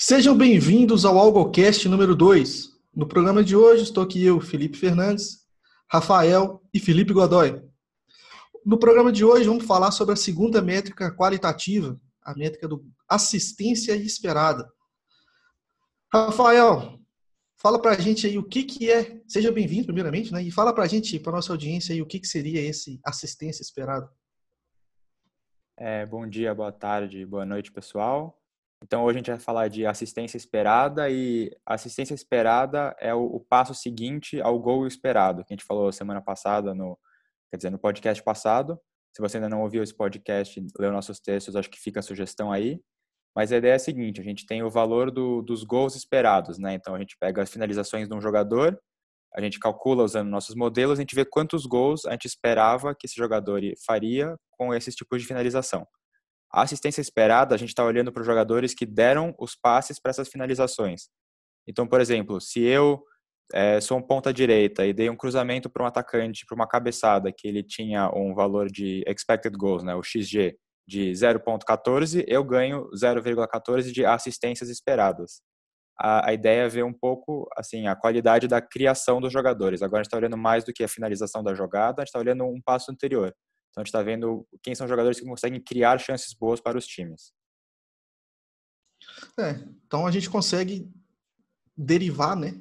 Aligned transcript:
Sejam 0.00 0.38
bem-vindos 0.38 1.04
ao 1.04 1.18
AlgoCast 1.18 1.88
número 1.88 2.14
2. 2.14 2.68
No 2.94 3.04
programa 3.04 3.42
de 3.42 3.56
hoje 3.56 3.82
estou 3.82 4.04
aqui 4.04 4.24
eu, 4.24 4.40
Felipe 4.40 4.78
Fernandes, 4.78 5.44
Rafael 5.90 6.62
e 6.72 6.78
Felipe 6.78 7.12
Godoy. 7.12 7.60
No 8.64 8.78
programa 8.78 9.10
de 9.10 9.24
hoje 9.24 9.48
vamos 9.48 9.64
falar 9.64 9.90
sobre 9.90 10.12
a 10.12 10.16
segunda 10.16 10.62
métrica 10.62 11.10
qualitativa, 11.10 12.00
a 12.22 12.32
métrica 12.32 12.68
do 12.68 12.86
assistência 13.08 13.96
esperada. 13.96 14.70
Rafael, 16.14 17.00
fala 17.56 17.82
para 17.82 17.96
a 17.96 18.00
gente 18.00 18.24
aí 18.24 18.38
o 18.38 18.44
que, 18.44 18.62
que 18.62 18.88
é, 18.88 19.20
seja 19.26 19.50
bem-vindo 19.50 19.86
primeiramente, 19.86 20.32
né? 20.32 20.40
E 20.40 20.52
fala 20.52 20.72
para 20.72 20.84
a 20.84 20.88
gente, 20.88 21.18
para 21.18 21.32
nossa 21.32 21.52
audiência 21.52 21.92
aí, 21.92 22.00
o 22.00 22.06
que, 22.06 22.20
que 22.20 22.28
seria 22.28 22.60
esse 22.60 23.00
assistência 23.04 23.62
esperada. 23.62 24.08
É, 25.76 26.06
bom 26.06 26.24
dia, 26.24 26.54
boa 26.54 26.70
tarde, 26.70 27.26
boa 27.26 27.44
noite, 27.44 27.72
pessoal. 27.72 28.37
Então, 28.82 29.04
hoje 29.04 29.16
a 29.16 29.18
gente 29.18 29.30
vai 29.30 29.40
falar 29.40 29.68
de 29.68 29.84
assistência 29.84 30.36
esperada 30.36 31.10
e 31.10 31.50
assistência 31.66 32.14
esperada 32.14 32.94
é 33.00 33.12
o, 33.12 33.24
o, 33.24 33.40
passo 33.40 33.74
seguinte 33.74 34.40
ao 34.40 34.58
gol 34.58 34.86
esperado, 34.86 35.44
que 35.44 35.52
a 35.52 35.56
gente 35.56 35.66
falou 35.66 35.90
semana 35.92 36.22
passada, 36.22 36.74
no, 36.74 36.98
quer 37.50 37.56
dizer, 37.56 37.70
no 37.70 37.78
podcast 37.78 38.22
passado. 38.22 38.78
Se 39.12 39.20
você 39.20 39.38
ainda 39.38 39.48
não 39.48 39.62
ouviu 39.62 39.82
esse 39.82 39.94
podcast, 39.94 40.64
leu 40.78 40.92
nossos 40.92 41.18
textos, 41.18 41.56
acho 41.56 41.70
que 41.70 41.80
fica 41.80 42.00
a 42.00 42.02
sugestão 42.02 42.52
aí. 42.52 42.80
Mas 43.34 43.52
a 43.52 43.56
ideia 43.56 43.72
é 43.72 43.76
a 43.76 43.78
seguinte, 43.78 44.20
a 44.20 44.24
gente 44.24 44.46
tem 44.46 44.62
o 44.62 44.70
valor 44.70 45.10
do, 45.10 45.42
dos 45.42 45.64
gols 45.64 45.94
esperados, 45.96 46.58
né? 46.58 46.74
Então, 46.74 46.94
a 46.94 46.98
gente 46.98 47.16
pega 47.18 47.42
as 47.42 47.50
finalizações 47.50 48.08
de 48.08 48.14
um 48.14 48.20
jogador, 48.20 48.78
a 49.34 49.40
gente 49.40 49.58
calcula 49.58 50.02
usando 50.04 50.28
nossos 50.28 50.54
modelos, 50.54 50.98
a 50.98 51.02
gente 51.02 51.14
vê 51.14 51.24
quantos 51.24 51.66
gols 51.66 52.04
a 52.06 52.12
gente 52.12 52.26
esperava 52.26 52.94
que 52.94 53.06
esse 53.06 53.16
jogador 53.16 53.60
faria 53.84 54.36
com 54.52 54.74
esses 54.74 54.94
tipos 54.94 55.20
de 55.20 55.28
finalização. 55.28 55.86
A 56.52 56.62
assistência 56.62 57.00
esperada, 57.00 57.54
a 57.54 57.58
gente 57.58 57.70
está 57.70 57.84
olhando 57.84 58.12
para 58.12 58.20
os 58.20 58.26
jogadores 58.26 58.74
que 58.74 58.86
deram 58.86 59.34
os 59.38 59.54
passes 59.54 60.00
para 60.00 60.10
essas 60.10 60.28
finalizações. 60.28 61.08
Então, 61.66 61.86
por 61.86 62.00
exemplo, 62.00 62.40
se 62.40 62.60
eu 62.60 63.02
é, 63.52 63.80
sou 63.80 63.98
um 63.98 64.02
ponta 64.02 64.32
direita 64.32 64.86
e 64.86 64.92
dei 64.92 65.10
um 65.10 65.16
cruzamento 65.16 65.70
para 65.70 65.82
um 65.82 65.86
atacante, 65.86 66.44
para 66.46 66.54
uma 66.54 66.66
cabeçada, 66.66 67.32
que 67.32 67.46
ele 67.46 67.62
tinha 67.62 68.10
um 68.14 68.34
valor 68.34 68.70
de 68.70 69.02
expected 69.06 69.56
goals, 69.56 69.82
né, 69.82 69.94
o 69.94 70.02
XG, 70.02 70.56
de 70.86 71.10
0,14, 71.12 72.24
eu 72.26 72.42
ganho 72.42 72.88
0,14 72.92 73.92
de 73.92 74.06
assistências 74.06 74.70
esperadas. 74.70 75.42
A, 76.00 76.30
a, 76.30 76.32
ideia 76.32 76.62
é 76.62 76.68
ver 76.68 76.84
um 76.84 76.92
pouco 76.92 77.46
assim 77.56 77.86
a 77.86 77.94
qualidade 77.94 78.48
da 78.48 78.62
criação 78.62 79.20
dos 79.20 79.32
jogadores. 79.32 79.82
Agora 79.82 80.00
a 80.00 80.02
gente 80.02 80.08
está 80.08 80.16
olhando 80.16 80.38
mais 80.38 80.64
do 80.64 80.72
que 80.72 80.82
a 80.82 80.88
finalização 80.88 81.42
da 81.42 81.54
jogada, 81.54 82.00
a 82.00 82.04
gente 82.04 82.08
está 82.08 82.18
olhando 82.18 82.44
um 82.44 82.60
passo 82.62 82.90
anterior. 82.90 83.34
Então 83.78 83.82
a 83.82 83.84
gente 83.84 83.88
está 83.88 84.02
vendo 84.02 84.46
quem 84.60 84.74
são 84.74 84.88
jogadores 84.88 85.20
que 85.20 85.26
conseguem 85.26 85.60
criar 85.60 85.98
chances 85.98 86.34
boas 86.34 86.60
para 86.60 86.76
os 86.76 86.84
times. 86.84 87.32
É, 89.38 89.50
então 89.86 90.04
a 90.04 90.10
gente 90.10 90.28
consegue 90.28 90.90
derivar, 91.76 92.34
né, 92.34 92.60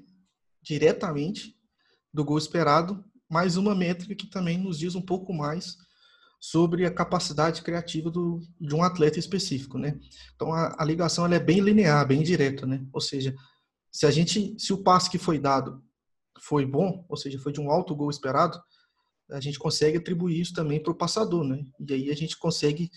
diretamente 0.61 1.57
do 2.13 2.23
gol 2.23 2.37
esperado, 2.37 3.03
mais 3.27 3.57
uma 3.57 3.73
métrica 3.73 4.13
que 4.13 4.27
também 4.27 4.59
nos 4.59 4.77
diz 4.77 4.93
um 4.93 5.01
pouco 5.01 5.33
mais 5.33 5.75
sobre 6.39 6.85
a 6.85 6.93
capacidade 6.93 7.63
criativa 7.63 8.11
do, 8.11 8.39
de 8.61 8.75
um 8.75 8.83
atleta 8.83 9.17
específico, 9.17 9.79
né? 9.79 9.99
Então 10.35 10.53
a, 10.53 10.75
a 10.77 10.85
ligação 10.85 11.25
é 11.25 11.39
bem 11.39 11.61
linear, 11.61 12.07
bem 12.07 12.21
direta, 12.21 12.67
né? 12.67 12.85
Ou 12.93 13.01
seja, 13.01 13.35
se 13.91 14.05
a 14.05 14.11
gente, 14.11 14.55
se 14.59 14.71
o 14.71 14.83
passe 14.83 15.09
que 15.09 15.17
foi 15.17 15.39
dado 15.39 15.83
foi 16.39 16.63
bom, 16.63 17.03
ou 17.09 17.17
seja, 17.17 17.39
foi 17.39 17.51
de 17.51 17.59
um 17.59 17.71
alto 17.71 17.95
gol 17.95 18.11
esperado, 18.11 18.61
a 19.31 19.39
gente 19.39 19.59
consegue 19.59 19.97
atribuir 19.97 20.39
isso 20.39 20.53
também 20.53 20.81
para 20.81 20.91
o 20.91 20.95
passador, 20.95 21.43
né? 21.43 21.65
E 21.79 21.93
aí 21.93 22.11
a 22.11 22.15
gente 22.15 22.37
consegue 22.37 22.89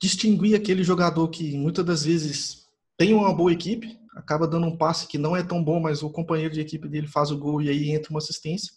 distinguir 0.00 0.54
aquele 0.54 0.82
jogador 0.82 1.28
que 1.28 1.56
muitas 1.56 1.84
das 1.84 2.04
vezes 2.04 2.66
tem 2.96 3.14
uma 3.14 3.34
boa 3.34 3.52
equipe, 3.52 3.98
acaba 4.16 4.46
dando 4.46 4.66
um 4.66 4.76
passe 4.76 5.06
que 5.06 5.18
não 5.18 5.36
é 5.36 5.42
tão 5.42 5.62
bom, 5.62 5.80
mas 5.80 6.02
o 6.02 6.10
companheiro 6.10 6.52
de 6.52 6.60
equipe 6.60 6.88
dele 6.88 7.06
faz 7.06 7.30
o 7.30 7.38
gol 7.38 7.62
e 7.62 7.68
aí 7.68 7.90
entra 7.90 8.10
uma 8.10 8.18
assistência, 8.18 8.72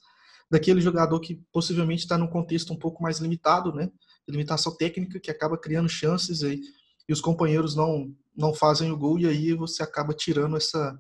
daquele 0.50 0.82
jogador 0.82 1.20
que 1.20 1.42
possivelmente 1.52 2.04
está 2.04 2.18
num 2.18 2.28
contexto 2.28 2.72
um 2.72 2.78
pouco 2.78 3.04
mais 3.04 3.20
limitado, 3.20 3.74
né? 3.74 3.92
Limitação 4.28 4.76
técnica 4.76 5.20
que 5.20 5.32
acaba 5.32 5.58
criando 5.58 5.90
chances 5.90 6.44
aí 6.44 6.62
e 7.08 7.14
os 7.14 7.22
companheiros 7.22 7.76
não 7.76 8.14
não 8.36 8.54
fazem 8.54 8.92
o 8.92 8.98
gol 8.98 9.18
e 9.18 9.26
aí 9.26 9.54
você 9.54 9.82
acaba 9.82 10.14
tirando 10.14 10.56
essa 10.56 10.98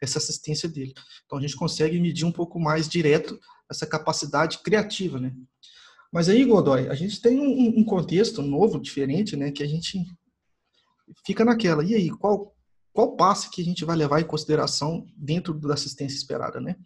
essa 0.00 0.18
assistência 0.18 0.68
dele. 0.68 0.92
Então 1.24 1.38
a 1.38 1.40
gente 1.40 1.56
consegue 1.56 1.98
medir 1.98 2.24
um 2.24 2.32
pouco 2.32 2.60
mais 2.60 2.88
direto 2.88 3.38
essa 3.70 3.86
capacidade 3.86 4.58
criativa, 4.58 5.18
né? 5.18 5.34
Mas 6.12 6.28
aí, 6.28 6.44
Godoy, 6.44 6.88
a 6.88 6.94
gente 6.94 7.20
tem 7.20 7.38
um, 7.38 7.80
um 7.80 7.84
contexto 7.84 8.40
novo, 8.42 8.80
diferente, 8.80 9.36
né? 9.36 9.50
Que 9.50 9.62
a 9.62 9.66
gente 9.66 10.04
fica 11.24 11.44
naquela. 11.44 11.84
E 11.84 11.94
aí, 11.94 12.10
qual, 12.10 12.54
qual 12.92 13.16
passe 13.16 13.50
que 13.50 13.60
a 13.60 13.64
gente 13.64 13.84
vai 13.84 13.96
levar 13.96 14.20
em 14.20 14.26
consideração 14.26 15.06
dentro 15.16 15.52
da 15.54 15.74
assistência 15.74 16.16
esperada, 16.16 16.60
né? 16.60 16.76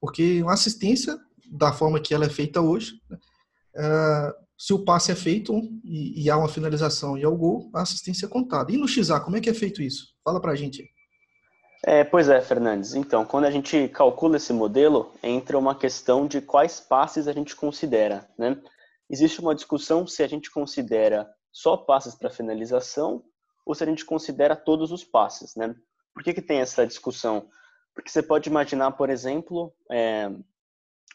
Porque 0.00 0.42
uma 0.42 0.52
assistência, 0.52 1.18
da 1.50 1.72
forma 1.72 2.00
que 2.00 2.14
ela 2.14 2.26
é 2.26 2.28
feita 2.28 2.60
hoje, 2.60 3.00
uh, 3.10 4.44
se 4.56 4.72
o 4.72 4.84
passe 4.84 5.10
é 5.10 5.14
feito 5.14 5.60
e, 5.82 6.22
e, 6.24 6.30
há 6.30 6.36
uma 6.36 6.48
finalização 6.48 7.18
e 7.18 7.24
há 7.24 7.28
o 7.28 7.36
gol, 7.36 7.70
a 7.74 7.82
assistência 7.82 8.26
é 8.26 8.28
contada. 8.28 8.72
E 8.72 8.76
no 8.76 8.86
XA, 8.86 9.20
como 9.20 9.36
é 9.36 9.40
que 9.40 9.50
é 9.50 9.54
feito 9.54 9.82
isso? 9.82 10.14
Fala 10.22 10.40
pra 10.40 10.54
gente. 10.54 10.88
É, 11.86 12.02
pois 12.02 12.30
é, 12.30 12.40
Fernandes. 12.40 12.94
Então, 12.94 13.26
quando 13.26 13.44
a 13.44 13.50
gente 13.50 13.88
calcula 13.88 14.38
esse 14.38 14.54
modelo, 14.54 15.12
entra 15.22 15.58
uma 15.58 15.74
questão 15.74 16.26
de 16.26 16.40
quais 16.40 16.80
passes 16.80 17.28
a 17.28 17.32
gente 17.32 17.54
considera. 17.54 18.26
Né? 18.38 18.58
Existe 19.10 19.38
uma 19.40 19.54
discussão 19.54 20.06
se 20.06 20.22
a 20.22 20.26
gente 20.26 20.50
considera 20.50 21.30
só 21.52 21.76
passes 21.76 22.14
para 22.14 22.30
finalização 22.30 23.22
ou 23.66 23.74
se 23.74 23.84
a 23.84 23.86
gente 23.86 24.02
considera 24.02 24.56
todos 24.56 24.92
os 24.92 25.04
passes. 25.04 25.54
Né? 25.56 25.74
Por 26.14 26.22
que, 26.22 26.32
que 26.32 26.40
tem 26.40 26.60
essa 26.60 26.86
discussão? 26.86 27.50
Porque 27.94 28.10
você 28.10 28.22
pode 28.22 28.48
imaginar, 28.48 28.92
por 28.92 29.10
exemplo, 29.10 29.70
é, 29.90 30.30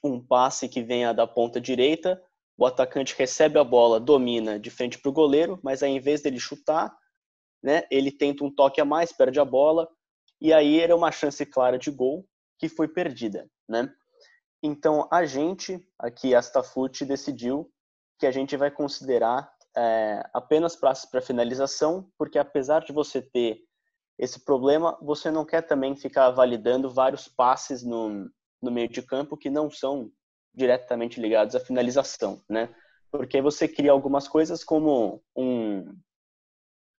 um 0.03 0.23
passe 0.23 0.69
que 0.69 0.83
venha 0.83 1.13
da 1.13 1.25
ponta 1.25 1.59
direita, 1.59 2.21
o 2.55 2.65
atacante 2.65 3.15
recebe 3.17 3.57
a 3.57 3.63
bola, 3.63 3.99
domina 3.99 4.59
de 4.59 4.69
frente 4.69 4.99
para 4.99 5.09
o 5.09 5.13
goleiro, 5.13 5.59
mas 5.63 5.81
aí, 5.81 5.91
em 5.91 5.99
vez 5.99 6.21
dele 6.21 6.39
chutar, 6.39 6.95
né, 7.63 7.83
ele 7.89 8.11
tenta 8.11 8.43
um 8.43 8.51
toque 8.53 8.79
a 8.79 8.85
mais, 8.85 9.11
perde 9.11 9.39
a 9.39 9.45
bola, 9.45 9.89
e 10.41 10.53
aí 10.53 10.79
era 10.79 10.95
uma 10.95 11.11
chance 11.11 11.45
clara 11.45 11.77
de 11.77 11.91
gol 11.91 12.25
que 12.57 12.69
foi 12.69 12.87
perdida, 12.87 13.49
né? 13.67 13.93
Então 14.61 15.07
a 15.11 15.25
gente 15.25 15.85
aqui, 15.97 16.35
a 16.35 16.41
Stafut, 16.41 17.05
decidiu 17.05 17.71
que 18.17 18.25
a 18.25 18.31
gente 18.31 18.57
vai 18.57 18.69
considerar 18.69 19.51
é, 19.75 20.23
apenas 20.33 20.75
passes 20.75 21.05
para 21.05 21.21
finalização, 21.21 22.11
porque 22.17 22.37
apesar 22.37 22.81
de 22.81 22.91
você 22.91 23.21
ter 23.21 23.61
esse 24.17 24.43
problema, 24.43 24.97
você 25.01 25.31
não 25.31 25.45
quer 25.45 25.61
também 25.61 25.95
ficar 25.95 26.29
validando 26.31 26.93
vários 26.93 27.29
passes 27.29 27.83
no, 27.83 28.29
no 28.61 28.71
meio 28.71 28.89
de 28.89 29.01
campo 29.01 29.37
que 29.37 29.49
não 29.49 29.71
são 29.71 30.11
diretamente 30.53 31.21
ligados 31.21 31.55
à 31.55 31.59
finalização, 31.59 32.41
né? 32.49 32.69
Porque 33.09 33.41
você 33.41 33.67
cria 33.67 33.91
algumas 33.91 34.27
coisas 34.27 34.63
como 34.63 35.23
um 35.35 35.95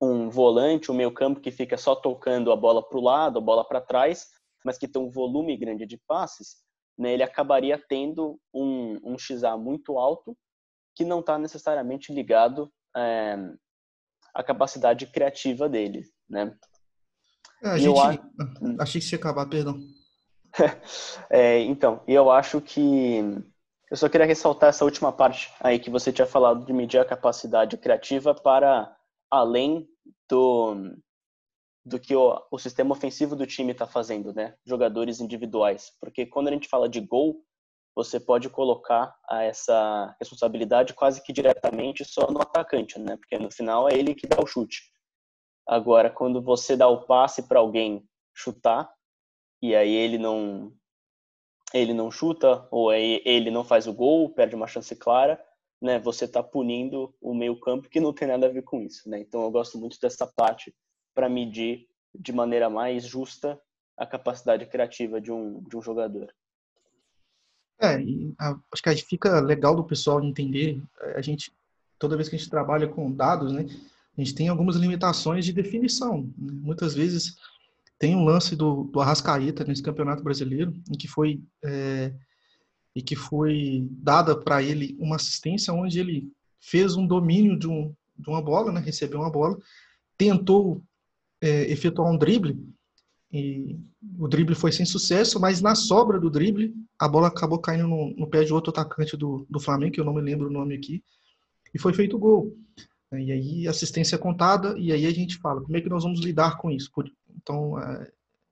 um 0.01 0.29
volante, 0.29 0.91
um 0.91 0.95
meio 0.95 1.11
campo 1.11 1.41
que 1.41 1.51
fica 1.51 1.77
só 1.77 1.95
tocando 1.95 2.51
a 2.51 2.55
bola 2.55 2.87
para 2.87 2.97
o 2.97 3.01
lado, 3.01 3.39
a 3.39 3.41
bola 3.41 3.65
para 3.65 3.81
trás, 3.81 4.27
mas 4.63 4.77
que 4.77 4.87
tem 4.87 5.01
um 5.01 5.09
volume 5.09 5.57
grande 5.57 5.85
de 5.85 5.97
passes, 6.07 6.57
né, 6.97 7.13
ele 7.13 7.23
acabaria 7.23 7.81
tendo 7.87 8.39
um, 8.53 8.99
um 9.03 9.17
XA 9.17 9.57
muito 9.57 9.97
alto 9.97 10.37
que 10.95 11.05
não 11.05 11.21
está 11.21 11.37
necessariamente 11.37 12.13
ligado 12.13 12.71
é, 12.95 13.37
à 14.33 14.43
capacidade 14.43 15.07
criativa 15.07 15.69
dele, 15.69 16.03
né? 16.29 16.53
É, 17.63 17.69
a 17.69 17.77
gente... 17.77 17.87
eu 17.87 17.99
acho... 17.99 18.19
Achei 18.79 18.99
que 18.99 19.07
você 19.07 19.15
ia 19.15 19.19
acabar, 19.19 19.47
perdão. 19.47 19.79
é, 21.29 21.59
então, 21.61 22.03
eu 22.07 22.29
acho 22.29 22.59
que 22.59 23.19
eu 23.89 23.97
só 23.97 24.07
queria 24.07 24.27
ressaltar 24.27 24.69
essa 24.69 24.85
última 24.85 25.11
parte 25.11 25.51
aí 25.59 25.79
que 25.79 25.89
você 25.89 26.11
tinha 26.11 26.27
falado 26.27 26.65
de 26.65 26.73
medir 26.73 26.99
a 26.99 27.05
capacidade 27.05 27.77
criativa 27.77 28.35
para 28.35 28.95
além 29.31 29.87
do, 30.29 30.95
do 31.85 31.99
que 31.99 32.15
o, 32.15 32.41
o 32.51 32.57
sistema 32.59 32.93
ofensivo 32.93 33.35
do 33.35 33.45
time 33.45 33.71
está 33.71 33.87
fazendo, 33.87 34.33
né? 34.33 34.55
Jogadores 34.65 35.19
individuais. 35.19 35.91
Porque 35.99 36.25
quando 36.25 36.47
a 36.47 36.51
gente 36.51 36.67
fala 36.67 36.89
de 36.89 36.99
gol, 36.99 37.43
você 37.95 38.19
pode 38.19 38.49
colocar 38.49 39.13
essa 39.29 40.15
responsabilidade 40.19 40.93
quase 40.93 41.21
que 41.21 41.33
diretamente 41.33 42.05
só 42.05 42.31
no 42.31 42.41
atacante, 42.41 42.97
né? 42.99 43.17
Porque 43.17 43.37
no 43.37 43.51
final 43.51 43.89
é 43.89 43.93
ele 43.93 44.15
que 44.15 44.27
dá 44.27 44.41
o 44.41 44.47
chute. 44.47 44.83
Agora, 45.67 46.09
quando 46.09 46.41
você 46.41 46.75
dá 46.75 46.87
o 46.87 47.05
passe 47.05 47.47
para 47.47 47.59
alguém 47.59 48.07
chutar 48.33 48.89
e 49.61 49.75
aí 49.75 49.93
ele 49.93 50.17
não 50.17 50.73
ele 51.71 51.93
não 51.93 52.09
chuta 52.09 52.67
ou 52.71 52.89
aí 52.89 53.21
ele 53.25 53.51
não 53.51 53.63
faz 53.63 53.85
o 53.85 53.93
gol, 53.93 54.33
perde 54.33 54.55
uma 54.55 54.65
chance 54.65 54.95
clara, 54.95 55.39
né, 55.81 55.99
você 55.99 56.25
está 56.25 56.43
punindo 56.43 57.13
o 57.21 57.33
meio 57.33 57.59
campo 57.59 57.89
que 57.89 57.99
não 57.99 58.13
tem 58.13 58.27
nada 58.27 58.47
a 58.47 58.51
ver 58.51 58.63
com 58.63 58.81
isso, 58.81 59.09
né? 59.09 59.19
Então 59.19 59.43
eu 59.43 59.51
gosto 59.51 59.77
muito 59.77 59.97
dessa 60.01 60.27
parte 60.27 60.75
para 61.13 61.29
medir 61.29 61.87
de 62.13 62.31
maneira 62.33 62.69
mais 62.69 63.05
justa 63.05 63.59
a 63.97 64.05
capacidade 64.05 64.65
criativa 64.65 65.21
de 65.21 65.31
um, 65.31 65.61
de 65.63 65.77
um 65.77 65.81
jogador. 65.81 66.33
É, 67.81 67.95
acho 68.73 68.83
que 68.83 68.95
fica 68.95 69.39
legal 69.39 69.73
do 69.75 69.85
pessoal 69.85 70.21
entender, 70.21 70.81
a 71.15 71.21
gente, 71.21 71.51
toda 71.97 72.17
vez 72.17 72.27
que 72.27 72.35
a 72.35 72.39
gente 72.39 72.49
trabalha 72.49 72.87
com 72.87 73.11
dados, 73.11 73.53
né, 73.53 73.65
a 74.17 74.21
gente 74.21 74.35
tem 74.35 74.49
algumas 74.49 74.75
limitações 74.75 75.45
de 75.45 75.53
definição. 75.53 76.29
Muitas 76.37 76.93
vezes 76.93 77.37
tem 77.97 78.15
um 78.15 78.25
lance 78.25 78.55
do, 78.55 78.83
do 78.85 78.99
Arrascaeta 78.99 79.63
nesse 79.63 79.83
Campeonato 79.83 80.23
Brasileiro, 80.23 80.73
em 80.91 80.97
que 80.97 81.07
foi 81.07 81.41
é, 81.63 82.13
e 82.99 83.01
que 83.01 83.15
foi 83.15 83.87
dada 83.91 84.35
para 84.37 84.61
ele 84.61 84.97
uma 84.99 85.15
assistência 85.15 85.73
onde 85.73 86.01
ele 86.01 86.29
fez 86.59 86.97
um 86.97 87.07
domínio 87.07 87.57
de, 87.57 87.65
um, 87.65 87.95
de 88.17 88.29
uma 88.29 88.41
bola, 88.41 88.73
né, 88.73 88.81
recebeu 88.81 89.21
uma 89.21 89.31
bola, 89.31 89.57
tentou 90.17 90.83
é, 91.39 91.71
efetuar 91.71 92.11
um 92.11 92.17
drible 92.17 92.59
e 93.31 93.79
o 94.17 94.27
drible 94.27 94.53
foi 94.53 94.73
sem 94.73 94.85
sucesso, 94.85 95.39
mas 95.39 95.61
na 95.61 95.75
sobra 95.75 96.19
do 96.19 96.29
drible 96.29 96.75
a 96.99 97.07
bola 97.07 97.29
acabou 97.29 97.57
caindo 97.59 97.87
no, 97.87 98.13
no 98.17 98.27
pé 98.27 98.43
de 98.43 98.51
outro 98.51 98.71
atacante 98.71 99.15
do, 99.15 99.47
do 99.49 99.61
Flamengo, 99.61 99.93
que 99.93 100.01
eu 100.01 100.05
não 100.05 100.13
me 100.13 100.21
lembro 100.21 100.49
o 100.49 100.51
nome 100.51 100.75
aqui, 100.75 101.01
e 101.73 101.79
foi 101.79 101.93
feito 101.93 102.17
o 102.17 102.19
gol. 102.19 102.57
E 103.13 103.31
aí 103.31 103.65
assistência 103.65 104.17
contada 104.17 104.77
e 104.77 104.91
aí 104.91 105.05
a 105.05 105.11
gente 105.11 105.37
fala 105.37 105.61
como 105.61 105.77
é 105.77 105.79
que 105.79 105.87
nós 105.87 106.03
vamos 106.03 106.19
lidar 106.19 106.57
com 106.57 106.69
isso. 106.69 106.91
Então 107.37 107.79
é, 107.79 108.11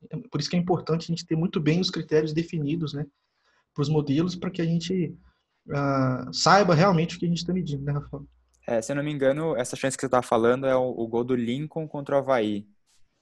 é 0.09 0.17
por 0.31 0.39
isso 0.39 0.50
que 0.50 0.55
é 0.55 0.59
importante 0.59 1.03
a 1.03 1.07
gente 1.13 1.25
ter 1.25 1.35
muito 1.35 1.59
bem 1.59 1.81
os 1.81 1.89
critérios 1.89 2.31
definidos, 2.31 2.93
né, 2.93 3.05
para 3.77 3.83
os 3.83 3.89
modelos, 3.89 4.35
para 4.35 4.50
que 4.50 4.59
a 4.59 4.65
gente 4.65 5.15
uh, 5.68 6.33
saiba 6.33 6.74
realmente 6.74 7.15
o 7.15 7.19
que 7.19 7.25
a 7.25 7.29
gente 7.29 7.38
está 7.38 7.53
medindo, 7.53 7.83
né, 7.83 7.91
Rafael? 7.91 8.25
É, 8.68 8.81
se 8.81 8.91
eu 8.91 8.95
não 8.95 9.03
me 9.03 9.12
engano, 9.12 9.56
essa 9.56 9.75
chance 9.75 9.95
que 9.95 10.01
você 10.01 10.07
está 10.07 10.24
falando 10.24 10.65
é 10.65 10.75
o, 10.75 10.89
o, 10.89 11.07
gol 11.07 11.24
do 11.24 11.35
Lincoln 11.35 11.88
contra 11.88 12.15
o 12.15 12.18
Havaí, 12.18 12.68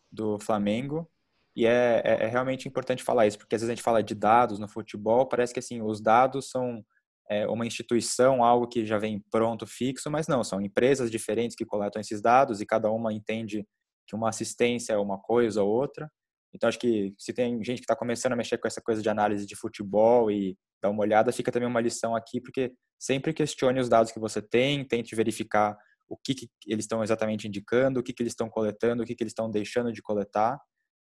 do 0.10 0.40
Flamengo. 0.40 1.07
E 1.56 1.66
é, 1.66 2.02
é, 2.04 2.24
é, 2.24 2.28
realmente 2.28 2.68
importante 2.68 3.04
falar 3.04 3.28
isso, 3.28 3.38
porque 3.38 3.56
às 3.56 3.62
vezes 3.62 3.69
a 3.69 3.75
gente 3.75 3.84
fala 3.84 4.02
de 4.02 4.16
dados 4.16 4.60
no 4.60 4.68
futebol, 4.68 5.28
parece 5.28 5.54
que 5.54 5.60
assim, 5.60 5.81
os 5.81 6.02
dados 6.02 6.50
são 6.50 6.84
é, 7.30 7.48
uma 7.48 7.66
instituição, 7.66 8.44
algo 8.44 8.68
que 8.68 8.86
já 8.86 8.98
vem 8.98 9.24
pronto, 9.30 9.68
fixo, 9.68 10.10
mas 10.10 10.28
não, 10.28 10.44
são 10.44 10.62
empresas 10.62 11.12
diferentes 11.12 11.56
que 11.56 11.66
coletam 11.66 12.02
esses 12.02 12.22
dados 12.22 12.60
e 12.60 12.66
cada 12.66 12.90
uma 12.90 13.13
entende 13.13 13.68
que 14.07 14.16
uma 14.16 14.30
assistência 14.30 14.94
é 14.94 14.98
uma 14.98 15.19
coisa 15.19 15.62
ou 15.63 15.69
outra. 15.69 16.10
Então, 16.56 16.69
acho 16.69 16.80
que 16.80 17.13
se 17.18 17.34
tem 17.34 17.62
gente 17.63 17.80
que 17.80 17.84
está 17.84 17.96
começando 17.96 18.31
a 18.31 18.36
mexer 18.36 18.57
com 18.57 18.68
essa 18.68 18.81
coisa 18.81 19.02
de 19.02 19.10
análise 19.10 19.46
de 19.46 19.56
futebol 19.56 20.31
e 20.31 20.57
dar 20.81 20.90
uma 20.90 21.02
olhada, 21.02 21.34
fica 21.34 21.52
também 21.52 21.68
uma 21.68 21.81
lição 21.81 22.16
aqui, 22.16 22.40
porque 22.40 22.72
sempre 22.98 23.34
questione 23.34 23.80
os 23.80 23.90
dados 23.90 24.12
que 24.12 24.19
você 24.19 24.42
tem, 24.42 24.86
tente 24.88 25.13
verificar 25.16 25.78
o 26.07 26.16
que, 26.16 26.34
que 26.34 26.50
eles 26.66 26.86
estão 26.86 27.04
exatamente 27.04 27.48
indicando, 27.48 28.00
o 28.00 28.04
que, 28.04 28.13
que 28.13 28.24
eles 28.24 28.31
estão 28.31 28.50
coletando, 28.50 29.04
o 29.04 29.06
que, 29.06 29.13
que 29.13 29.24
eles 29.24 29.31
estão 29.31 29.52
deixando 29.52 29.92
de 29.92 30.02
coletar. 30.02 30.57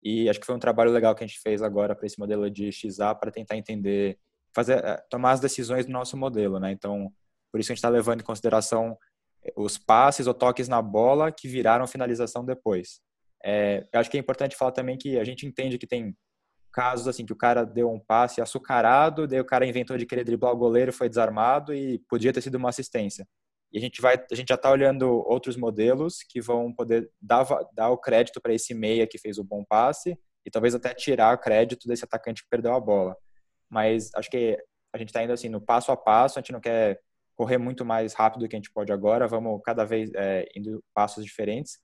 E 0.03 0.29
acho 0.29 0.41
que 0.41 0.47
foi 0.47 0.55
um 0.55 0.61
trabalho 0.61 0.91
legal 0.91 1.15
que 1.15 1.23
a 1.23 1.27
gente 1.27 1.41
fez 1.41 1.63
agora 1.63 1.95
para 1.95 2.07
esse 2.07 2.19
modelo 2.19 2.51
de 2.51 2.73
XA, 2.73 3.15
para 3.15 3.31
tentar 3.31 3.57
entender 3.57 4.19
fazer 4.55 4.85
eh, 4.85 5.03
tomar 5.11 5.33
as 5.33 5.41
decisões 5.41 5.85
do 5.85 5.93
nosso 5.93 6.17
modelo, 6.17 6.61
né? 6.61 6.71
Então, 6.71 7.11
por 7.51 7.61
isso 7.61 7.73
a 7.73 7.75
gente 7.75 7.79
está 7.79 7.89
levando 7.89 8.21
em 8.21 8.25
consideração 8.25 8.97
eh, 9.43 9.53
os 9.57 9.77
passes 9.77 10.27
ou 10.27 10.35
toques 10.35 10.69
na 10.69 10.81
bola 10.81 11.33
que 11.33 11.49
viraram 11.49 11.87
finalização 11.87 12.45
depois. 12.45 13.01
É, 13.45 13.87
eu 13.93 14.01
acho 14.01 14.11
que 14.11 14.17
é 14.17 14.21
importante 14.21 14.57
falar 14.57 14.73
também 14.73 14.97
que 14.97 15.19
a 15.19 15.25
gente 15.25 15.47
entende 15.47 15.79
que 15.79 15.87
tem 15.87 16.17
casos 16.73 17.07
assim 17.07 17.25
que 17.25 17.33
o 17.33 17.37
cara 17.37 17.65
deu 17.65 17.91
um 17.91 18.01
passe 18.01 18.41
açucarado, 18.41 19.29
daí 19.29 19.41
o 19.41 19.45
cara 19.45 19.67
inventou 19.67 19.97
de 19.97 20.07
querer 20.07 20.25
driblar 20.25 20.53
o 20.53 20.57
goleiro, 20.57 20.93
foi 20.93 21.09
desarmado 21.09 21.75
e 21.75 22.01
podia 22.09 22.33
ter 22.33 22.41
sido 22.41 22.57
uma 22.57 22.71
assistência. 22.71 23.27
E 23.73 23.79
a 23.79 23.81
gente 23.81 24.01
vai, 24.01 24.17
a 24.31 24.35
gente 24.35 24.49
já 24.49 24.55
está 24.55 24.71
olhando 24.71 25.09
outros 25.27 25.57
modelos 25.57 26.19
que 26.29 26.41
vão 26.41 26.73
poder 26.73 27.11
dar, 27.21 27.47
dar 27.73 27.91
o 27.91 27.99
crédito 27.99 28.41
para 28.41 28.55
esse 28.55 28.75
meia 28.75 29.07
que 29.07 29.19
fez 29.19 29.39
o 29.39 29.45
bom 29.45 29.65
passe 29.65 30.19
e 30.45 30.51
talvez 30.51 30.75
até 30.75 30.95
tirar 30.95 31.35
o 31.35 31.39
crédito 31.39 31.87
desse 31.87 32.05
atacante 32.05 32.43
que 32.43 32.49
perdeu 32.49 32.75
a 32.75 32.81
bola 32.81 33.17
mas 33.75 34.11
acho 34.15 34.31
que 34.31 34.57
a 34.93 34.99
gente 34.99 35.09
está 35.09 35.23
indo 35.23 35.33
assim 35.33 35.49
no 35.49 35.61
passo 35.61 35.91
a 35.91 35.97
passo, 35.97 36.39
a 36.39 36.41
gente 36.41 36.53
não 36.53 36.61
quer 36.61 37.01
correr 37.35 37.59
muito 37.59 37.85
mais 37.85 38.15
rápido 38.15 38.43
do 38.43 38.49
que 38.49 38.55
a 38.55 38.59
gente 38.59 38.71
pode 38.73 38.93
agora, 38.93 39.27
vamos 39.27 39.61
cada 39.65 39.85
vez 39.85 40.13
é, 40.15 40.47
indo 40.55 40.83
passos 40.95 41.25
diferentes 41.25 41.81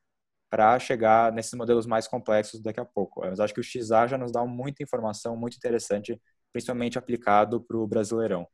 para 0.50 0.78
chegar 0.80 1.32
nesses 1.32 1.54
modelos 1.54 1.86
mais 1.86 2.08
complexos 2.08 2.60
daqui 2.60 2.80
a 2.80 2.84
pouco. 2.84 3.20
Mas 3.20 3.38
acho 3.38 3.54
que 3.54 3.60
o 3.60 3.64
XA 3.64 4.08
já 4.08 4.18
nos 4.18 4.32
dá 4.32 4.44
muita 4.44 4.82
informação 4.82 5.36
muito 5.36 5.56
interessante, 5.56 6.20
principalmente 6.52 6.98
aplicado 6.98 7.60
para 7.60 7.78
o 7.78 7.86
Brasileirão. 7.86 8.46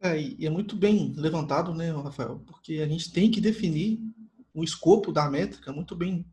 É, 0.00 0.18
e 0.18 0.46
é 0.46 0.50
muito 0.50 0.74
bem 0.74 1.12
levantado, 1.16 1.74
né, 1.74 1.90
Rafael? 1.90 2.42
Porque 2.46 2.74
a 2.74 2.88
gente 2.88 3.12
tem 3.12 3.30
que 3.30 3.40
definir 3.40 4.00
o 4.54 4.64
escopo 4.64 5.12
da 5.12 5.28
métrica 5.28 5.72
muito 5.72 5.94
bem 5.94 6.24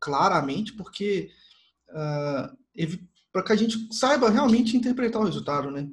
claramente, 0.00 0.72
porque 0.72 1.30
uh, 1.90 2.56
para 3.32 3.44
que 3.44 3.52
a 3.52 3.56
gente 3.56 3.94
saiba 3.94 4.28
realmente 4.30 4.76
interpretar 4.76 5.22
o 5.22 5.24
resultado, 5.24 5.70
né? 5.70 5.88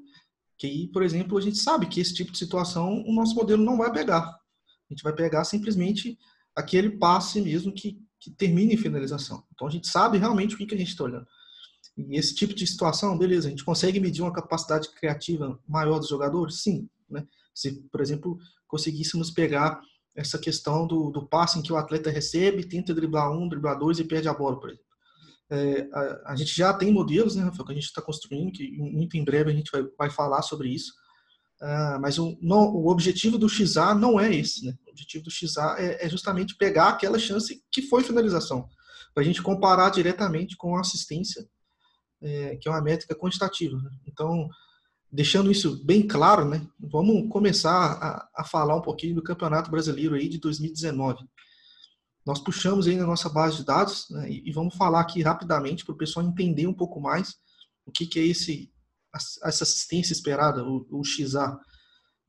Que 0.58 0.66
aí, 0.66 0.88
por 0.88 1.04
exemplo, 1.04 1.38
a 1.38 1.42
gente 1.42 1.58
sabe 1.58 1.88
que 1.88 2.02
esse 2.02 2.14
tipo 2.14 2.32
de 2.32 2.38
situação 2.38 3.04
o 3.06 3.14
nosso 3.14 3.36
modelo 3.36 3.64
não 3.64 3.78
vai 3.78 3.92
pegar. 3.92 4.24
A 4.24 4.94
gente 4.94 5.04
vai 5.04 5.14
pegar 5.14 5.44
simplesmente 5.44 6.18
aquele 6.60 6.92
passe 6.92 7.42
mesmo 7.42 7.74
que, 7.74 7.98
que 8.20 8.32
termine 8.32 8.74
em 8.74 8.78
finalização. 8.78 9.44
Então 9.54 9.68
a 9.68 9.72
gente 9.72 9.88
sabe 9.88 10.18
realmente 10.18 10.56
o 10.56 10.58
que, 10.58 10.66
que 10.66 10.76
a 10.76 10.78
gente 10.78 10.90
está 10.90 11.04
olhando. 11.04 11.26
E 11.98 12.18
esse 12.18 12.36
tipo 12.36 12.54
de 12.54 12.66
situação, 12.66 13.18
beleza, 13.18 13.48
a 13.48 13.50
gente 13.50 13.64
consegue 13.64 14.00
medir 14.00 14.22
uma 14.22 14.34
capacidade 14.34 14.90
criativa 14.90 15.60
maior 15.68 16.00
dos 16.00 16.10
jogadores? 16.10 16.62
Sim. 16.62 16.90
Né? 17.10 17.26
Se, 17.54 17.82
por 17.90 18.02
exemplo, 18.02 18.38
conseguíssemos 18.68 19.32
pegar 19.32 19.82
essa 20.16 20.38
questão 20.38 20.88
do, 20.88 21.10
do 21.12 21.28
passe 21.28 21.60
em 21.60 21.62
que 21.62 21.72
o 21.72 21.78
atleta 21.78 22.10
recebe, 22.10 22.68
tenta 22.68 22.94
driblar 22.94 23.32
um, 23.32 23.48
driblar 23.48 23.78
dois 23.78 24.00
e 24.00 24.04
perde 24.04 24.28
a 24.28 24.34
bola, 24.34 24.60
por 24.60 24.70
exemplo. 24.70 24.90
É, 25.52 25.90
a, 25.92 26.34
a, 26.34 26.36
gente 26.36 26.56
já 26.56 26.74
tem 26.74 26.92
modelos, 26.92 27.36
né, 27.36 27.44
Rafael, 27.44 27.66
que 27.66 27.72
a 27.72 27.76
gente 27.76 27.86
está 27.86 28.02
construindo, 28.02 28.52
que 28.52 28.70
muito 28.78 29.18
em 29.18 29.24
breve 29.24 29.52
a 29.52 29.54
gente 29.54 29.72
vai, 29.72 29.84
vai 29.98 30.10
falar 30.10 30.42
sobre 30.42 30.70
isso. 30.70 30.94
Uh, 31.62 32.00
mas 32.00 32.18
o, 32.18 32.38
não, 32.42 32.74
o 32.74 32.88
objetivo 32.88 33.38
do 33.38 33.50
XA 33.50 33.94
não 33.94 34.20
é 34.20 34.34
esse. 34.34 34.66
Né? 34.66 34.74
O 34.88 34.92
objetivo 34.92 35.26
do 35.26 35.32
XA 35.32 35.76
é, 35.78 36.06
é 36.06 36.10
justamente 36.10 36.56
pegar 36.56 36.90
aquela 36.90 37.20
chance 37.20 37.62
que 37.72 37.82
foi 37.82 38.04
finalização, 38.04 38.68
para 39.14 39.24
a 39.24 39.26
gente 39.26 39.42
comparar 39.42 39.90
diretamente 39.90 40.56
com 40.56 40.76
a 40.78 40.82
assistência, 40.82 41.46
é, 42.22 42.56
que 42.58 42.68
é 42.68 42.72
uma 42.72 42.82
métrica 42.82 43.14
quantitativa. 43.14 43.78
Né? 43.78 43.92
Então, 44.08 44.50
deixando 45.12 45.52
isso 45.52 45.84
bem 45.84 46.08
claro, 46.08 46.46
né, 46.46 46.66
vamos 46.80 47.28
começar 47.30 47.72
a, 47.72 48.30
a 48.42 48.44
falar 48.44 48.76
um 48.76 48.82
pouquinho 48.82 49.16
do 49.16 49.24
Campeonato 49.24 49.72
Brasileiro 49.72 50.16
aí 50.16 50.30
de 50.30 50.40
2019. 50.40 51.26
Nós 52.26 52.40
puxamos 52.40 52.88
aí 52.88 52.96
na 52.96 53.08
nossa 53.08 53.28
base 53.28 53.58
de 53.58 53.66
dados 53.66 54.08
né, 54.12 54.30
e, 54.30 54.52
vamos 54.52 54.76
falar 54.76 55.00
aqui 55.00 55.22
rapidamente 55.22 55.84
para 55.84 55.94
o 55.94 55.98
pessoal 55.98 56.26
entender 56.26 56.68
um 56.68 56.74
pouco 56.74 57.02
mais 57.02 57.36
o 57.86 57.92
que, 57.92 58.06
que 58.06 58.20
é 58.20 58.26
esse, 58.26 58.72
essa 59.14 59.64
assistência 59.64 60.14
esperada, 60.14 60.64
o, 60.64 60.86
o 60.92 61.04
XA. 61.04 61.60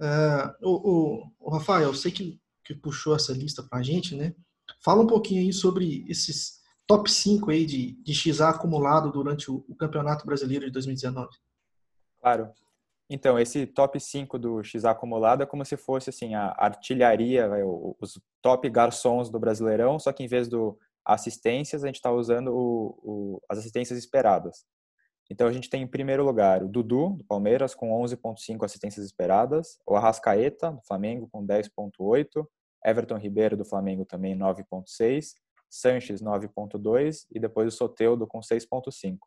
É, 0.00 0.54
o, 0.62 0.90
o, 0.90 1.32
o, 1.40 1.50
Rafael, 1.50 1.88
eu 1.88 1.94
sei 1.94 2.10
que, 2.10 2.40
que 2.64 2.74
puxou 2.74 3.14
essa 3.14 3.32
lista 3.32 3.62
para 3.62 3.78
a 3.78 3.82
gente, 3.82 4.14
né? 4.14 4.34
Fala 4.82 5.02
um 5.02 5.06
pouquinho 5.06 5.42
aí 5.42 5.52
sobre 5.52 6.04
esses 6.08 6.60
top 6.86 7.10
5 7.10 7.50
aí 7.50 7.66
de, 7.66 7.92
de 8.02 8.14
XA 8.14 8.48
acumulado 8.48 9.12
durante 9.12 9.50
o, 9.50 9.64
o 9.68 9.74
Campeonato 9.74 10.24
Brasileiro 10.24 10.64
de 10.64 10.72
2019. 10.72 11.28
Claro. 12.20 12.50
Então, 13.08 13.38
esse 13.38 13.66
top 13.66 13.98
5 13.98 14.38
do 14.38 14.62
X 14.62 14.84
acumulado 14.84 15.42
é 15.42 15.46
como 15.46 15.64
se 15.64 15.76
fosse 15.76 16.10
assim 16.10 16.34
a 16.34 16.54
artilharia, 16.56 17.50
os 18.00 18.20
top 18.40 18.70
garçons 18.70 19.28
do 19.28 19.38
Brasileirão, 19.38 19.98
só 19.98 20.12
que 20.12 20.22
em 20.22 20.28
vez 20.28 20.48
do 20.48 20.78
assistências, 21.04 21.82
a 21.82 21.86
gente 21.86 21.96
está 21.96 22.12
usando 22.12 22.48
o, 22.48 22.98
o, 23.02 23.42
as 23.48 23.58
assistências 23.58 23.98
esperadas. 23.98 24.64
Então, 25.30 25.46
a 25.46 25.52
gente 25.52 25.70
tem 25.70 25.82
em 25.82 25.86
primeiro 25.86 26.24
lugar 26.24 26.62
o 26.62 26.68
Dudu, 26.68 27.10
do 27.10 27.24
Palmeiras, 27.24 27.74
com 27.74 27.90
11,5 28.02 28.64
assistências 28.64 29.06
esperadas, 29.06 29.78
o 29.86 29.94
Arrascaeta, 29.94 30.72
do 30.72 30.82
Flamengo, 30.82 31.28
com 31.30 31.46
10,8, 31.46 32.44
Everton 32.84 33.16
Ribeiro, 33.16 33.56
do 33.56 33.64
Flamengo, 33.64 34.04
também 34.04 34.36
9,6, 34.36 35.34
Sanches, 35.70 36.20
9,2 36.20 37.26
e 37.30 37.38
depois 37.38 37.72
o 37.72 37.76
Soteudo, 37.76 38.26
com 38.26 38.40
6,5. 38.40 39.18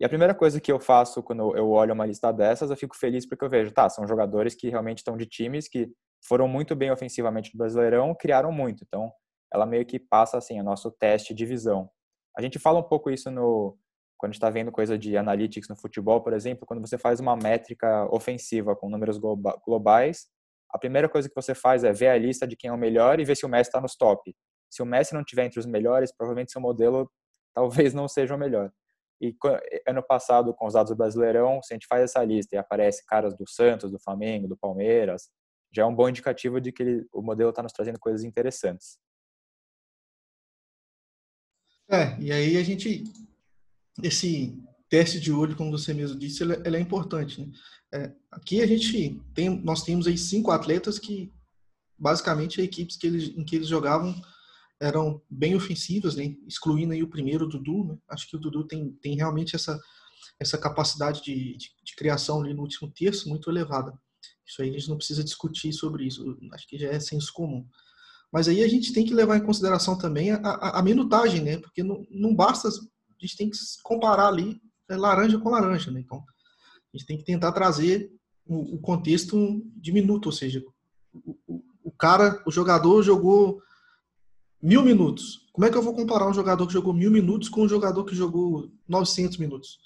E 0.00 0.04
a 0.04 0.08
primeira 0.08 0.34
coisa 0.34 0.60
que 0.60 0.70
eu 0.70 0.80
faço 0.80 1.22
quando 1.22 1.56
eu 1.56 1.70
olho 1.70 1.94
uma 1.94 2.04
lista 2.04 2.32
dessas, 2.32 2.70
eu 2.70 2.76
fico 2.76 2.96
feliz 2.96 3.26
porque 3.26 3.44
eu 3.44 3.48
vejo, 3.48 3.72
tá, 3.72 3.88
são 3.88 4.06
jogadores 4.06 4.54
que 4.54 4.68
realmente 4.68 4.98
estão 4.98 5.16
de 5.16 5.26
times 5.26 5.68
que 5.68 5.90
foram 6.26 6.48
muito 6.48 6.74
bem 6.74 6.90
ofensivamente 6.90 7.54
no 7.54 7.58
Brasileirão, 7.58 8.14
criaram 8.14 8.50
muito. 8.50 8.84
Então, 8.84 9.10
ela 9.52 9.64
meio 9.64 9.86
que 9.86 9.98
passa 9.98 10.36
assim, 10.36 10.60
o 10.60 10.64
nosso 10.64 10.90
teste 10.90 11.32
de 11.32 11.46
visão. 11.46 11.88
A 12.36 12.42
gente 12.42 12.58
fala 12.58 12.80
um 12.80 12.82
pouco 12.82 13.10
isso 13.10 13.30
no 13.30 13.78
quando 14.18 14.32
está 14.32 14.48
vendo 14.50 14.72
coisa 14.72 14.98
de 14.98 15.16
analytics 15.16 15.68
no 15.68 15.76
futebol, 15.76 16.22
por 16.22 16.32
exemplo, 16.32 16.66
quando 16.66 16.80
você 16.80 16.96
faz 16.96 17.20
uma 17.20 17.36
métrica 17.36 18.06
ofensiva 18.12 18.74
com 18.74 18.88
números 18.88 19.18
globais, 19.18 20.26
a 20.70 20.78
primeira 20.78 21.08
coisa 21.08 21.28
que 21.28 21.34
você 21.34 21.54
faz 21.54 21.84
é 21.84 21.92
ver 21.92 22.08
a 22.08 22.18
lista 22.18 22.46
de 22.46 22.56
quem 22.56 22.68
é 22.68 22.72
o 22.72 22.78
melhor 22.78 23.20
e 23.20 23.24
ver 23.24 23.36
se 23.36 23.46
o 23.46 23.48
Messi 23.48 23.68
está 23.68 23.80
nos 23.80 23.96
top. 23.96 24.34
Se 24.70 24.82
o 24.82 24.86
Messi 24.86 25.14
não 25.14 25.20
estiver 25.20 25.44
entre 25.44 25.60
os 25.60 25.66
melhores, 25.66 26.12
provavelmente 26.14 26.52
seu 26.52 26.60
modelo 26.60 27.10
talvez 27.54 27.94
não 27.94 28.08
seja 28.08 28.34
o 28.34 28.38
melhor. 28.38 28.70
E 29.20 29.34
ano 29.86 30.02
passado, 30.02 30.52
com 30.52 30.66
os 30.66 30.74
dados 30.74 30.90
do 30.90 30.96
Brasileirão, 30.96 31.62
se 31.62 31.72
a 31.72 31.76
gente 31.76 31.86
faz 31.86 32.02
essa 32.02 32.22
lista 32.22 32.54
e 32.54 32.58
aparece 32.58 33.06
caras 33.06 33.34
do 33.34 33.48
Santos, 33.48 33.90
do 33.90 33.98
Flamengo, 33.98 34.46
do 34.46 34.56
Palmeiras, 34.56 35.30
já 35.72 35.82
é 35.82 35.86
um 35.86 35.94
bom 35.94 36.08
indicativo 36.08 36.60
de 36.60 36.70
que 36.70 36.82
ele, 36.82 37.08
o 37.12 37.22
modelo 37.22 37.50
está 37.50 37.62
nos 37.62 37.72
trazendo 37.72 37.98
coisas 37.98 38.24
interessantes. 38.24 38.98
É, 41.88 42.18
e 42.20 42.32
aí 42.32 42.56
a 42.56 42.62
gente, 42.62 43.04
esse 44.02 44.58
teste 44.88 45.18
de 45.20 45.32
olho, 45.32 45.56
como 45.56 45.70
você 45.70 45.92
mesmo 45.92 46.18
disse, 46.18 46.42
ele, 46.42 46.54
ele 46.64 46.76
é 46.76 46.80
importante. 46.80 47.40
Né? 47.40 47.52
É, 47.92 48.12
aqui 48.30 48.62
a 48.62 48.66
gente 48.66 49.20
tem, 49.34 49.48
nós 49.62 49.82
temos 49.82 50.06
aí 50.06 50.16
cinco 50.16 50.50
atletas 50.50 50.98
que 50.98 51.32
basicamente 51.98 52.60
equipes 52.60 52.96
que 52.96 53.06
eles, 53.06 53.28
em 53.36 53.44
que 53.44 53.56
eles 53.56 53.68
jogavam 53.68 54.14
eram 54.78 55.22
bem 55.30 55.54
ofensivas, 55.54 56.14
né? 56.14 56.36
excluindo 56.46 56.92
aí 56.92 57.02
o 57.02 57.08
primeiro, 57.08 57.46
o 57.46 57.48
Dudu. 57.48 57.84
Né? 57.84 57.98
Acho 58.08 58.28
que 58.28 58.36
o 58.36 58.38
Dudu 58.38 58.64
tem, 58.64 58.92
tem 59.00 59.16
realmente 59.16 59.56
essa, 59.56 59.80
essa 60.38 60.58
capacidade 60.58 61.22
de, 61.22 61.56
de, 61.56 61.70
de, 61.82 61.96
criação 61.96 62.42
ali 62.42 62.52
no 62.52 62.62
último 62.62 62.90
terço 62.90 63.28
muito 63.28 63.50
elevada. 63.50 63.98
Isso 64.46 64.62
aí 64.62 64.68
a 64.68 64.72
gente 64.72 64.88
não 64.88 64.98
precisa 64.98 65.24
discutir 65.24 65.72
sobre 65.72 66.04
isso, 66.04 66.38
acho 66.52 66.68
que 66.68 66.78
já 66.78 66.88
é 66.88 67.00
senso 67.00 67.32
comum. 67.32 67.66
Mas 68.32 68.48
aí 68.48 68.62
a 68.62 68.68
gente 68.68 68.92
tem 68.92 69.04
que 69.04 69.14
levar 69.14 69.38
em 69.38 69.44
consideração 69.44 69.96
também 69.96 70.30
a, 70.30 70.36
a, 70.36 70.78
a 70.80 70.82
minutagem, 70.82 71.42
né? 71.42 71.58
porque 71.58 71.82
não, 71.82 72.06
não 72.10 72.34
basta, 72.34 72.68
a 73.20 73.26
gente 73.26 73.36
tem 73.36 73.50
que 73.50 73.56
comparar 73.82 74.28
ali 74.28 74.60
é, 74.88 74.96
laranja 74.96 75.38
com 75.38 75.50
laranja. 75.50 75.90
Né? 75.90 76.00
Então, 76.00 76.18
a 76.18 76.96
gente 76.96 77.06
tem 77.06 77.18
que 77.18 77.24
tentar 77.24 77.52
trazer 77.52 78.10
o, 78.46 78.76
o 78.76 78.78
contexto 78.78 79.62
de 79.76 79.92
minuto, 79.92 80.26
ou 80.26 80.32
seja, 80.32 80.62
o, 81.12 81.36
o, 81.46 81.62
o 81.84 81.90
cara, 81.90 82.42
o 82.46 82.50
jogador 82.50 83.02
jogou 83.02 83.60
mil 84.62 84.82
minutos. 84.82 85.46
Como 85.52 85.66
é 85.66 85.70
que 85.70 85.76
eu 85.76 85.82
vou 85.82 85.94
comparar 85.94 86.28
um 86.28 86.34
jogador 86.34 86.66
que 86.66 86.72
jogou 86.72 86.92
mil 86.92 87.10
minutos 87.10 87.48
com 87.48 87.62
um 87.62 87.68
jogador 87.68 88.04
que 88.04 88.14
jogou 88.14 88.70
900 88.88 89.38
minutos? 89.38 89.78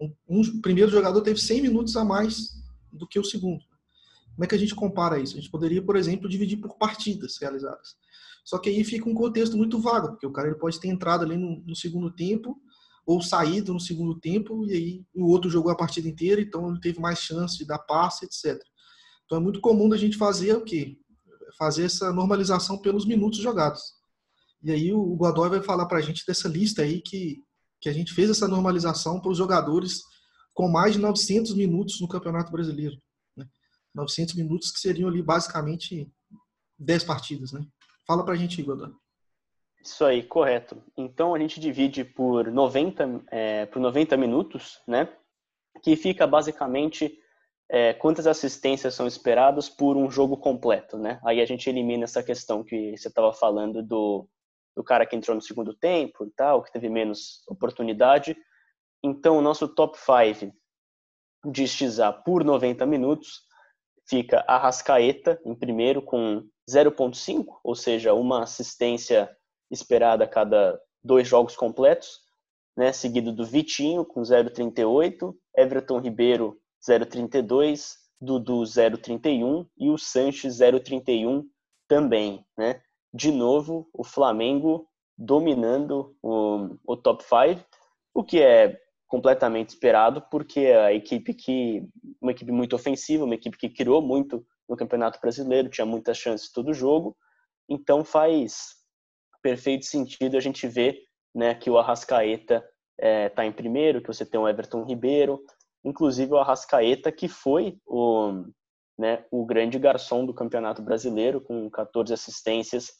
Um, 0.00 0.14
um 0.28 0.60
primeiro 0.60 0.90
jogador 0.90 1.20
teve 1.20 1.40
100 1.40 1.62
minutos 1.62 1.96
a 1.96 2.04
mais 2.04 2.54
do 2.92 3.06
que 3.06 3.18
o 3.18 3.24
segundo. 3.24 3.62
Como 4.34 4.44
é 4.44 4.46
que 4.46 4.54
a 4.54 4.58
gente 4.58 4.74
compara 4.74 5.18
isso? 5.18 5.34
A 5.34 5.40
gente 5.40 5.50
poderia, 5.50 5.82
por 5.82 5.96
exemplo, 5.96 6.28
dividir 6.28 6.58
por 6.58 6.78
partidas 6.78 7.36
realizadas. 7.40 7.96
Só 8.44 8.56
que 8.58 8.70
aí 8.70 8.82
fica 8.84 9.08
um 9.08 9.14
contexto 9.14 9.56
muito 9.56 9.78
vago, 9.78 10.08
porque 10.08 10.26
o 10.26 10.32
cara 10.32 10.48
ele 10.48 10.56
pode 10.56 10.80
ter 10.80 10.88
entrado 10.88 11.24
ali 11.24 11.36
no, 11.36 11.60
no 11.66 11.76
segundo 11.76 12.10
tempo 12.10 12.56
ou 13.08 13.22
saído 13.22 13.72
no 13.72 13.80
segundo 13.80 14.20
tempo 14.20 14.66
e 14.66 14.72
aí 14.74 15.04
o 15.14 15.30
outro 15.30 15.48
jogou 15.48 15.72
a 15.72 15.76
partida 15.76 16.06
inteira, 16.06 16.42
então 16.42 16.68
ele 16.68 16.78
teve 16.78 17.00
mais 17.00 17.18
chance 17.18 17.56
de 17.56 17.64
dar 17.64 17.78
passe, 17.78 18.26
etc. 18.26 18.62
Então 19.24 19.38
é 19.38 19.40
muito 19.40 19.62
comum 19.62 19.90
a 19.94 19.96
gente 19.96 20.18
fazer 20.18 20.54
o 20.54 20.62
quê? 20.62 20.98
Fazer 21.56 21.86
essa 21.86 22.12
normalização 22.12 22.76
pelos 22.76 23.06
minutos 23.06 23.38
jogados. 23.38 23.80
E 24.62 24.70
aí 24.70 24.92
o 24.92 25.16
Godoy 25.16 25.48
vai 25.48 25.62
falar 25.62 25.86
para 25.86 25.96
a 25.96 26.02
gente 26.02 26.22
dessa 26.26 26.48
lista 26.48 26.82
aí 26.82 27.00
que, 27.00 27.42
que 27.80 27.88
a 27.88 27.94
gente 27.94 28.12
fez 28.12 28.28
essa 28.28 28.46
normalização 28.46 29.18
para 29.22 29.30
os 29.30 29.38
jogadores 29.38 30.02
com 30.52 30.68
mais 30.68 30.92
de 30.92 30.98
900 30.98 31.54
minutos 31.54 32.02
no 32.02 32.08
Campeonato 32.08 32.52
Brasileiro. 32.52 32.94
Né? 33.34 33.48
900 33.94 34.34
minutos 34.34 34.70
que 34.70 34.80
seriam 34.80 35.08
ali 35.08 35.22
basicamente 35.22 36.12
10 36.78 37.04
partidas. 37.04 37.52
Né? 37.52 37.66
Fala 38.06 38.22
para 38.22 38.34
a 38.34 38.36
gente, 38.36 38.62
Godoy. 38.62 38.92
Isso 39.88 40.04
aí, 40.04 40.22
correto. 40.22 40.82
Então 40.96 41.34
a 41.34 41.38
gente 41.38 41.58
divide 41.58 42.04
por 42.04 42.52
90, 42.52 43.24
é, 43.30 43.64
por 43.66 43.80
90 43.80 44.18
minutos, 44.18 44.82
né? 44.86 45.08
que 45.82 45.96
fica 45.96 46.26
basicamente 46.26 47.18
é, 47.70 47.94
quantas 47.94 48.26
assistências 48.26 48.94
são 48.94 49.06
esperadas 49.06 49.70
por 49.70 49.96
um 49.96 50.10
jogo 50.10 50.36
completo, 50.36 50.98
né? 50.98 51.18
Aí 51.24 51.40
a 51.40 51.46
gente 51.46 51.70
elimina 51.70 52.04
essa 52.04 52.22
questão 52.22 52.62
que 52.62 52.96
você 52.98 53.08
estava 53.08 53.32
falando 53.32 53.82
do, 53.82 54.28
do 54.76 54.84
cara 54.84 55.06
que 55.06 55.16
entrou 55.16 55.34
no 55.34 55.40
segundo 55.40 55.72
tempo 55.72 56.26
e 56.26 56.30
tal, 56.32 56.62
que 56.62 56.72
teve 56.72 56.90
menos 56.90 57.42
oportunidade. 57.48 58.36
Então, 59.02 59.38
o 59.38 59.42
nosso 59.42 59.68
top 59.68 59.96
5 59.98 60.54
de 61.50 61.66
XA 61.66 62.12
por 62.12 62.44
90 62.44 62.84
minutos 62.84 63.42
fica 64.06 64.44
a 64.46 64.58
Rascaeta 64.58 65.40
em 65.46 65.54
primeiro 65.54 66.02
com 66.02 66.46
0.5, 66.70 67.58
ou 67.64 67.74
seja, 67.74 68.12
uma 68.12 68.42
assistência 68.42 69.34
esperada 69.70 70.24
a 70.24 70.28
cada 70.28 70.80
dois 71.02 71.26
jogos 71.26 71.56
completos, 71.56 72.20
né? 72.76 72.92
seguido 72.92 73.32
do 73.32 73.44
Vitinho 73.44 74.04
com 74.04 74.22
0.38, 74.22 75.34
Everton 75.56 75.98
Ribeiro 75.98 76.58
0.32, 76.86 77.94
Dudu 78.20 78.62
0.31 78.62 79.66
e 79.76 79.90
o 79.90 79.98
Sanches 79.98 80.58
0.31 80.58 81.44
também, 81.86 82.44
né? 82.56 82.80
de 83.12 83.30
novo 83.30 83.88
o 83.92 84.04
Flamengo 84.04 84.88
dominando 85.16 86.16
o, 86.22 86.76
o 86.86 86.96
top 86.96 87.24
5, 87.24 87.64
o 88.14 88.22
que 88.22 88.40
é 88.40 88.78
completamente 89.08 89.70
esperado, 89.70 90.22
porque 90.30 90.66
a 90.66 90.92
equipe 90.92 91.32
que 91.32 91.88
uma 92.20 92.30
equipe 92.30 92.52
muito 92.52 92.76
ofensiva, 92.76 93.24
uma 93.24 93.34
equipe 93.34 93.56
que 93.56 93.70
criou 93.70 94.02
muito 94.02 94.44
no 94.68 94.76
Campeonato 94.76 95.18
Brasileiro, 95.20 95.70
tinha 95.70 95.86
muitas 95.86 96.18
chances 96.18 96.52
todo 96.52 96.74
jogo, 96.74 97.16
então 97.68 98.04
faz 98.04 98.77
perfeito 99.42 99.86
sentido 99.86 100.36
a 100.36 100.40
gente 100.40 100.66
ver 100.66 100.98
né, 101.34 101.54
que 101.54 101.70
o 101.70 101.78
Arrascaeta 101.78 102.56
está 102.56 102.68
é, 102.98 103.28
tá 103.28 103.46
em 103.46 103.52
primeiro, 103.52 104.00
que 104.00 104.08
você 104.08 104.26
tem 104.26 104.40
o 104.40 104.48
Everton 104.48 104.84
Ribeiro, 104.84 105.40
inclusive 105.84 106.32
o 106.32 106.38
Arrascaeta 106.38 107.12
que 107.12 107.28
foi 107.28 107.78
o 107.86 108.44
né, 108.98 109.24
o 109.30 109.46
grande 109.46 109.78
garçom 109.78 110.26
do 110.26 110.34
Campeonato 110.34 110.82
Brasileiro, 110.82 111.40
com 111.40 111.70
14 111.70 112.12
assistências 112.12 112.90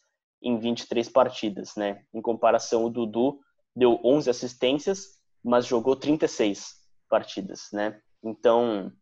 em 0.41 0.57
23 0.59 1.09
partidas. 1.09 1.75
Né? 1.75 2.05
Em 2.15 2.23
comparação, 2.23 2.85
o 2.85 2.91
Dudu 2.91 3.41
deu 3.75 4.01
11 4.05 4.31
assistências, 4.31 5.19
mas 5.43 5.67
jogou 5.67 5.97
36 5.97 6.77
partidas. 7.09 7.69
Né? 7.73 8.01
Então, 8.23 8.93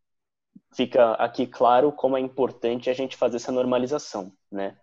fica 0.75 1.13
aqui 1.13 1.47
claro 1.47 1.93
como 1.93 2.17
é 2.17 2.21
importante 2.21 2.89
a 2.89 2.95
gente 2.95 3.17
fazer 3.17 3.37
essa 3.37 3.53
normalização. 3.53 4.33
Né? 4.51 4.79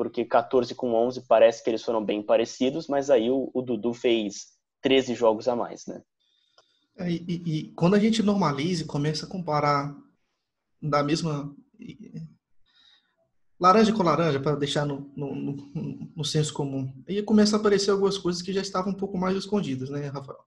Porque 0.00 0.24
14 0.24 0.74
com 0.74 0.94
11 0.94 1.26
parece 1.28 1.62
que 1.62 1.68
eles 1.68 1.82
foram 1.82 2.02
bem 2.02 2.22
parecidos, 2.22 2.88
mas 2.88 3.10
aí 3.10 3.30
o, 3.30 3.50
o 3.52 3.60
Dudu 3.60 3.92
fez 3.92 4.46
13 4.80 5.14
jogos 5.14 5.46
a 5.46 5.54
mais. 5.54 5.84
Né? 5.86 6.00
É, 6.96 7.10
e, 7.10 7.42
e, 7.44 7.72
quando 7.72 7.96
a 7.96 7.98
gente 7.98 8.22
normaliza 8.22 8.82
e 8.82 8.86
começa 8.86 9.26
a 9.26 9.28
comparar 9.28 9.94
da 10.80 11.02
mesma 11.02 11.54
laranja 13.60 13.92
com 13.92 14.02
laranja 14.02 14.40
para 14.40 14.56
deixar 14.56 14.86
no, 14.86 15.12
no, 15.14 15.34
no, 15.34 16.12
no, 16.16 16.24
senso 16.24 16.54
comum. 16.54 16.90
Aí 17.06 17.22
começa 17.22 17.56
a 17.56 17.60
aparecer 17.60 17.90
algumas 17.90 18.16
coisas 18.16 18.40
que 18.40 18.54
já 18.54 18.62
estavam 18.62 18.94
um 18.94 18.96
pouco 18.96 19.18
mais 19.18 19.36
escondidas, 19.36 19.90
né, 19.90 20.06
Rafael? 20.06 20.40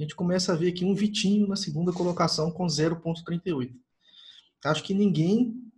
A 0.00 0.02
gente 0.02 0.16
começa 0.16 0.52
a 0.52 0.56
ver 0.56 0.70
aqui 0.70 0.84
um 0.84 0.96
Vitinho 0.96 1.46
na 1.46 1.54
segunda 1.54 1.92
colocação 1.92 2.50
com 2.50 2.66
0.38. 2.66 3.72
Acho 4.64 4.82
que 4.82 4.94
ninguém 4.94 5.70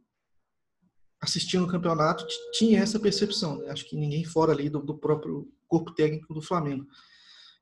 assistindo 1.23 1.65
o 1.65 1.69
campeonato 1.69 2.27
tinha 2.53 2.81
essa 2.81 2.99
percepção. 2.99 3.59
Né? 3.59 3.71
Acho 3.71 3.89
que 3.89 3.97
ninguém 3.97 4.25
fora 4.25 4.53
ali 4.53 4.69
do, 4.69 4.81
do 4.81 4.99
próprio 4.99 5.49
corpo 5.69 5.95
técnico 5.95 6.35
do 6.35 6.43
Flamengo. 6.43 6.85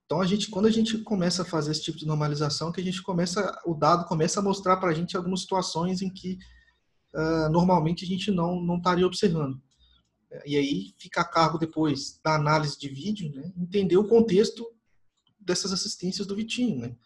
Então 0.07 0.21
a 0.21 0.27
gente, 0.27 0.51
quando 0.51 0.67
a 0.67 0.71
gente 0.71 0.99
começa 0.99 1.43
a 1.43 1.45
fazer 1.45 1.71
esse 1.71 1.83
tipo 1.83 1.99
de 1.99 2.07
normalização, 2.07 2.73
que 2.73 2.81
a 2.81 2.85
gente 2.85 3.03
começa, 3.03 3.61
o 3.65 3.75
dado 3.75 4.07
começa 4.07 4.41
a 4.41 4.43
mostrar 4.43 4.79
para 4.79 4.91
a 4.91 4.95
gente 4.95 5.17
algumas 5.17 5.43
situações 5.43 6.03
em 6.03 6.11
que 6.11 6.39
uh, 7.15 7.49
normalmente 7.51 8.05
a 8.05 8.09
gente 8.09 8.31
não 8.31 8.61
não 8.61 8.79
estaria 8.79 9.07
observando. 9.07 9.61
E 10.47 10.57
aí 10.57 10.95
fica 10.99 11.21
a 11.21 11.25
cargo 11.25 11.59
depois 11.59 12.19
da 12.25 12.35
análise 12.35 12.79
de 12.79 12.89
vídeo, 12.89 13.31
né, 13.33 13.53
entender 13.57 13.97
o 13.97 14.09
contexto 14.09 14.65
dessas 15.39 15.73
assistências 15.73 16.27
do 16.27 16.37
Vitinho, 16.37 16.81
né? 16.81 16.97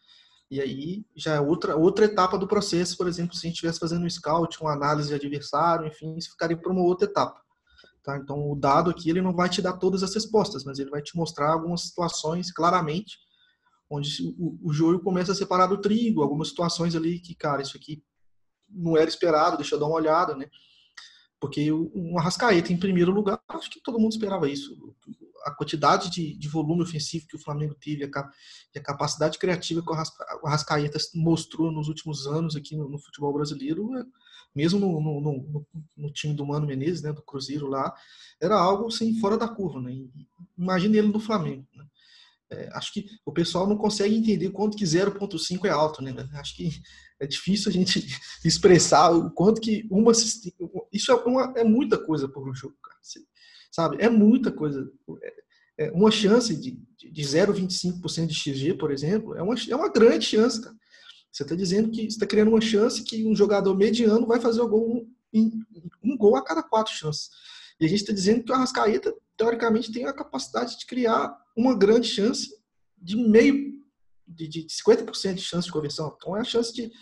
E 0.51 0.61
aí 0.61 1.05
já 1.17 1.35
é 1.35 1.41
outra 1.41 1.77
outra 1.77 2.05
etapa 2.05 2.39
do 2.39 2.47
processo, 2.47 2.97
por 2.97 3.09
exemplo, 3.09 3.35
se 3.35 3.47
a 3.47 3.49
gente 3.49 3.57
estivesse 3.57 3.81
fazendo 3.81 4.05
um 4.05 4.11
scout, 4.11 4.61
uma 4.61 4.73
análise 4.73 5.09
de 5.09 5.15
adversário, 5.15 5.87
enfim, 5.87 6.17
isso 6.17 6.31
ficaria 6.31 6.57
para 6.57 6.73
uma 6.73 6.83
outra 6.83 7.09
etapa. 7.09 7.41
Tá? 8.03 8.19
Então, 8.19 8.51
o 8.51 8.55
dado 8.55 8.91
aqui 8.91 9.09
ele 9.09 9.23
não 9.23 9.35
vai 9.35 9.49
te 9.49 9.63
dar 9.63 9.75
todas 9.75 10.03
as 10.03 10.15
respostas, 10.15 10.63
mas 10.65 10.79
ele 10.79 10.91
vai 10.91 11.01
te 11.01 11.17
mostrar 11.17 11.53
algumas 11.53 11.83
situações 11.83 12.53
claramente 12.53 13.19
onde 13.91 14.35
o, 14.39 14.59
o 14.63 14.73
joio 14.73 15.01
começa 15.01 15.33
a 15.33 15.35
separar 15.35 15.67
do 15.67 15.81
trigo, 15.81 16.23
algumas 16.23 16.49
situações 16.49 16.95
ali 16.95 17.21
que, 17.21 17.35
cara, 17.35 17.63
isso 17.63 17.77
aqui 17.77 18.03
não 18.69 18.97
era 18.97 19.09
esperado, 19.09 19.57
deixa 19.57 19.75
eu 19.75 19.79
dar 19.79 19.87
uma 19.87 19.97
olhada, 19.97 20.35
né? 20.35 20.49
Porque 21.41 21.71
um 21.73 22.19
Arrascaeta 22.19 22.73
em 22.73 22.79
primeiro 22.79 23.13
lugar, 23.13 23.41
acho 23.49 23.71
que 23.71 23.83
todo 23.83 23.99
mundo 23.99 24.13
esperava 24.13 24.49
isso. 24.49 24.95
A 25.45 25.51
quantidade 25.51 26.11
de, 26.11 26.37
de 26.37 26.49
volume 26.49 26.83
ofensivo 26.83 27.27
que 27.27 27.37
o 27.37 27.41
Flamengo 27.41 27.75
teve, 27.75 28.05
a, 28.05 28.09
a 28.09 28.81
capacidade 28.81 29.39
criativa 29.39 29.83
que 29.83 29.91
o 29.91 30.47
Arrascaeta 30.47 30.99
mostrou 31.15 31.71
nos 31.71 31.89
últimos 31.89 32.27
anos 32.27 32.57
aqui 32.57 32.77
no, 32.77 32.89
no 32.89 32.99
futebol 32.99 33.33
brasileiro, 33.33 33.97
é 33.99 34.05
mesmo 34.55 34.79
no, 34.79 35.01
no, 35.01 35.67
no, 35.97 36.13
time 36.13 36.33
do 36.33 36.47
Mano 36.47 36.67
Menezes, 36.67 37.03
né, 37.03 37.13
do 37.13 37.23
Cruzeiro 37.23 37.67
lá, 37.67 37.93
era 38.41 38.55
algo 38.55 38.87
assim, 38.87 39.19
fora 39.19 39.37
da 39.37 39.49
curva. 39.49 39.81
Né? 39.81 40.07
Imagine 40.57 40.99
ele 40.99 41.09
no 41.09 41.19
Flamengo. 41.19 41.67
Né? 41.75 41.85
É, 42.51 42.69
acho 42.75 42.93
que 42.93 43.07
o 43.27 43.33
pessoal 43.33 43.67
não 43.67 43.77
consegue 43.77 44.15
entender 44.15 44.51
quanto 44.51 44.77
que 44.77 44.85
0.5 44.85 45.65
é 45.65 45.71
alto. 45.71 46.03
Né? 46.03 46.15
Acho 46.35 46.57
que 46.57 46.71
é 47.19 47.27
difícil 47.27 47.69
a 47.71 47.73
gente 47.73 48.07
expressar 48.45 49.11
o 49.11 49.31
quanto 49.31 49.61
que 49.61 49.87
uma 49.91 50.13
Isso 50.13 51.11
é, 51.11 51.15
uma, 51.15 51.53
é 51.57 51.65
muita 51.65 51.99
coisa 51.99 52.29
por 52.29 52.49
um 52.49 52.55
jogo, 52.55 52.77
cara. 52.81 52.99
Sabe? 53.75 53.97
É 53.99 54.09
muita 54.09 54.53
coisa. 54.53 54.89
É, 55.21 55.87
é 55.87 55.91
uma 55.91 56.09
chance 56.09 56.55
de, 56.55 56.81
de 56.97 57.23
0,25% 57.23 58.27
de 58.29 58.35
XG, 58.35 58.75
por 58.75 58.93
exemplo, 58.93 59.35
é 59.35 59.43
uma, 59.43 59.57
é 59.69 59.75
uma 59.75 59.89
grande 59.89 60.27
chance, 60.27 60.63
cara. 60.63 60.77
Você 61.33 61.43
está 61.43 61.57
dizendo 61.57 61.91
que 61.91 62.03
está 62.07 62.25
criando 62.25 62.51
uma 62.51 62.61
chance 62.61 63.03
que 63.03 63.27
um 63.27 63.35
jogador 63.35 63.77
mediano 63.77 64.29
vai 64.29 64.41
fazer 64.41 64.61
o 64.61 64.69
gol 64.69 65.05
um, 65.35 65.65
um 66.05 66.17
gol 66.17 66.37
a 66.37 66.45
cada 66.45 66.63
quatro 66.63 66.95
chances. 66.95 67.29
E 67.81 67.85
a 67.85 67.89
gente 67.89 68.03
está 68.03 68.13
dizendo 68.13 68.45
que 68.45 68.53
o 68.53 68.55
Arrascaeta, 68.55 69.13
teoricamente, 69.37 69.91
tem 69.91 70.05
a 70.05 70.13
capacidade 70.13 70.79
de 70.79 70.87
criar 70.87 71.37
uma 71.57 71.77
grande 71.77 72.07
chance 72.07 72.57
de 72.97 73.17
meio, 73.17 73.73
de, 74.29 74.47
de 74.47 74.67
50% 74.69 75.35
de 75.35 75.43
chance 75.43 75.67
de 75.67 75.73
conversão. 75.73 76.15
Então 76.17 76.37
é 76.37 76.43
a 76.43 76.45
chance 76.45 76.73
de 76.73 76.93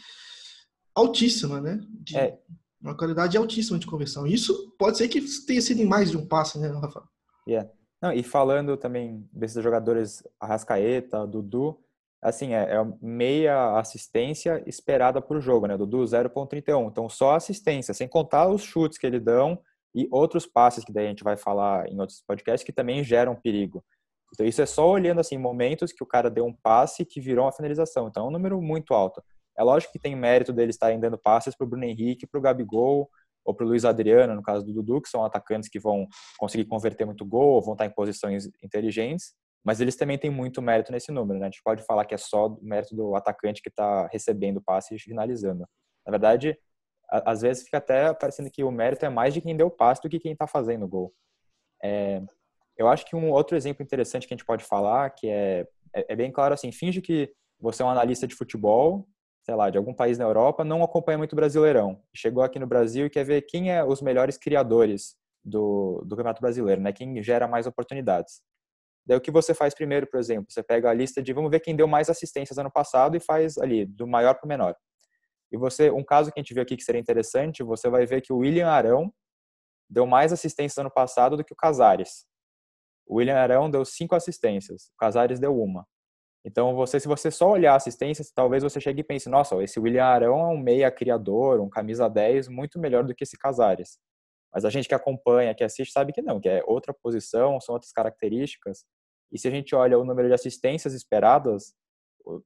altíssima, 0.94 1.60
né? 1.60 1.78
De 1.90 2.16
é. 2.16 2.40
Uma 2.82 2.96
qualidade 2.96 3.36
altíssima 3.36 3.78
de 3.78 3.86
conversão. 3.86 4.26
Isso 4.26 4.74
pode 4.76 4.98
ser 4.98 5.08
que 5.08 5.20
tenha 5.46 5.60
sido 5.62 5.80
em 5.80 5.86
mais 5.86 6.10
de 6.10 6.16
um 6.16 6.26
passe, 6.26 6.58
né, 6.58 6.68
Rafael? 6.68 7.06
Yeah. 7.48 7.70
Não, 8.02 8.12
e 8.12 8.22
falando 8.24 8.76
também 8.76 9.28
desses 9.32 9.62
jogadores 9.62 10.24
Arrascaeta, 10.40 11.24
Dudu, 11.24 11.78
assim, 12.20 12.52
é, 12.54 12.74
é 12.74 12.92
meia 13.00 13.78
assistência 13.78 14.60
esperada 14.66 15.22
por 15.22 15.40
jogo, 15.40 15.66
né? 15.66 15.76
Dudu 15.76 15.98
0.31. 15.98 16.88
Então, 16.88 17.08
só 17.08 17.36
assistência, 17.36 17.94
sem 17.94 18.08
contar 18.08 18.48
os 18.48 18.62
chutes 18.62 18.98
que 18.98 19.06
ele 19.06 19.20
dão 19.20 19.60
e 19.94 20.08
outros 20.10 20.46
passes 20.46 20.84
que 20.84 20.92
daí 20.92 21.06
a 21.06 21.08
gente 21.08 21.22
vai 21.22 21.36
falar 21.36 21.88
em 21.88 22.00
outros 22.00 22.22
podcasts 22.26 22.64
que 22.64 22.72
também 22.72 23.04
geram 23.04 23.36
perigo. 23.36 23.84
Então, 24.34 24.46
isso 24.46 24.62
é 24.62 24.66
só 24.66 24.88
olhando, 24.88 25.20
assim, 25.20 25.36
momentos 25.36 25.92
que 25.92 26.02
o 26.02 26.06
cara 26.06 26.30
deu 26.30 26.46
um 26.46 26.52
passe 26.52 27.04
que 27.04 27.20
virou 27.20 27.44
uma 27.44 27.52
finalização. 27.52 28.08
Então, 28.08 28.24
é 28.24 28.28
um 28.28 28.32
número 28.32 28.60
muito 28.60 28.94
alto. 28.94 29.22
É 29.62 29.64
lógico 29.64 29.92
que 29.92 29.98
tem 29.98 30.16
mérito 30.16 30.52
dele 30.52 30.70
estarem 30.70 30.98
dando 30.98 31.16
passes 31.16 31.54
para 31.54 31.64
o 31.64 31.68
Bruno 31.68 31.84
Henrique, 31.84 32.26
para 32.26 32.38
o 32.38 32.42
Gabigol, 32.42 33.08
ou 33.44 33.54
para 33.54 33.64
o 33.64 33.68
Luiz 33.68 33.84
Adriano, 33.84 34.34
no 34.34 34.42
caso 34.42 34.64
do 34.66 34.72
Dudu, 34.72 35.00
que 35.00 35.08
são 35.08 35.24
atacantes 35.24 35.68
que 35.68 35.78
vão 35.78 36.06
conseguir 36.38 36.64
converter 36.64 37.04
muito 37.04 37.24
gol, 37.24 37.62
vão 37.62 37.74
estar 37.74 37.86
em 37.86 37.90
posições 37.90 38.48
inteligentes, 38.62 39.34
mas 39.64 39.80
eles 39.80 39.96
também 39.96 40.18
têm 40.18 40.30
muito 40.30 40.60
mérito 40.60 40.90
nesse 40.90 41.12
número. 41.12 41.38
Né? 41.38 41.46
A 41.46 41.50
gente 41.50 41.62
pode 41.62 41.84
falar 41.84 42.04
que 42.04 42.14
é 42.14 42.18
só 42.18 42.48
o 42.48 42.58
mérito 42.62 42.94
do 42.96 43.14
atacante 43.14 43.62
que 43.62 43.68
está 43.68 44.08
recebendo 44.08 44.60
passe 44.60 44.94
e 44.94 44.98
finalizando. 44.98 45.64
Na 46.04 46.10
verdade, 46.10 46.58
às 47.08 47.42
vezes 47.42 47.62
fica 47.62 47.78
até 47.78 48.12
parecendo 48.12 48.50
que 48.50 48.64
o 48.64 48.70
mérito 48.70 49.04
é 49.04 49.08
mais 49.08 49.32
de 49.32 49.40
quem 49.40 49.56
deu 49.56 49.70
passe 49.70 50.02
do 50.02 50.08
que 50.08 50.18
quem 50.18 50.32
está 50.32 50.46
fazendo 50.46 50.88
gol. 50.88 51.12
É, 51.82 52.20
eu 52.76 52.88
acho 52.88 53.04
que 53.04 53.14
um 53.14 53.30
outro 53.30 53.56
exemplo 53.56 53.82
interessante 53.82 54.26
que 54.26 54.34
a 54.34 54.36
gente 54.36 54.46
pode 54.46 54.64
falar, 54.64 55.10
que 55.10 55.28
é, 55.28 55.66
é, 55.94 56.12
é 56.12 56.16
bem 56.16 56.32
claro 56.32 56.54
assim, 56.54 56.72
finge 56.72 57.00
que 57.00 57.32
você 57.60 57.82
é 57.82 57.84
um 57.84 57.90
analista 57.90 58.26
de 58.26 58.34
futebol 58.34 59.06
sei 59.42 59.54
lá, 59.54 59.70
de 59.70 59.76
algum 59.76 59.92
país 59.92 60.18
na 60.18 60.24
Europa, 60.24 60.64
não 60.64 60.82
acompanha 60.82 61.18
muito 61.18 61.32
o 61.32 61.36
Brasileirão. 61.36 62.00
Chegou 62.14 62.42
aqui 62.42 62.58
no 62.58 62.66
Brasil 62.66 63.06
e 63.06 63.10
quer 63.10 63.24
ver 63.24 63.42
quem 63.42 63.72
é 63.72 63.84
os 63.84 64.00
melhores 64.00 64.38
criadores 64.38 65.16
do, 65.44 66.02
do 66.06 66.16
Campeonato 66.16 66.40
Brasileiro, 66.40 66.80
né? 66.80 66.92
Quem 66.92 67.22
gera 67.22 67.48
mais 67.48 67.66
oportunidades. 67.66 68.40
Daí 69.04 69.18
o 69.18 69.20
que 69.20 69.32
você 69.32 69.52
faz 69.52 69.74
primeiro, 69.74 70.06
por 70.06 70.20
exemplo, 70.20 70.46
você 70.48 70.62
pega 70.62 70.88
a 70.88 70.94
lista 70.94 71.20
de 71.20 71.32
vamos 71.32 71.50
ver 71.50 71.60
quem 71.60 71.74
deu 71.74 71.88
mais 71.88 72.08
assistências 72.08 72.56
ano 72.56 72.70
passado 72.70 73.16
e 73.16 73.20
faz 73.20 73.58
ali 73.58 73.84
do 73.84 74.06
maior 74.06 74.34
para 74.34 74.46
o 74.46 74.48
menor. 74.48 74.76
E 75.50 75.56
você, 75.56 75.90
um 75.90 76.04
caso 76.04 76.30
que 76.30 76.38
a 76.38 76.42
gente 76.42 76.54
viu 76.54 76.62
aqui 76.62 76.76
que 76.76 76.84
seria 76.84 77.00
interessante, 77.00 77.64
você 77.64 77.90
vai 77.90 78.06
ver 78.06 78.20
que 78.20 78.32
o 78.32 78.38
William 78.38 78.68
Arão 78.68 79.12
deu 79.90 80.06
mais 80.06 80.32
assistências 80.32 80.78
ano 80.78 80.90
passado 80.90 81.36
do 81.36 81.44
que 81.44 81.52
o 81.52 81.56
Casares. 81.56 82.24
O 83.06 83.16
William 83.16 83.36
Arão 83.36 83.68
deu 83.68 83.84
cinco 83.84 84.14
assistências, 84.14 84.84
o 84.94 84.96
Casares 84.96 85.40
deu 85.40 85.60
uma. 85.60 85.86
Então, 86.44 86.74
você, 86.74 86.98
se 86.98 87.06
você 87.06 87.30
só 87.30 87.50
olhar 87.50 87.76
assistências, 87.76 88.32
talvez 88.32 88.62
você 88.62 88.80
chegue 88.80 89.00
e 89.00 89.04
pense, 89.04 89.28
nossa, 89.28 89.62
esse 89.62 89.78
William 89.78 90.04
Arão 90.04 90.40
é 90.40 90.48
um 90.48 90.58
meia 90.58 90.90
criador, 90.90 91.60
um 91.60 91.68
camisa 91.68 92.08
10, 92.08 92.48
muito 92.48 92.80
melhor 92.80 93.04
do 93.04 93.14
que 93.14 93.22
esse 93.22 93.38
Casares. 93.38 93.98
Mas 94.52 94.64
a 94.64 94.70
gente 94.70 94.88
que 94.88 94.94
acompanha, 94.94 95.54
que 95.54 95.62
assiste, 95.62 95.92
sabe 95.92 96.12
que 96.12 96.20
não, 96.20 96.40
que 96.40 96.48
é 96.48 96.62
outra 96.66 96.92
posição, 96.92 97.60
são 97.60 97.74
outras 97.74 97.92
características. 97.92 98.84
E 99.30 99.38
se 99.38 99.48
a 99.48 99.50
gente 99.50 99.74
olha 99.74 99.98
o 99.98 100.04
número 100.04 100.28
de 100.28 100.34
assistências 100.34 100.94
esperadas, 100.94 101.74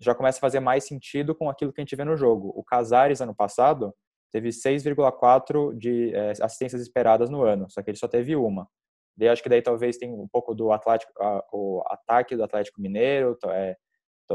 já 0.00 0.14
começa 0.14 0.38
a 0.38 0.40
fazer 0.40 0.60
mais 0.60 0.84
sentido 0.84 1.34
com 1.34 1.48
aquilo 1.48 1.72
que 1.72 1.80
a 1.80 1.84
gente 1.84 1.96
vê 1.96 2.04
no 2.04 2.16
jogo. 2.16 2.52
O 2.54 2.62
Casares, 2.62 3.20
ano 3.20 3.34
passado, 3.34 3.94
teve 4.30 4.50
6,4 4.50 5.76
de 5.76 6.14
é, 6.14 6.32
assistências 6.42 6.80
esperadas 6.82 7.30
no 7.30 7.42
ano, 7.42 7.68
só 7.70 7.82
que 7.82 7.90
ele 7.90 7.98
só 7.98 8.06
teve 8.06 8.36
uma. 8.36 8.68
Daí 9.16 9.28
acho 9.28 9.42
que 9.42 9.48
daí 9.48 9.62
talvez 9.62 9.96
tem 9.96 10.12
um 10.12 10.28
pouco 10.28 10.54
do 10.54 10.72
Atlético, 10.72 11.10
a, 11.18 11.42
o 11.52 11.82
ataque 11.86 12.36
do 12.36 12.44
Atlético 12.44 12.80
Mineiro, 12.80 13.36
é, 13.46 13.76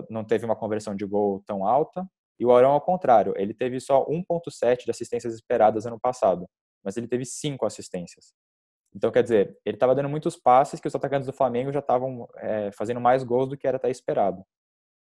não 0.09 0.23
teve 0.23 0.45
uma 0.45 0.55
conversão 0.55 0.95
de 0.95 1.05
gol 1.05 1.43
tão 1.45 1.65
alta. 1.65 2.05
E 2.39 2.45
o 2.45 2.51
Arão, 2.51 2.71
ao 2.71 2.81
contrário, 2.81 3.33
ele 3.37 3.53
teve 3.53 3.79
só 3.79 4.05
1,7 4.05 4.85
de 4.85 4.91
assistências 4.91 5.33
esperadas 5.33 5.85
ano 5.85 5.99
passado, 5.99 6.47
mas 6.83 6.97
ele 6.97 7.07
teve 7.07 7.25
5 7.25 7.65
assistências. 7.65 8.33
Então, 8.93 9.11
quer 9.11 9.23
dizer, 9.23 9.57
ele 9.65 9.75
estava 9.75 9.95
dando 9.95 10.09
muitos 10.09 10.35
passes 10.35 10.79
que 10.79 10.87
os 10.87 10.95
atacantes 10.95 11.27
do 11.27 11.33
Flamengo 11.33 11.71
já 11.71 11.79
estavam 11.79 12.27
é, 12.37 12.71
fazendo 12.71 12.99
mais 12.99 13.23
gols 13.23 13.47
do 13.49 13.57
que 13.57 13.67
era 13.67 13.77
até 13.77 13.89
esperado. 13.89 14.43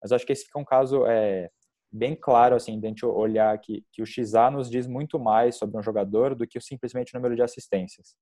Mas 0.02 0.12
acho 0.12 0.26
que 0.26 0.34
esse 0.34 0.46
fica 0.46 0.58
um 0.58 0.66
caso 0.66 1.06
é, 1.06 1.50
bem 1.92 2.16
claro, 2.16 2.56
assim, 2.56 2.80
de 2.80 2.86
a 2.86 2.90
gente 2.90 3.06
olhar 3.06 3.58
que, 3.60 3.86
que 3.92 4.02
o 4.02 4.06
XA 4.06 4.50
nos 4.50 4.70
diz 4.70 4.88
muito 4.88 5.20
mais 5.20 5.56
sobre 5.56 5.78
um 5.78 5.84
jogador 5.84 6.36
do 6.36 6.48
que 6.48 6.60
simplesmente 6.60 7.14
o 7.14 7.18
número 7.18 7.36
de 7.36 7.42
assistências. 7.42 8.16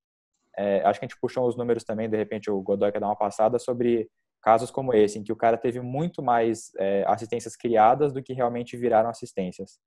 É, 0.57 0.83
acho 0.83 0.99
que 0.99 1.05
a 1.05 1.07
gente 1.07 1.19
puxou 1.19 1.47
os 1.47 1.57
números 1.57 1.83
também, 1.83 2.09
de 2.09 2.15
repente 2.15 2.51
o 2.51 2.61
Godoy 2.61 2.91
quer 2.91 2.99
dar 2.99 3.07
uma 3.07 3.15
passada 3.15 3.57
sobre 3.57 4.07
casos 4.43 4.69
como 4.69 4.93
esse, 4.93 5.17
em 5.17 5.23
que 5.23 5.32
o 5.32 5.38
cara 5.38 5.58
teve 5.58 5.79
muito 5.79 6.21
mais 6.21 6.71
é, 6.77 7.06
assistências 7.08 7.56
criadas 7.56 8.12
do 8.12 8.21
que 8.21 8.34
realmente 8.34 8.75
viraram 8.75 9.10
assistências. 9.10 9.79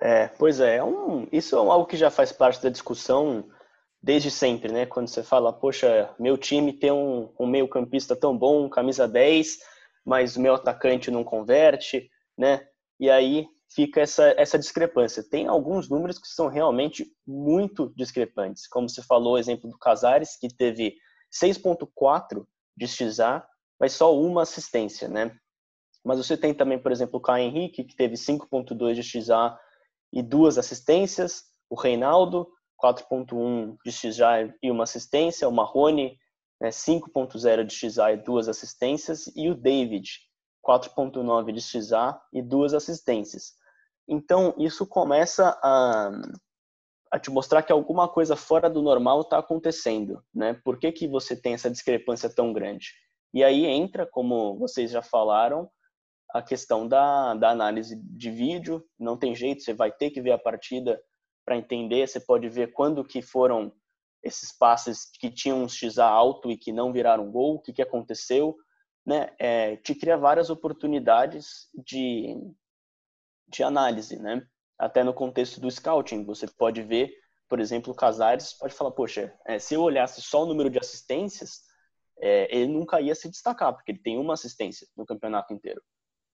É, 0.00 0.28
pois 0.28 0.60
é, 0.60 0.76
é 0.76 0.84
um, 0.84 1.26
isso 1.30 1.56
é 1.56 1.58
algo 1.58 1.84
que 1.84 1.96
já 1.96 2.10
faz 2.10 2.32
parte 2.32 2.62
da 2.62 2.70
discussão 2.70 3.44
desde 4.02 4.30
sempre, 4.30 4.72
né? 4.72 4.86
Quando 4.86 5.08
você 5.08 5.22
fala, 5.22 5.52
poxa, 5.52 6.14
meu 6.18 6.38
time 6.38 6.72
tem 6.72 6.90
um, 6.90 7.30
um 7.38 7.46
meio 7.46 7.68
campista 7.68 8.16
tão 8.16 8.38
bom, 8.38 8.68
camisa 8.70 9.06
10, 9.06 9.58
mas 10.06 10.36
o 10.36 10.40
meu 10.40 10.54
atacante 10.54 11.10
não 11.10 11.24
converte, 11.24 12.08
né? 12.38 12.66
E 12.98 13.10
aí 13.10 13.46
fica 13.74 14.00
essa, 14.00 14.34
essa 14.38 14.58
discrepância. 14.58 15.22
Tem 15.28 15.48
alguns 15.48 15.90
números 15.90 16.18
que 16.18 16.28
são 16.28 16.46
realmente 16.48 17.06
muito 17.26 17.92
discrepantes, 17.96 18.66
como 18.66 18.88
você 18.88 19.02
falou, 19.02 19.34
o 19.34 19.38
exemplo 19.38 19.68
do 19.68 19.78
Casares, 19.78 20.36
que 20.38 20.48
teve 20.48 20.94
6.4 21.42 22.46
de 22.76 22.86
XA, 22.86 23.46
mas 23.78 23.92
só 23.92 24.14
uma 24.16 24.42
assistência, 24.42 25.08
né? 25.08 25.34
Mas 26.04 26.18
você 26.18 26.36
tem 26.36 26.54
também, 26.54 26.78
por 26.78 26.92
exemplo, 26.92 27.18
o 27.18 27.22
Caio 27.22 27.44
Henrique, 27.44 27.84
que 27.84 27.94
teve 27.94 28.14
5.2 28.14 28.94
de 28.94 29.02
XA 29.02 29.58
e 30.12 30.22
duas 30.22 30.58
assistências, 30.58 31.44
o 31.68 31.74
Reinaldo, 31.74 32.48
4.1 32.82 33.76
de 33.84 33.92
XA 33.92 34.54
e 34.62 34.70
uma 34.70 34.84
assistência, 34.84 35.48
o 35.48 35.52
Marrone, 35.52 36.16
né, 36.60 36.70
5.0 36.70 37.64
de 37.64 37.74
XA 37.74 38.12
e 38.12 38.16
duas 38.16 38.48
assistências, 38.48 39.26
e 39.36 39.50
o 39.50 39.54
David, 39.54 40.08
4.9 40.66 41.52
de 41.52 41.60
XA 41.60 42.20
e 42.32 42.42
duas 42.42 42.74
assistências. 42.74 43.54
Então, 44.08 44.54
isso 44.58 44.86
começa 44.86 45.58
a, 45.62 46.10
a 47.10 47.18
te 47.18 47.30
mostrar 47.30 47.62
que 47.62 47.72
alguma 47.72 48.08
coisa 48.08 48.36
fora 48.36 48.70
do 48.70 48.82
normal 48.82 49.22
está 49.22 49.38
acontecendo, 49.38 50.22
né? 50.34 50.54
Por 50.64 50.78
que, 50.78 50.92
que 50.92 51.08
você 51.08 51.34
tem 51.34 51.54
essa 51.54 51.70
discrepância 51.70 52.32
tão 52.32 52.52
grande? 52.52 52.92
E 53.34 53.42
aí 53.42 53.66
entra, 53.66 54.06
como 54.06 54.56
vocês 54.58 54.90
já 54.90 55.02
falaram, 55.02 55.68
a 56.32 56.42
questão 56.42 56.86
da, 56.86 57.34
da 57.34 57.50
análise 57.50 57.96
de 57.96 58.30
vídeo. 58.30 58.84
Não 58.98 59.16
tem 59.16 59.34
jeito, 59.34 59.62
você 59.62 59.74
vai 59.74 59.90
ter 59.90 60.10
que 60.10 60.20
ver 60.20 60.32
a 60.32 60.38
partida 60.38 61.00
para 61.44 61.56
entender. 61.56 62.06
Você 62.06 62.20
pode 62.20 62.48
ver 62.48 62.72
quando 62.72 63.04
que 63.04 63.22
foram 63.22 63.72
esses 64.22 64.56
passes 64.56 65.10
que 65.18 65.30
tinham 65.30 65.62
um 65.62 65.68
XA 65.68 66.04
alto 66.04 66.50
e 66.50 66.56
que 66.56 66.72
não 66.72 66.92
viraram 66.92 67.30
gol, 67.30 67.56
o 67.56 67.60
que, 67.60 67.72
que 67.72 67.82
aconteceu. 67.82 68.56
Né? 69.04 69.30
É, 69.38 69.76
te 69.76 69.94
cria 69.94 70.16
várias 70.16 70.50
oportunidades 70.50 71.68
de, 71.86 72.36
de 73.48 73.62
análise, 73.62 74.20
né? 74.20 74.46
Até 74.80 75.04
no 75.04 75.12
contexto 75.12 75.60
do 75.60 75.70
scouting. 75.70 76.24
Você 76.24 76.46
pode 76.46 76.82
ver, 76.82 77.12
por 77.48 77.60
exemplo, 77.60 77.92
o 77.92 77.96
Casares 77.96 78.54
pode 78.54 78.72
falar, 78.72 78.90
poxa, 78.92 79.32
é, 79.46 79.58
se 79.58 79.74
eu 79.74 79.82
olhasse 79.82 80.22
só 80.22 80.42
o 80.42 80.46
número 80.46 80.70
de 80.70 80.78
assistências, 80.78 81.60
é, 82.18 82.54
ele 82.54 82.72
nunca 82.72 83.00
ia 83.00 83.14
se 83.14 83.28
destacar, 83.28 83.74
porque 83.74 83.92
ele 83.92 83.98
tem 83.98 84.18
uma 84.18 84.34
assistência 84.34 84.86
no 84.96 85.04
campeonato 85.04 85.52
inteiro. 85.52 85.82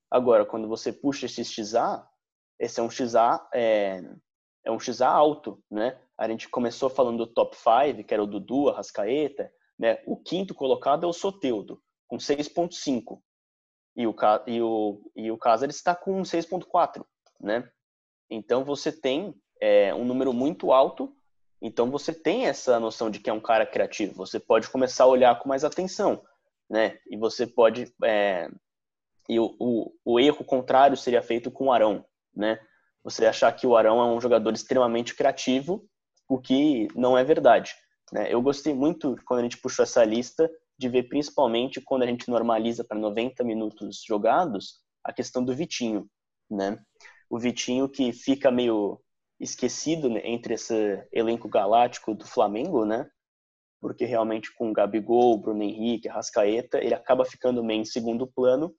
Agora, 0.08 0.46
quando 0.46 0.68
você 0.68 0.92
puxa 0.92 1.26
esse 1.26 1.44
XA, 1.44 2.06
esse 2.58 2.78
é 2.78 2.82
um 2.82 2.88
XA, 2.88 3.44
é, 3.52 4.00
é 4.64 4.70
um 4.70 4.78
XA 4.78 5.08
alto, 5.08 5.60
né? 5.68 6.00
A 6.16 6.28
gente 6.28 6.48
começou 6.48 6.88
falando 6.88 7.18
do 7.18 7.26
top 7.26 7.56
5, 7.56 8.04
que 8.04 8.14
era 8.14 8.22
o 8.22 8.26
Dudu, 8.26 8.68
a 8.68 8.76
Rascaeta, 8.76 9.52
né? 9.76 10.00
O 10.06 10.16
quinto 10.16 10.54
colocado 10.54 11.04
é 11.04 11.08
o 11.08 11.12
Soteudo, 11.12 11.82
com 12.06 12.16
6.5. 12.16 13.20
E 13.96 14.06
o, 14.06 14.14
e 14.46 14.62
o, 14.62 15.10
e 15.16 15.30
o 15.32 15.38
Casares 15.38 15.76
está 15.76 15.94
com 15.96 16.22
6.4, 16.22 17.04
né? 17.40 17.68
Então 18.30 18.64
você 18.64 18.92
tem 18.92 19.34
é, 19.60 19.94
um 19.94 20.04
número 20.04 20.32
muito 20.32 20.72
alto, 20.72 21.14
então 21.60 21.90
você 21.90 22.12
tem 22.12 22.46
essa 22.46 22.78
noção 22.78 23.10
de 23.10 23.18
que 23.20 23.30
é 23.30 23.32
um 23.32 23.40
cara 23.40 23.66
criativo. 23.66 24.14
Você 24.14 24.38
pode 24.38 24.68
começar 24.68 25.04
a 25.04 25.08
olhar 25.08 25.38
com 25.38 25.48
mais 25.48 25.64
atenção, 25.64 26.22
né? 26.68 26.98
E 27.08 27.16
você 27.16 27.46
pode 27.46 27.92
é, 28.04 28.50
e 29.28 29.38
o, 29.40 29.56
o, 29.58 29.92
o, 30.04 30.20
erro 30.20 30.44
contrário 30.44 30.96
seria 30.96 31.22
feito 31.22 31.50
com 31.50 31.66
o 31.66 31.72
Arão, 31.72 32.04
né? 32.34 32.60
Você 33.02 33.26
achar 33.26 33.52
que 33.52 33.66
o 33.66 33.76
Arão 33.76 34.00
é 34.00 34.04
um 34.04 34.20
jogador 34.20 34.52
extremamente 34.52 35.14
criativo, 35.14 35.84
o 36.28 36.38
que 36.38 36.88
não 36.94 37.16
é 37.16 37.24
verdade. 37.24 37.74
Né? 38.12 38.32
Eu 38.32 38.42
gostei 38.42 38.74
muito 38.74 39.16
quando 39.24 39.40
a 39.40 39.42
gente 39.42 39.58
puxou 39.58 39.82
essa 39.82 40.04
lista 40.04 40.50
de 40.78 40.88
ver 40.88 41.04
principalmente 41.04 41.80
quando 41.80 42.02
a 42.02 42.06
gente 42.06 42.28
normaliza 42.28 42.84
para 42.84 42.98
90 42.98 43.42
minutos 43.44 44.02
jogados 44.06 44.80
a 45.02 45.12
questão 45.12 45.44
do 45.44 45.54
Vitinho, 45.54 46.08
né? 46.50 46.78
O 47.28 47.38
Vitinho 47.38 47.88
que 47.88 48.12
fica 48.12 48.50
meio 48.50 49.00
esquecido 49.38 50.08
né, 50.08 50.20
entre 50.24 50.54
esse 50.54 51.06
elenco 51.12 51.48
galáctico 51.48 52.14
do 52.14 52.26
Flamengo, 52.26 52.84
né? 52.84 53.08
Porque 53.80 54.04
realmente 54.04 54.54
com 54.54 54.72
Gabigol, 54.72 55.38
Bruno 55.38 55.62
Henrique, 55.62 56.08
Rascaeta, 56.08 56.78
ele 56.78 56.94
acaba 56.94 57.24
ficando 57.24 57.62
meio 57.62 57.82
em 57.82 57.84
segundo 57.84 58.26
plano, 58.26 58.74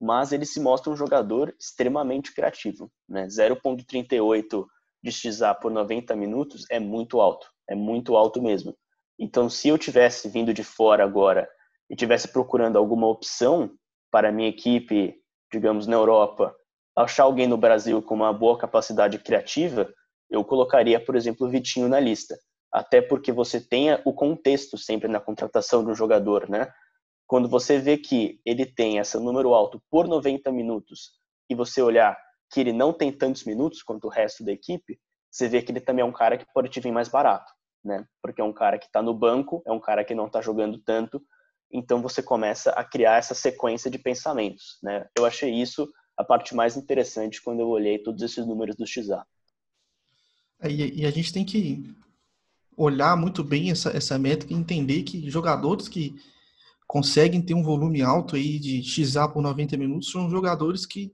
mas 0.00 0.32
ele 0.32 0.44
se 0.44 0.60
mostra 0.60 0.92
um 0.92 0.96
jogador 0.96 1.54
extremamente 1.58 2.34
criativo, 2.34 2.90
né? 3.08 3.26
0.38 3.26 4.66
de 5.02 5.12
XA 5.12 5.54
por 5.54 5.70
90 5.70 6.16
minutos 6.16 6.64
é 6.70 6.80
muito 6.80 7.20
alto, 7.20 7.46
é 7.68 7.74
muito 7.74 8.16
alto 8.16 8.42
mesmo. 8.42 8.76
Então, 9.18 9.48
se 9.48 9.68
eu 9.68 9.78
tivesse 9.78 10.28
vindo 10.28 10.52
de 10.52 10.64
fora 10.64 11.04
agora 11.04 11.48
e 11.88 11.94
tivesse 11.94 12.26
procurando 12.28 12.76
alguma 12.76 13.06
opção 13.06 13.70
para 14.10 14.30
a 14.30 14.32
minha 14.32 14.48
equipe, 14.48 15.14
digamos, 15.52 15.86
na 15.86 15.94
Europa, 15.94 16.54
achar 16.96 17.24
alguém 17.24 17.46
no 17.46 17.56
Brasil 17.56 18.00
com 18.02 18.14
uma 18.14 18.32
boa 18.32 18.56
capacidade 18.56 19.18
criativa, 19.18 19.92
eu 20.30 20.44
colocaria, 20.44 20.98
por 21.04 21.16
exemplo, 21.16 21.46
o 21.46 21.50
Vitinho 21.50 21.88
na 21.88 22.00
lista. 22.00 22.36
Até 22.72 23.00
porque 23.00 23.32
você 23.32 23.60
tenha 23.60 24.00
o 24.04 24.12
contexto 24.12 24.76
sempre 24.76 25.08
na 25.08 25.20
contratação 25.20 25.84
de 25.84 25.90
um 25.90 25.94
jogador, 25.94 26.48
né? 26.48 26.72
Quando 27.26 27.48
você 27.48 27.78
vê 27.78 27.96
que 27.96 28.40
ele 28.44 28.66
tem 28.66 28.98
esse 28.98 29.16
número 29.18 29.54
alto 29.54 29.82
por 29.90 30.06
90 30.06 30.50
minutos 30.52 31.12
e 31.48 31.54
você 31.54 31.80
olhar 31.80 32.16
que 32.52 32.60
ele 32.60 32.72
não 32.72 32.92
tem 32.92 33.10
tantos 33.10 33.44
minutos 33.44 33.82
quanto 33.82 34.06
o 34.06 34.10
resto 34.10 34.44
da 34.44 34.52
equipe, 34.52 34.98
você 35.30 35.48
vê 35.48 35.62
que 35.62 35.72
ele 35.72 35.80
também 35.80 36.02
é 36.02 36.06
um 36.06 36.12
cara 36.12 36.36
que 36.36 36.46
pode 36.52 36.68
te 36.68 36.80
vir 36.80 36.92
mais 36.92 37.08
barato, 37.08 37.50
né? 37.84 38.04
Porque 38.22 38.40
é 38.40 38.44
um 38.44 38.52
cara 38.52 38.78
que 38.78 38.86
está 38.86 39.02
no 39.02 39.14
banco, 39.14 39.62
é 39.66 39.72
um 39.72 39.80
cara 39.80 40.04
que 40.04 40.14
não 40.14 40.26
está 40.26 40.40
jogando 40.40 40.78
tanto, 40.78 41.20
então 41.72 42.00
você 42.00 42.22
começa 42.22 42.70
a 42.70 42.84
criar 42.84 43.16
essa 43.16 43.34
sequência 43.34 43.90
de 43.90 43.98
pensamentos, 43.98 44.78
né? 44.82 45.08
Eu 45.16 45.24
achei 45.26 45.50
isso 45.52 45.88
a 46.16 46.24
parte 46.24 46.54
mais 46.54 46.76
interessante 46.76 47.42
quando 47.42 47.60
eu 47.60 47.68
olhei 47.68 47.98
todos 47.98 48.22
esses 48.22 48.46
números 48.46 48.76
do 48.76 48.86
XA. 48.86 49.26
É, 50.60 50.70
e 50.70 51.04
a 51.04 51.10
gente 51.10 51.32
tem 51.32 51.44
que 51.44 51.94
olhar 52.76 53.16
muito 53.16 53.42
bem 53.42 53.70
essa, 53.70 53.90
essa 53.96 54.18
métrica 54.18 54.52
e 54.52 54.56
entender 54.56 55.02
que 55.02 55.28
jogadores 55.30 55.88
que 55.88 56.14
conseguem 56.86 57.42
ter 57.42 57.54
um 57.54 57.62
volume 57.62 58.02
alto 58.02 58.36
aí 58.36 58.58
de 58.58 58.82
XA 58.82 59.28
por 59.28 59.42
90 59.42 59.76
minutos 59.76 60.10
são 60.10 60.30
jogadores 60.30 60.86
que 60.86 61.12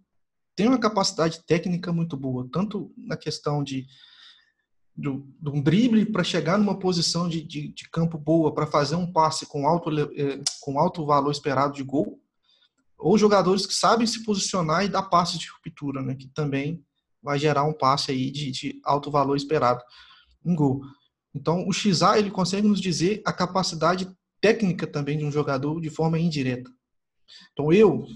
têm 0.54 0.68
uma 0.68 0.80
capacidade 0.80 1.42
técnica 1.44 1.92
muito 1.92 2.16
boa, 2.16 2.48
tanto 2.52 2.92
na 2.96 3.16
questão 3.16 3.62
de 3.62 3.86
de, 5.00 5.08
um 5.08 5.62
drible 5.62 6.04
para 6.06 6.22
chegar 6.22 6.58
numa 6.58 6.78
posição 6.78 7.28
de, 7.28 7.42
de, 7.42 7.68
de 7.68 7.88
campo 7.88 8.18
boa, 8.18 8.52
para 8.52 8.66
fazer 8.66 8.96
um 8.96 9.10
passe 9.10 9.46
com 9.46 9.66
alto, 9.66 9.90
eh, 9.90 10.40
com 10.60 10.78
alto 10.78 11.06
valor 11.06 11.30
esperado 11.30 11.74
de 11.74 11.82
gol, 11.82 12.20
ou 13.00 13.18
jogadores 13.18 13.66
que 13.66 13.74
sabem 13.74 14.06
se 14.06 14.24
posicionar 14.24 14.84
e 14.84 14.88
dar 14.88 15.02
passes 15.04 15.38
de 15.38 15.48
ruptura, 15.48 16.02
né, 16.02 16.14
que 16.14 16.28
também 16.28 16.84
vai 17.22 17.38
gerar 17.38 17.64
um 17.64 17.72
passe 17.72 18.10
aí 18.10 18.30
de, 18.30 18.50
de 18.50 18.80
alto 18.84 19.10
valor 19.10 19.36
esperado, 19.36 19.82
um 20.44 20.54
gol. 20.54 20.80
Então, 21.34 21.66
o 21.66 21.72
XA 21.72 22.18
ele 22.18 22.30
consegue 22.30 22.66
nos 22.66 22.80
dizer 22.80 23.22
a 23.24 23.32
capacidade 23.32 24.10
técnica 24.40 24.86
também 24.86 25.18
de 25.18 25.24
um 25.24 25.30
jogador 25.30 25.80
de 25.80 25.90
forma 25.90 26.18
indireta. 26.18 26.70
Então, 27.52 27.72
eu, 27.72 28.06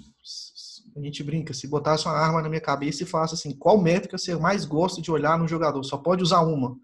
a 0.97 1.01
gente 1.01 1.23
brinca, 1.23 1.53
se 1.53 1.69
botasse 1.69 2.07
uma 2.07 2.15
arma 2.15 2.43
na 2.43 2.49
minha 2.49 2.61
cabeça 2.61 3.03
e 3.03 3.07
falasse 3.07 3.35
assim, 3.35 3.57
qual 3.57 3.81
métrica 3.81 4.19
você 4.19 4.35
mais 4.37 4.65
gosta 4.65 5.01
de 5.01 5.11
olhar 5.11 5.39
no 5.39 5.47
jogador? 5.47 5.83
Só 5.85 5.99
pode 5.99 6.23
usar 6.23 6.41
uma. 6.41 6.77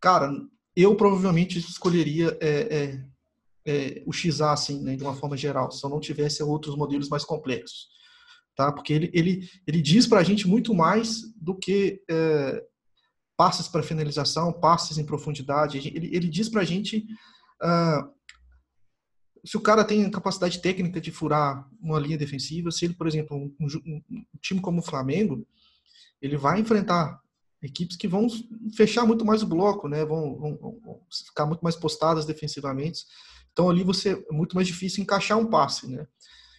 Cara, 0.00 0.32
eu 0.74 0.96
provavelmente 0.96 1.58
escolheria 1.58 2.36
é, 2.40 2.48
é, 2.48 3.04
é, 3.70 4.02
o 4.06 4.12
XA, 4.12 4.52
assim, 4.52 4.82
né, 4.82 4.96
de 4.96 5.02
uma 5.02 5.14
forma 5.14 5.36
geral, 5.36 5.70
se 5.70 5.84
eu 5.84 5.90
não 5.90 6.00
tivesse 6.00 6.42
outros 6.42 6.76
modelos 6.76 7.08
mais 7.08 7.24
complexos. 7.24 7.88
Tá? 8.56 8.72
Porque 8.72 8.92
ele, 8.92 9.10
ele, 9.14 9.48
ele 9.66 9.80
diz 9.80 10.06
para 10.06 10.20
a 10.20 10.24
gente 10.24 10.48
muito 10.48 10.74
mais 10.74 11.22
do 11.36 11.54
que 11.54 12.02
é, 12.10 12.64
passes 13.36 13.68
para 13.68 13.82
finalização, 13.82 14.52
passes 14.52 14.98
em 14.98 15.06
profundidade. 15.06 15.78
Ele, 15.78 16.14
ele 16.14 16.28
diz 16.28 16.48
para 16.48 16.62
a 16.62 16.64
gente 16.64 17.06
uh, 17.62 18.10
se 19.44 19.56
o 19.56 19.60
cara 19.60 19.84
tem 19.84 20.10
capacidade 20.10 20.60
técnica 20.60 21.00
de 21.00 21.10
furar 21.10 21.66
uma 21.80 21.98
linha 21.98 22.18
defensiva, 22.18 22.70
se 22.70 22.84
ele, 22.84 22.94
por 22.94 23.06
exemplo, 23.06 23.36
um, 23.36 23.54
um, 23.58 24.02
um, 24.10 24.24
time 24.40 24.60
como 24.60 24.80
o 24.80 24.84
Flamengo, 24.84 25.46
ele 26.20 26.36
vai 26.36 26.60
enfrentar 26.60 27.18
equipes 27.62 27.96
que 27.96 28.08
vão 28.08 28.26
fechar 28.76 29.06
muito 29.06 29.24
mais 29.24 29.42
o 29.42 29.46
bloco, 29.46 29.88
né? 29.88 30.04
Vão, 30.04 30.36
vão, 30.36 30.58
vão, 30.58 31.00
ficar 31.10 31.46
muito 31.46 31.60
mais 31.60 31.76
postadas 31.76 32.26
defensivamente. 32.26 33.04
Então 33.52 33.68
ali 33.68 33.82
você 33.82 34.24
é 34.28 34.32
muito 34.32 34.54
mais 34.54 34.66
difícil 34.66 35.02
encaixar 35.02 35.38
um 35.38 35.46
passe, 35.46 35.86
né? 35.88 36.06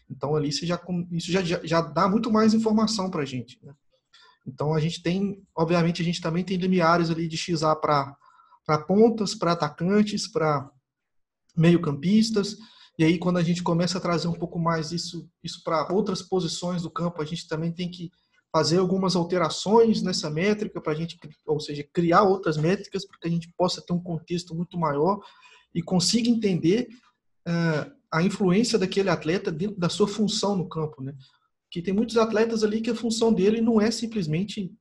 Então 0.10 0.36
ali 0.36 0.52
você 0.52 0.66
já 0.66 0.80
isso 1.12 1.32
já, 1.32 1.42
já, 1.42 1.82
dá 1.82 2.08
muito 2.08 2.32
mais 2.32 2.54
informação 2.54 3.10
para 3.10 3.22
a 3.22 3.26
gente. 3.26 3.60
Né? 3.64 3.74
Então 4.46 4.74
a 4.74 4.80
gente 4.80 5.02
tem, 5.02 5.42
obviamente 5.56 6.02
a 6.02 6.06
gente 6.06 6.22
também 6.22 6.44
tem 6.44 6.58
limiares 6.58 7.10
ali 7.10 7.28
de 7.28 7.38
XA 7.38 7.76
para 7.76 8.16
para 8.66 8.78
pontas, 8.78 9.34
para 9.34 9.54
atacantes, 9.54 10.28
para 10.28 10.70
meio-campistas. 11.58 12.58
E 12.98 13.04
aí, 13.04 13.18
quando 13.18 13.38
a 13.38 13.44
gente 13.44 13.64
começa 13.64 13.98
a 13.98 14.02
trazer 14.02 14.28
um 14.28 14.34
pouco 14.34 14.60
mais 14.60 14.92
isso, 14.92 15.28
isso 15.44 15.64
para 15.64 15.92
outras 15.92 16.22
posições 16.22 16.84
do 16.84 16.92
campo, 16.92 17.22
a 17.22 17.26
gente 17.26 17.48
também 17.48 17.72
tem 17.72 17.90
que 17.90 18.12
fazer 18.52 18.78
algumas 18.78 19.16
alterações 19.16 20.02
nessa 20.02 20.30
métrica 20.30 20.82
para 20.82 20.92
a 20.92 20.96
gente, 20.96 21.18
ou 21.46 21.60
seja, 21.60 21.88
criar 21.94 22.24
outras 22.24 22.58
métricas 22.58 23.06
para 23.06 23.18
que 23.18 23.28
a 23.28 23.32
gente 23.32 23.52
possa 23.58 23.82
ter 23.82 23.94
um 23.94 24.02
contexto 24.02 24.54
muito 24.54 24.78
maior 24.78 25.20
e 25.74 25.82
consiga 25.82 26.30
entender 26.30 26.88
uh, 27.48 27.92
a 28.12 28.22
influência 28.22 28.78
daquele 28.78 29.10
atleta 29.10 29.52
dentro 29.52 29.80
da 29.80 29.90
sua 29.90 30.08
função 30.08 30.56
no 30.56 30.68
campo, 30.68 31.02
né? 31.02 31.16
Que 31.70 31.82
tem 31.82 31.94
muitos 31.94 32.18
atletas 32.18 32.64
ali 32.64 32.82
que 32.82 32.90
a 32.90 32.96
função 32.96 33.34
dele 33.34 33.62
não 33.62 33.80
é 33.80 33.90
simplesmente 33.90 34.74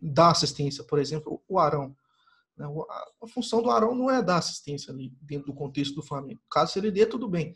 dar 0.00 0.30
assistência, 0.30 0.82
por 0.82 0.98
exemplo, 0.98 1.40
o 1.48 1.58
Arão. 1.58 1.94
Né? 2.56 2.66
A 3.22 3.28
função 3.28 3.62
do 3.62 3.70
Arão 3.70 3.94
não 3.94 4.10
é 4.10 4.20
dar 4.20 4.38
assistência 4.38 4.92
ali 4.92 5.12
dentro 5.22 5.46
do 5.46 5.54
contexto 5.54 5.94
do 5.94 6.02
Flamengo. 6.02 6.40
Caso 6.50 6.76
ele 6.78 6.90
dê, 6.90 7.06
tudo 7.06 7.28
bem. 7.28 7.54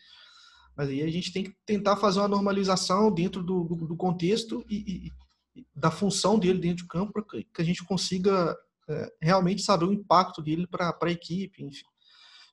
Mas 0.76 0.88
aí 0.88 1.02
a 1.02 1.10
gente 1.10 1.32
tem 1.32 1.44
que 1.44 1.56
tentar 1.64 1.96
fazer 1.96 2.20
uma 2.20 2.28
normalização 2.28 3.12
dentro 3.12 3.42
do, 3.42 3.64
do, 3.64 3.74
do 3.88 3.96
contexto 3.96 4.64
e, 4.68 5.10
e, 5.56 5.66
da 5.74 5.90
função 5.90 6.38
dele 6.38 6.60
dentro 6.60 6.84
do 6.84 6.88
campo 6.88 7.12
para 7.12 7.24
que 7.24 7.62
a 7.62 7.64
gente 7.64 7.82
consiga 7.84 8.56
é, 8.88 9.12
realmente 9.20 9.62
saber 9.62 9.86
o 9.86 9.92
impacto 9.92 10.42
dele 10.42 10.66
para 10.66 10.96
a 11.00 11.10
equipe, 11.10 11.64
enfim. 11.64 11.84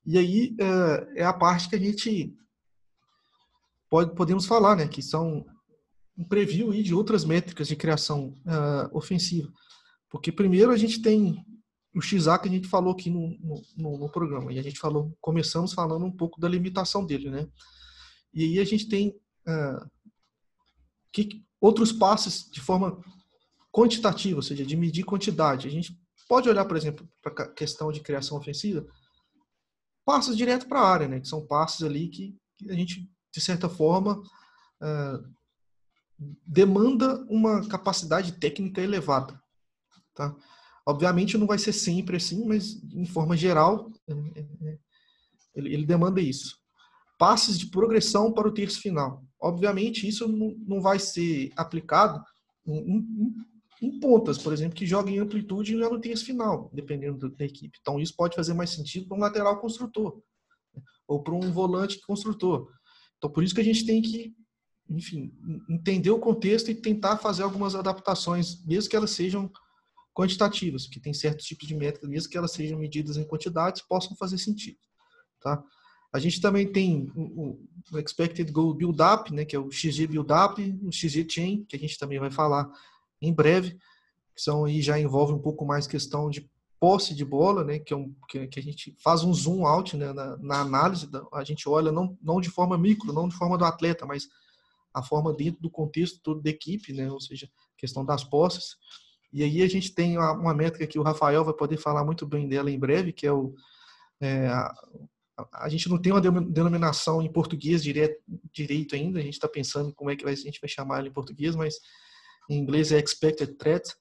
E 0.06 0.18
aí 0.18 0.56
é, 0.60 1.22
é, 1.22 1.26
a 1.26 1.34
parte 1.34 1.70
que 1.70 1.76
a 1.76 1.80
gente 1.80 2.36
pode, 3.90 4.14
podemos 4.16 4.46
falar, 4.46 4.76
né, 4.76 4.88
que 4.88 5.02
são 5.02 5.46
um 6.18 6.24
preview 6.24 6.72
aí 6.72 6.84
de 6.84 6.94
outras 6.94 7.26
métricas 7.26 7.68
de 7.68 7.76
criação 7.76 8.36
uh, 8.46 8.96
ofensiva. 8.96 9.52
Porque 10.10 10.32
primeiro 10.32 10.72
a 10.72 10.78
gente 10.78 11.02
tem 11.02 11.44
o 11.96 12.02
XA 12.02 12.38
que 12.40 12.48
a 12.48 12.52
gente 12.52 12.68
falou 12.68 12.94
aqui 12.94 13.10
no, 13.10 13.38
no, 13.78 13.98
no, 13.98 14.10
programa. 14.10 14.52
E 14.52 14.60
a 14.60 14.64
gente 14.64 14.80
falou, 14.80 15.16
começamos 15.22 15.74
falando 15.74 16.06
um 16.06 16.12
pouco 16.12 16.40
da 16.40 16.50
limitação 16.50 17.06
dele, 17.06 17.30
né? 17.30 17.48
E 18.34 18.44
aí 18.44 18.60
a 18.60 18.64
gente 18.64 18.90
tem 18.90 19.10
uh, 19.10 19.90
que, 21.12 21.44
outros 21.62 21.92
passes 21.92 22.50
de 22.50 22.60
forma 22.60 23.00
quantitativa, 23.72 24.38
ou 24.38 24.42
seja, 24.42 24.66
de 24.66 24.76
medir 24.76 25.04
quantidade. 25.04 25.68
A 25.68 25.72
gente 25.72 25.98
pode 26.28 26.50
olhar, 26.50 26.66
por 26.66 26.78
exemplo, 26.78 27.08
para 27.22 27.46
a 27.46 27.48
questão 27.48 27.92
de 27.92 28.02
criação 28.02 28.38
ofensiva, 28.38 28.86
passes 30.06 30.36
direto 30.36 30.68
para 30.68 30.80
a 30.80 30.90
área, 30.90 31.08
né? 31.08 31.20
Que 31.20 31.28
são 31.28 31.46
passes 31.46 31.84
ali 31.84 32.08
que, 32.08 32.36
que, 32.58 32.70
a 32.70 32.74
gente, 32.74 33.10
de 33.34 33.42
certa 33.42 33.70
forma, 33.70 34.22
demanda 36.46 37.26
uma 37.30 37.68
capacidade 37.68 38.34
técnica 38.34 38.82
elevada, 38.82 39.40
tá? 40.14 40.36
Obviamente 40.86 41.38
não 41.38 41.48
vai 41.48 41.58
ser 41.58 41.74
sempre 41.74 42.18
assim, 42.18 42.46
mas 42.46 42.82
em 42.94 43.06
forma 43.06 43.38
geral 43.38 43.90
é, 44.08 44.14
é, 44.14 44.70
é, 44.70 44.80
ele, 45.56 45.74
ele 45.74 45.86
demanda 45.86 46.20
isso. 46.20 46.58
Passes 47.18 47.58
de 47.58 47.68
progressão 47.68 48.34
para 48.34 48.48
o 48.48 48.54
terço 48.54 48.82
final. 48.82 49.24
Obviamente 49.40 50.08
isso 50.08 50.28
não, 50.28 50.56
não 50.68 50.82
vai 50.82 51.00
ser 51.00 51.52
aplicado 51.56 52.22
em, 52.66 52.98
em, 52.98 53.36
em, 53.86 54.00
pontas, 54.00 54.38
por 54.38 54.54
exemplo, 54.54 54.76
que 54.76 54.86
joga 54.86 55.10
em 55.10 55.20
amplitude 55.20 55.78
já 55.78 55.90
no 55.90 56.00
terço 56.00 56.26
final, 56.26 56.70
dependendo 56.74 57.30
da 57.30 57.46
equipe. 57.46 57.78
Então 57.82 58.00
isso 58.00 58.16
pode 58.16 58.36
fazer 58.36 58.54
mais 58.54 58.70
sentido 58.70 59.08
para 59.08 59.18
um 59.18 59.22
lateral 59.22 59.60
construtor 59.60 60.22
né? 60.74 60.82
ou 61.08 61.22
para 61.22 61.34
um 61.34 61.52
volante 61.52 62.00
construtor. 62.02 62.70
Então 63.18 63.30
por 63.30 63.44
isso 63.44 63.54
que 63.54 63.62
a 63.62 63.66
gente 63.66 63.86
tem 63.86 64.02
que 64.02 64.36
enfim, 64.90 65.34
entender 65.70 66.12
o 66.12 66.20
contexto 66.20 66.70
e 66.70 66.76
tentar 66.76 67.18
fazer 67.18 67.44
algumas 67.44 67.76
adaptações, 67.76 68.64
mesmo 68.66 68.90
que 68.90 68.96
elas 68.96 69.12
sejam 69.12 69.52
quantitativas, 70.14 70.88
que 70.88 71.00
tem 71.00 71.14
certos 71.14 71.46
tipos 71.46 71.68
de 71.68 71.76
métricas, 71.76 72.10
mesmo 72.10 72.30
que 72.30 72.38
elas 72.38 72.52
sejam 72.52 72.78
medidas 72.78 73.18
em 73.18 73.26
quantidades, 73.26 73.82
possam 73.82 74.16
fazer 74.16 74.38
sentido. 74.38 74.78
Tá? 75.42 75.64
A 76.14 76.20
gente 76.20 76.40
também 76.40 76.72
tem 76.72 77.12
o, 77.16 77.60
Expected 77.98 78.52
Goal 78.52 78.74
Build-Up, 78.74 79.34
né, 79.34 79.46
que 79.46 79.56
é 79.56 79.60
o 79.60 79.72
XG 79.72 80.08
Build-Up, 80.08 80.62
o 80.84 80.92
XG 80.92 81.28
Chain, 81.28 81.66
que 81.66 81.76
a 81.76 81.80
gente 81.80 81.98
também 81.98 82.20
vai 82.20 82.30
falar 82.30 82.70
em 83.28 83.34
breve, 83.34 83.78
que 84.36 84.42
são 84.42 84.66
aí 84.66 84.82
já 84.82 85.00
envolve 85.00 85.34
um 85.34 85.40
pouco 85.40 85.66
mais 85.66 85.88
questão 85.88 86.30
de 86.30 86.50
posse 86.80 87.16
de 87.16 87.24
bola, 87.24 87.64
né, 87.64 87.80
que, 87.80 87.94
é 87.94 87.96
um, 87.96 88.14
que, 88.28 88.46
que 88.48 88.60
a 88.60 88.64
gente 88.64 88.94
faz 89.02 89.24
um 89.24 89.34
zoom 89.34 89.66
out 89.66 89.96
né, 89.96 90.12
na, 90.12 90.38
na 90.38 90.60
análise, 90.60 91.10
da, 91.10 91.26
a 91.32 91.44
gente 91.44 91.70
olha 91.70 91.94
não, 91.94 92.18
não 92.22 92.42
de 92.42 92.50
forma 92.50 92.78
micro, 92.78 93.14
não 93.14 93.30
de 93.30 93.36
forma 93.36 93.58
do 93.58 93.64
atleta, 93.64 94.06
mas 94.06 94.28
a 94.94 95.02
forma 95.02 95.34
dentro 95.34 95.62
do 95.62 95.70
contexto 95.70 96.20
todo 96.22 96.42
da 96.42 96.50
equipe, 96.50 96.92
né, 96.92 97.10
ou 97.10 97.22
seja, 97.22 97.50
questão 97.78 98.04
das 98.04 98.24
posses. 98.24 98.76
E 99.32 99.44
aí 99.44 99.62
a 99.62 99.68
gente 99.68 99.96
tem 99.96 100.18
uma, 100.18 100.34
uma, 100.34 100.54
métrica 100.54 100.86
que 100.86 101.00
o 101.00 101.04
Rafael 101.04 101.46
vai 101.46 101.54
poder 101.54 101.78
falar 101.78 102.04
muito 102.04 102.28
bem 102.28 102.48
dela 102.50 102.70
em 102.70 102.78
breve, 102.78 103.14
que 103.14 103.26
é 103.26 103.32
o 103.32 103.56
é, 104.22 104.48
a, 104.48 104.74
a, 105.54 105.70
gente 105.70 105.90
não 105.90 105.98
tem 105.98 106.12
uma 106.12 106.22
denominação 106.22 107.22
em 107.22 107.32
português 107.32 107.84
direto, 107.84 108.22
direito 108.54 108.96
ainda, 108.96 109.20
a 109.20 109.24
gente 109.24 109.34
está 109.34 109.48
pensando 109.48 109.94
como 109.94 110.10
é 110.10 110.16
que 110.16 110.26
a 110.26 110.36
gente 110.36 110.62
vai 110.62 110.70
chamar 110.70 111.00
ela 111.00 111.08
em 111.08 111.14
português, 111.14 111.56
mas 111.56 111.76
em 112.50 112.58
inglês 112.58 112.92
é 112.92 113.00
expected 113.00 113.54
threat, 113.56 113.94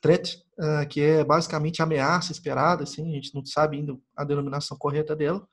threat, 0.00 0.42
uh, 0.58 0.88
que 0.88 1.00
é 1.00 1.24
basicamente 1.24 1.82
ameaça 1.82 2.32
esperada, 2.32 2.84
assim, 2.84 3.10
a 3.10 3.14
gente 3.14 3.34
não 3.34 3.44
sabe 3.44 3.76
ainda 3.76 3.96
a 4.16 4.24
denominação 4.24 4.76
correta 4.76 5.14
dela. 5.14 5.46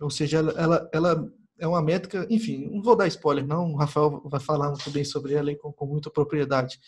Ou 0.00 0.10
seja, 0.10 0.38
ela, 0.38 0.52
ela, 0.52 0.90
ela 0.92 1.32
é 1.58 1.66
uma 1.66 1.82
métrica, 1.82 2.26
enfim, 2.30 2.68
não 2.70 2.82
vou 2.82 2.96
dar 2.96 3.08
spoiler, 3.08 3.46
não, 3.46 3.72
o 3.72 3.76
Rafael 3.76 4.22
vai 4.26 4.40
falar 4.40 4.68
muito 4.68 4.90
bem 4.90 5.04
sobre 5.04 5.34
ela 5.34 5.54
com, 5.56 5.72
com 5.72 5.86
muita 5.86 6.10
propriedade. 6.10 6.78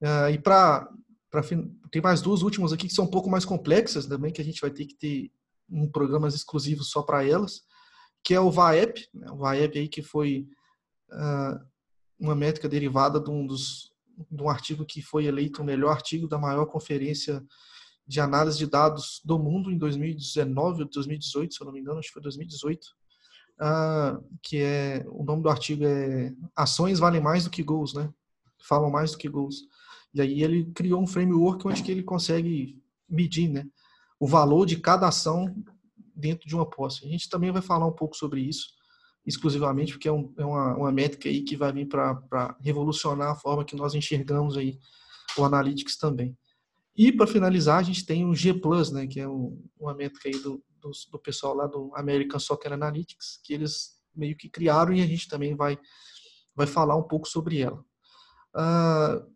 Uh, 0.00 0.30
e 0.32 0.38
para 0.38 0.88
tem 1.90 2.02
mais 2.02 2.20
duas 2.20 2.42
últimas 2.42 2.72
aqui 2.72 2.88
que 2.88 2.94
são 2.94 3.04
um 3.04 3.10
pouco 3.10 3.30
mais 3.30 3.44
complexas 3.44 4.06
também, 4.06 4.32
que 4.32 4.40
a 4.40 4.44
gente 4.44 4.60
vai 4.60 4.70
ter 4.70 4.86
que 4.86 4.96
ter 4.96 5.30
um 5.70 5.88
programas 5.88 6.34
exclusivos 6.34 6.90
só 6.90 7.02
para 7.02 7.24
elas, 7.24 7.62
que 8.24 8.34
é 8.34 8.40
o 8.40 8.50
VAEP, 8.50 9.08
né? 9.14 9.30
o 9.30 9.36
VAEP 9.36 9.78
aí 9.78 9.88
que 9.88 10.02
foi 10.02 10.48
uh, 11.12 11.69
uma 12.20 12.34
métrica 12.34 12.68
derivada 12.68 13.18
de 13.18 13.30
um, 13.30 13.46
dos, 13.46 13.92
de 14.30 14.42
um 14.42 14.48
artigo 14.48 14.84
que 14.84 15.00
foi 15.00 15.24
eleito 15.24 15.62
o 15.62 15.64
melhor 15.64 15.90
artigo 15.90 16.28
da 16.28 16.38
maior 16.38 16.66
conferência 16.66 17.42
de 18.06 18.20
análise 18.20 18.58
de 18.58 18.66
dados 18.66 19.20
do 19.24 19.38
mundo 19.38 19.70
em 19.70 19.78
2019 19.78 20.82
ou 20.82 20.88
2018, 20.88 21.54
se 21.54 21.60
eu 21.60 21.64
não 21.64 21.72
me 21.72 21.80
engano, 21.80 21.98
acho 21.98 22.08
que 22.08 22.14
foi 22.14 22.22
2018, 22.22 22.84
uh, 23.60 24.24
que 24.42 24.58
é 24.58 25.04
o 25.08 25.24
nome 25.24 25.42
do 25.42 25.48
artigo 25.48 25.84
é 25.84 26.34
Ações 26.54 26.98
valem 26.98 27.20
mais 27.20 27.44
do 27.44 27.50
que 27.50 27.62
gols, 27.62 27.94
né? 27.94 28.12
Falam 28.62 28.90
mais 28.90 29.12
do 29.12 29.18
que 29.18 29.28
gols. 29.28 29.62
E 30.12 30.20
aí 30.20 30.42
ele 30.42 30.66
criou 30.72 31.00
um 31.00 31.06
framework 31.06 31.66
onde 31.66 31.82
que 31.82 31.90
ele 31.90 32.02
consegue 32.02 32.78
medir, 33.08 33.48
né? 33.48 33.64
O 34.18 34.26
valor 34.26 34.66
de 34.66 34.76
cada 34.76 35.08
ação 35.08 35.54
dentro 36.14 36.46
de 36.46 36.54
uma 36.54 36.68
posse. 36.68 37.06
A 37.06 37.08
gente 37.08 37.30
também 37.30 37.50
vai 37.50 37.62
falar 37.62 37.86
um 37.86 37.92
pouco 37.92 38.16
sobre 38.16 38.42
isso 38.42 38.79
exclusivamente, 39.26 39.92
porque 39.92 40.08
é, 40.08 40.12
um, 40.12 40.32
é 40.36 40.44
uma, 40.44 40.76
uma 40.76 40.92
métrica 40.92 41.28
aí 41.28 41.42
que 41.42 41.56
vai 41.56 41.72
vir 41.72 41.86
para 41.86 42.56
revolucionar 42.60 43.30
a 43.30 43.34
forma 43.34 43.64
que 43.64 43.76
nós 43.76 43.94
enxergamos 43.94 44.56
aí 44.56 44.78
o 45.36 45.44
Analytics 45.44 45.96
também. 45.96 46.36
E 46.96 47.12
para 47.12 47.26
finalizar, 47.26 47.78
a 47.78 47.82
gente 47.82 48.04
tem 48.04 48.24
o 48.24 48.34
G 48.34 48.52
Plus, 48.54 48.90
né, 48.90 49.06
que 49.06 49.20
é 49.20 49.28
um, 49.28 49.62
uma 49.78 49.94
métrica 49.94 50.28
aí 50.28 50.38
do, 50.42 50.62
do, 50.80 50.90
do, 51.10 51.18
pessoal 51.18 51.54
lá 51.54 51.66
do 51.66 51.92
American 51.94 52.38
Soccer 52.38 52.72
Analytics, 52.72 53.40
que 53.44 53.54
eles 53.54 54.00
meio 54.14 54.36
que 54.36 54.48
criaram 54.48 54.92
e 54.92 55.02
a 55.02 55.06
gente 55.06 55.28
também 55.28 55.54
vai, 55.54 55.78
vai 56.54 56.66
falar 56.66 56.96
um 56.96 57.02
pouco 57.02 57.28
sobre 57.28 57.60
ela. 57.60 57.82
Uh, 58.54 59.30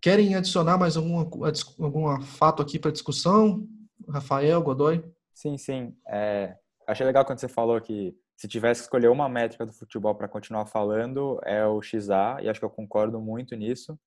querem 0.00 0.34
adicionar 0.34 0.76
mais 0.76 0.96
alguma, 0.96 1.30
algum 1.78 2.20
fato 2.22 2.60
aqui 2.60 2.78
para 2.78 2.90
discussão? 2.90 3.66
Rafael, 4.08 4.60
Godoy? 4.62 5.04
Sim, 5.32 5.56
sim. 5.56 5.96
É, 6.08 6.56
achei 6.86 7.06
legal 7.06 7.24
quando 7.24 7.38
você 7.38 7.48
falou 7.48 7.80
que 7.80 8.14
se 8.36 8.48
tivesse 8.48 8.80
que 8.80 8.84
escolher 8.86 9.08
uma 9.08 9.28
métrica 9.28 9.64
do 9.64 9.72
futebol 9.72 10.14
para 10.14 10.28
continuar 10.28 10.66
falando, 10.66 11.40
é 11.44 11.64
o 11.66 11.80
XA, 11.80 12.38
e 12.42 12.48
acho 12.48 12.60
que 12.60 12.66
eu 12.66 12.70
concordo 12.70 13.20
muito 13.20 13.54
nisso. 13.54 13.98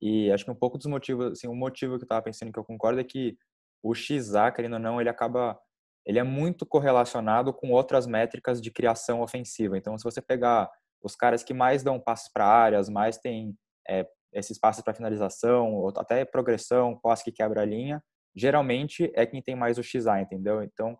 E 0.00 0.30
acho 0.30 0.44
que 0.44 0.50
um 0.50 0.54
pouco 0.54 0.78
dos 0.78 0.86
motivos, 0.86 1.32
assim, 1.32 1.48
um 1.48 1.56
motivo 1.56 1.96
que 1.96 2.02
eu 2.02 2.06
estava 2.06 2.22
pensando 2.22 2.52
que 2.52 2.58
eu 2.58 2.64
concordo 2.64 3.00
é 3.00 3.04
que 3.04 3.36
o 3.82 3.94
XA, 3.94 4.50
querendo 4.52 4.74
ou 4.74 4.78
não, 4.78 5.00
ele 5.00 5.08
acaba 5.08 5.58
ele 6.06 6.18
é 6.18 6.22
muito 6.22 6.66
correlacionado 6.66 7.52
com 7.52 7.70
outras 7.70 8.06
métricas 8.06 8.60
de 8.60 8.70
criação 8.70 9.22
ofensiva. 9.22 9.78
Então, 9.78 9.96
se 9.96 10.04
você 10.04 10.20
pegar 10.20 10.70
os 11.02 11.16
caras 11.16 11.42
que 11.42 11.54
mais 11.54 11.82
dão 11.82 11.98
passes 11.98 12.30
para 12.30 12.46
áreas, 12.46 12.88
mais 12.88 13.16
têm 13.16 13.56
é, 13.88 14.06
esses 14.32 14.58
passes 14.58 14.82
para 14.82 14.94
finalização, 14.94 15.74
ou 15.74 15.92
até 15.96 16.24
progressão, 16.24 16.98
passe 17.00 17.24
que 17.24 17.32
quebra 17.32 17.62
a 17.62 17.64
linha, 17.64 18.02
geralmente 18.36 19.10
é 19.14 19.24
quem 19.24 19.40
tem 19.40 19.54
mais 19.54 19.78
o 19.78 19.82
XA, 19.82 20.20
entendeu? 20.20 20.62
Então, 20.62 20.98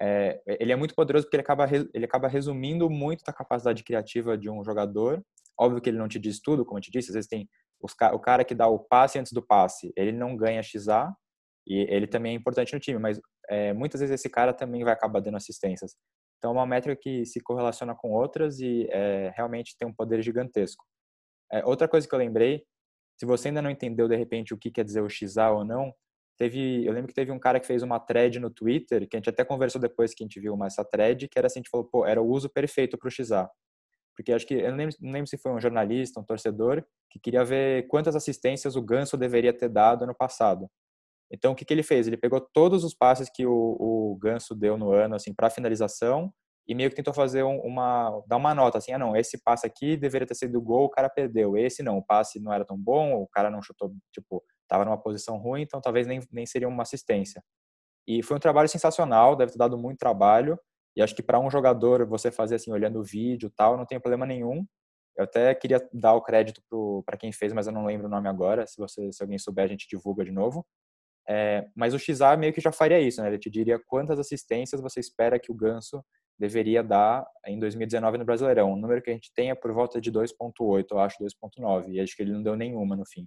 é, 0.00 0.40
ele 0.60 0.72
é 0.72 0.76
muito 0.76 0.94
poderoso 0.94 1.26
porque 1.26 1.36
ele 1.36 1.42
acaba, 1.42 1.66
ele 1.70 2.04
acaba 2.04 2.28
resumindo 2.28 2.88
muito 2.90 3.24
da 3.24 3.32
capacidade 3.32 3.84
criativa 3.84 4.36
de 4.36 4.50
um 4.50 4.64
jogador. 4.64 5.22
Óbvio 5.58 5.80
que 5.80 5.90
ele 5.90 5.98
não 5.98 6.08
te 6.08 6.18
diz 6.18 6.40
tudo, 6.40 6.64
como 6.64 6.78
eu 6.78 6.82
te 6.82 6.90
disse, 6.90 7.10
às 7.10 7.14
vezes 7.14 7.28
tem 7.28 7.48
os, 7.80 7.92
o 8.12 8.18
cara 8.18 8.44
que 8.44 8.54
dá 8.54 8.66
o 8.66 8.78
passe 8.78 9.18
antes 9.18 9.32
do 9.32 9.42
passe, 9.42 9.92
ele 9.96 10.12
não 10.12 10.36
ganha 10.36 10.62
XA, 10.62 11.12
e 11.66 11.86
ele 11.88 12.06
também 12.06 12.32
é 12.32 12.36
importante 12.36 12.72
no 12.72 12.80
time, 12.80 12.98
mas 12.98 13.20
é, 13.48 13.72
muitas 13.72 14.00
vezes 14.00 14.14
esse 14.14 14.28
cara 14.28 14.52
também 14.52 14.82
vai 14.84 14.92
acabar 14.92 15.20
dando 15.20 15.36
assistências. 15.36 15.94
Então, 16.38 16.50
é 16.50 16.54
uma 16.54 16.66
métrica 16.66 17.00
que 17.00 17.24
se 17.24 17.40
correlaciona 17.40 17.94
com 17.94 18.10
outras 18.10 18.58
e 18.58 18.88
é, 18.90 19.32
realmente 19.36 19.76
tem 19.78 19.86
um 19.86 19.94
poder 19.94 20.22
gigantesco. 20.22 20.84
É, 21.52 21.64
outra 21.64 21.86
coisa 21.86 22.08
que 22.08 22.14
eu 22.14 22.18
lembrei, 22.18 22.64
se 23.16 23.24
você 23.24 23.48
ainda 23.48 23.62
não 23.62 23.70
entendeu 23.70 24.08
de 24.08 24.16
repente 24.16 24.52
o 24.52 24.58
que 24.58 24.70
quer 24.70 24.84
dizer 24.84 25.02
o 25.02 25.08
XA 25.08 25.50
ou 25.50 25.64
não, 25.64 25.94
teve, 26.36 26.84
eu 26.84 26.92
lembro 26.92 27.08
que 27.08 27.14
teve 27.14 27.30
um 27.32 27.38
cara 27.38 27.60
que 27.60 27.66
fez 27.66 27.82
uma 27.82 27.98
thread 28.00 28.38
no 28.38 28.50
Twitter, 28.50 29.08
que 29.08 29.16
a 29.16 29.18
gente 29.18 29.30
até 29.30 29.44
conversou 29.44 29.80
depois 29.80 30.14
que 30.14 30.22
a 30.22 30.26
gente 30.26 30.40
viu 30.40 30.56
essa 30.64 30.84
thread, 30.84 31.28
que 31.28 31.38
era 31.38 31.46
assim, 31.46 31.60
a 31.60 31.62
gente 31.62 31.70
falou, 31.70 31.86
pô, 31.86 32.06
era 32.06 32.20
o 32.20 32.26
uso 32.26 32.48
perfeito 32.48 32.98
para 32.98 33.08
o 33.08 33.10
XA. 33.10 33.48
Porque 34.16 34.32
acho 34.32 34.46
que, 34.46 34.54
eu 34.54 34.70
não 34.70 34.76
lembro, 34.76 34.96
não 35.00 35.12
lembro 35.12 35.26
se 35.28 35.38
foi 35.38 35.52
um 35.52 35.60
jornalista, 35.60 36.20
um 36.20 36.24
torcedor, 36.24 36.84
que 37.10 37.18
queria 37.18 37.44
ver 37.44 37.86
quantas 37.88 38.14
assistências 38.14 38.76
o 38.76 38.82
Ganso 38.82 39.16
deveria 39.16 39.52
ter 39.52 39.68
dado 39.68 40.04
ano 40.04 40.14
passado. 40.14 40.68
Então, 41.30 41.52
o 41.52 41.54
que, 41.54 41.64
que 41.64 41.72
ele 41.72 41.82
fez? 41.82 42.06
Ele 42.06 42.16
pegou 42.16 42.40
todos 42.40 42.84
os 42.84 42.94
passes 42.94 43.30
que 43.30 43.46
o, 43.46 43.76
o 43.80 44.18
Ganso 44.20 44.54
deu 44.54 44.76
no 44.76 44.92
ano, 44.92 45.14
assim, 45.14 45.32
para 45.32 45.48
finalização, 45.48 46.32
e 46.66 46.74
meio 46.74 46.90
que 46.90 46.96
tentou 46.96 47.12
fazer 47.12 47.42
uma, 47.42 48.22
dar 48.26 48.36
uma 48.36 48.54
nota, 48.54 48.78
assim, 48.78 48.92
ah, 48.92 48.98
não, 48.98 49.16
esse 49.16 49.36
passe 49.42 49.66
aqui 49.66 49.96
deveria 49.96 50.26
ter 50.26 50.34
sido 50.34 50.60
gol, 50.60 50.84
o 50.84 50.90
cara 50.90 51.08
perdeu. 51.10 51.56
Esse 51.56 51.82
não, 51.82 51.98
o 51.98 52.04
passe 52.04 52.40
não 52.40 52.52
era 52.52 52.64
tão 52.64 52.78
bom, 52.78 53.14
o 53.14 53.26
cara 53.28 53.50
não 53.50 53.60
chutou, 53.62 53.92
tipo, 54.12 54.42
estava 54.62 54.84
numa 54.84 55.00
posição 55.00 55.38
ruim, 55.38 55.62
então 55.62 55.80
talvez 55.80 56.06
nem, 56.06 56.20
nem 56.30 56.46
seria 56.46 56.68
uma 56.68 56.82
assistência. 56.82 57.42
E 58.06 58.22
foi 58.22 58.36
um 58.36 58.40
trabalho 58.40 58.68
sensacional, 58.68 59.36
deve 59.36 59.52
ter 59.52 59.58
dado 59.58 59.76
muito 59.78 59.98
trabalho, 59.98 60.58
e 60.96 61.02
acho 61.02 61.14
que 61.14 61.22
para 61.22 61.40
um 61.40 61.50
jogador 61.50 62.06
você 62.06 62.30
fazer 62.30 62.56
assim, 62.56 62.72
olhando 62.72 63.00
o 63.00 63.04
vídeo 63.04 63.50
tal, 63.56 63.76
não 63.76 63.86
tem 63.86 63.98
problema 64.00 64.26
nenhum. 64.26 64.64
Eu 65.16 65.24
até 65.24 65.54
queria 65.54 65.86
dar 65.92 66.14
o 66.14 66.22
crédito 66.22 66.62
para 67.04 67.16
quem 67.16 67.32
fez, 67.32 67.52
mas 67.52 67.66
eu 67.66 67.72
não 67.72 67.84
lembro 67.84 68.06
o 68.06 68.10
nome 68.10 68.28
agora. 68.28 68.66
Se 68.66 68.76
você, 68.78 69.12
se 69.12 69.22
alguém 69.22 69.38
souber, 69.38 69.64
a 69.64 69.68
gente 69.68 69.86
divulga 69.88 70.24
de 70.24 70.30
novo. 70.30 70.66
É, 71.28 71.66
mas 71.74 71.94
o 71.94 71.98
XA 71.98 72.36
meio 72.36 72.52
que 72.52 72.60
já 72.60 72.72
faria 72.72 73.00
isso, 73.00 73.22
né? 73.22 73.28
Ele 73.28 73.38
te 73.38 73.50
diria 73.50 73.78
quantas 73.86 74.18
assistências 74.18 74.80
você 74.80 75.00
espera 75.00 75.38
que 75.38 75.52
o 75.52 75.54
Ganso 75.54 76.04
deveria 76.38 76.82
dar 76.82 77.24
em 77.46 77.58
2019 77.58 78.18
no 78.18 78.24
Brasileirão. 78.24 78.72
O 78.72 78.76
número 78.76 79.00
que 79.00 79.10
a 79.10 79.12
gente 79.12 79.32
tem 79.34 79.50
é 79.50 79.54
por 79.54 79.72
volta 79.72 80.00
de 80.00 80.10
2.8, 80.10 80.86
eu 80.90 80.98
acho 80.98 81.22
2.9, 81.22 81.88
e 81.90 82.00
acho 82.00 82.16
que 82.16 82.22
ele 82.22 82.32
não 82.32 82.42
deu 82.42 82.56
nenhuma 82.56 82.96
no 82.96 83.04
fim. 83.06 83.26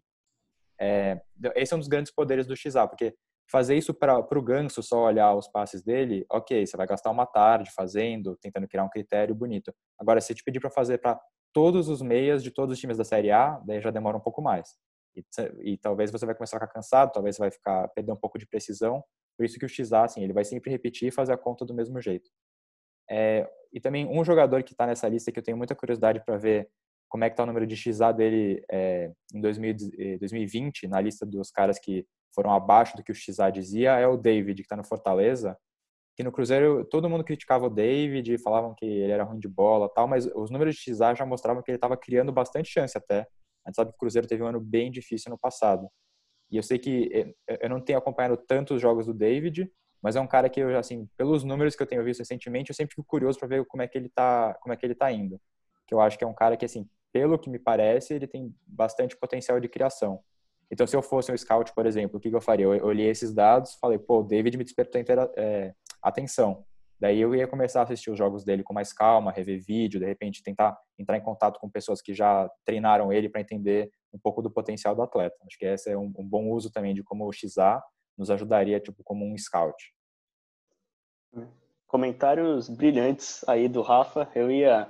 É, 0.79 1.21
esse 1.55 1.73
é 1.73 1.75
um 1.75 1.79
dos 1.79 1.87
grandes 1.87 2.11
poderes 2.13 2.45
do 2.45 2.55
XA, 2.55 2.87
porque 2.87 3.15
fazer 3.49 3.75
isso 3.75 3.93
para 3.93 4.19
o 4.19 4.41
Ganso, 4.41 4.81
só 4.83 5.05
olhar 5.05 5.33
os 5.33 5.47
passes 5.47 5.83
dele, 5.83 6.25
ok, 6.29 6.65
você 6.65 6.75
vai 6.75 6.87
gastar 6.87 7.11
uma 7.11 7.25
tarde 7.25 7.71
fazendo, 7.71 8.35
tentando 8.41 8.67
criar 8.67 8.83
um 8.83 8.89
critério 8.89 9.33
bonito. 9.33 9.73
Agora, 9.97 10.19
se 10.19 10.33
te 10.33 10.43
pedir 10.43 10.59
para 10.59 10.71
fazer 10.71 10.97
para 10.97 11.19
todos 11.53 11.87
os 11.87 12.01
meias 12.01 12.43
de 12.43 12.51
todos 12.51 12.73
os 12.73 12.79
times 12.79 12.97
da 12.97 13.05
Série 13.05 13.31
A, 13.31 13.61
daí 13.65 13.79
já 13.79 13.91
demora 13.91 14.17
um 14.17 14.21
pouco 14.21 14.41
mais. 14.41 14.75
E, 15.15 15.23
e, 15.61 15.77
talvez 15.77 16.11
você 16.11 16.25
vai 16.25 16.35
começar 16.35 16.57
a 16.57 16.59
ficar 16.59 16.73
cansado, 16.73 17.11
talvez 17.11 17.37
vai 17.37 17.51
ficar 17.51 17.87
perder 17.89 18.11
um 18.11 18.17
pouco 18.17 18.37
de 18.37 18.45
precisão. 18.45 19.03
Por 19.37 19.45
isso 19.45 19.59
que 19.59 19.65
o 19.65 19.69
XA, 19.69 20.03
assim, 20.03 20.23
ele 20.23 20.33
vai 20.33 20.43
sempre 20.43 20.71
repetir 20.71 21.09
e 21.09 21.11
fazer 21.11 21.33
a 21.33 21.37
conta 21.37 21.65
do 21.65 21.73
mesmo 21.73 22.01
jeito. 22.01 22.29
É, 23.09 23.47
e 23.71 23.79
também 23.79 24.07
um 24.07 24.23
jogador 24.23 24.63
que 24.63 24.73
está 24.73 24.87
nessa 24.87 25.07
lista 25.07 25.31
que 25.31 25.39
eu 25.39 25.43
tenho 25.43 25.57
muita 25.57 25.75
curiosidade 25.75 26.23
para 26.25 26.37
ver 26.37 26.69
como 27.09 27.23
é 27.23 27.29
que 27.29 27.33
está 27.33 27.43
o 27.43 27.45
número 27.45 27.67
de 27.67 27.75
XA 27.75 28.11
dele 28.11 28.63
é, 28.69 29.11
em 29.33 29.39
2000, 29.39 29.75
2020, 30.19 30.87
na 30.87 30.99
lista 30.99 31.25
dos 31.25 31.51
caras 31.51 31.79
que 31.79 32.05
foram 32.33 32.51
abaixo 32.51 32.97
do 32.97 33.03
que 33.03 33.11
o 33.11 33.15
XA 33.15 33.49
dizia, 33.49 33.97
é 33.97 34.07
o 34.07 34.17
David, 34.17 34.57
que 34.57 34.65
está 34.65 34.75
no 34.75 34.83
Fortaleza. 34.83 35.57
Que 36.17 36.23
no 36.23 36.31
Cruzeiro 36.31 36.85
todo 36.85 37.09
mundo 37.09 37.23
criticava 37.23 37.65
o 37.65 37.69
David, 37.69 38.37
falavam 38.39 38.73
que 38.73 38.85
ele 38.85 39.11
era 39.11 39.23
ruim 39.23 39.39
de 39.39 39.47
bola 39.47 39.89
tal, 39.93 40.07
mas 40.07 40.25
os 40.25 40.49
números 40.49 40.75
de 40.75 40.81
XA 40.81 41.13
já 41.13 41.25
mostravam 41.25 41.61
que 41.61 41.71
ele 41.71 41.77
estava 41.77 41.97
criando 41.97 42.31
bastante 42.31 42.69
chance 42.69 42.97
até. 42.97 43.27
A 43.65 43.69
gente 43.69 43.75
sabe 43.75 43.91
que 43.91 43.95
o 43.95 43.99
Cruzeiro 43.99 44.27
teve 44.27 44.43
um 44.43 44.47
ano 44.47 44.59
bem 44.59 44.91
difícil 44.91 45.31
no 45.31 45.37
passado. 45.37 45.89
E 46.51 46.57
eu 46.57 46.63
sei 46.63 46.77
que 46.77 47.33
eu 47.47 47.69
não 47.69 47.81
tenho 47.81 47.97
acompanhado 47.97 48.37
tantos 48.37 48.81
jogos 48.81 49.07
do 49.07 49.13
David, 49.13 49.71
mas 50.01 50.15
é 50.15 50.21
um 50.21 50.27
cara 50.27 50.49
que 50.49 50.59
eu 50.59 50.77
assim, 50.77 51.09
pelos 51.17 51.43
números 51.43 51.75
que 51.75 51.81
eu 51.81 51.87
tenho 51.87 52.03
visto 52.03 52.19
recentemente, 52.19 52.69
eu 52.69 52.75
sempre 52.75 52.95
fico 52.95 53.07
curioso 53.07 53.39
para 53.39 53.47
ver 53.47 53.65
como 53.65 53.81
é 53.81 53.87
que 53.87 53.97
ele 53.97 54.09
tá, 54.09 54.53
como 54.61 54.71
é 54.71 54.77
que 54.77 54.85
ele 54.85 54.93
tá 54.93 55.11
indo. 55.11 55.41
Que 55.87 55.93
eu 55.93 55.99
acho 55.99 56.17
que 56.17 56.23
é 56.23 56.27
um 56.27 56.33
cara 56.33 56.55
que 56.55 56.65
assim, 56.65 56.87
pelo 57.11 57.39
que 57.39 57.49
me 57.49 57.57
parece, 57.57 58.13
ele 58.13 58.27
tem 58.27 58.53
bastante 58.67 59.17
potencial 59.17 59.59
de 59.59 59.67
criação. 59.67 60.19
Então, 60.69 60.85
se 60.85 60.95
eu 60.95 61.01
fosse 61.01 61.31
um 61.31 61.37
scout, 61.37 61.73
por 61.73 61.85
exemplo, 61.85 62.17
o 62.17 62.19
que, 62.19 62.29
que 62.29 62.35
eu 62.35 62.41
faria? 62.41 62.65
Eu 62.65 62.85
olhei 62.85 63.09
esses 63.09 63.33
dados, 63.33 63.75
falei, 63.75 63.97
pô, 63.97 64.19
o 64.19 64.23
David 64.23 64.57
me 64.57 64.63
despertou 64.63 65.01
é, 65.37 65.73
atenção. 66.01 66.65
Daí 66.99 67.19
eu 67.19 67.35
ia 67.35 67.47
começar 67.47 67.81
a 67.81 67.83
assistir 67.83 68.09
os 68.09 68.17
jogos 68.17 68.43
dele 68.45 68.63
com 68.63 68.73
mais 68.73 68.93
calma, 68.93 69.31
rever 69.31 69.61
vídeo, 69.61 69.99
de 69.99 70.05
repente 70.05 70.41
tentar 70.41 70.77
entrar 70.97 71.17
em 71.17 71.21
contato 71.21 71.59
com 71.59 71.69
pessoas 71.69 72.01
que 72.01 72.13
já 72.13 72.49
treinaram 72.63 73.11
ele 73.11 73.27
para 73.27 73.41
entender 73.41 73.91
um 74.13 74.19
pouco 74.19 74.41
do 74.41 74.49
potencial 74.49 74.95
do 74.95 75.01
atleta. 75.01 75.35
Acho 75.45 75.57
que 75.57 75.65
esse 75.65 75.91
é 75.91 75.97
um, 75.97 76.13
um 76.17 76.27
bom 76.27 76.49
uso 76.49 76.71
também 76.71 76.93
de 76.93 77.03
como 77.03 77.27
o 77.27 77.33
XA 77.33 77.81
nos 78.17 78.29
ajudaria 78.29 78.79
tipo 78.79 79.03
como 79.03 79.25
um 79.25 79.37
scout. 79.37 79.93
Comentários 81.85 82.69
brilhantes 82.69 83.43
aí 83.47 83.67
do 83.67 83.81
Rafa. 83.81 84.29
Eu 84.33 84.49
ia 84.49 84.89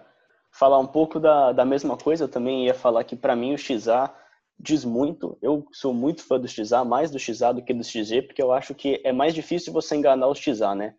falar 0.52 0.78
um 0.80 0.88
pouco 0.88 1.20
da, 1.20 1.52
da 1.52 1.66
mesma 1.66 1.98
coisa, 1.98 2.26
eu 2.26 2.30
também 2.30 2.66
ia 2.66 2.74
falar 2.74 3.04
que 3.04 3.16
para 3.16 3.36
mim 3.36 3.54
o 3.54 3.58
XA 3.58 4.14
diz 4.60 4.86
muito. 4.86 5.38
Eu 5.42 5.68
sou 5.72 5.94
muito 5.94 6.26
fã 6.26 6.40
do 6.40 6.48
XA, 6.48 6.86
mais 6.86 7.10
do 7.10 7.20
XA 7.20 7.52
do 7.52 7.64
que 7.64 7.74
do 7.74 7.84
XG, 7.84 8.22
porque 8.22 8.42
eu 8.42 8.52
acho 8.52 8.74
que 8.76 9.02
é 9.04 9.12
mais 9.12 9.34
difícil 9.34 9.74
você 9.74 9.96
enganar 9.96 10.28
os 10.28 10.40
XA, 10.40 10.76
né? 10.76 10.96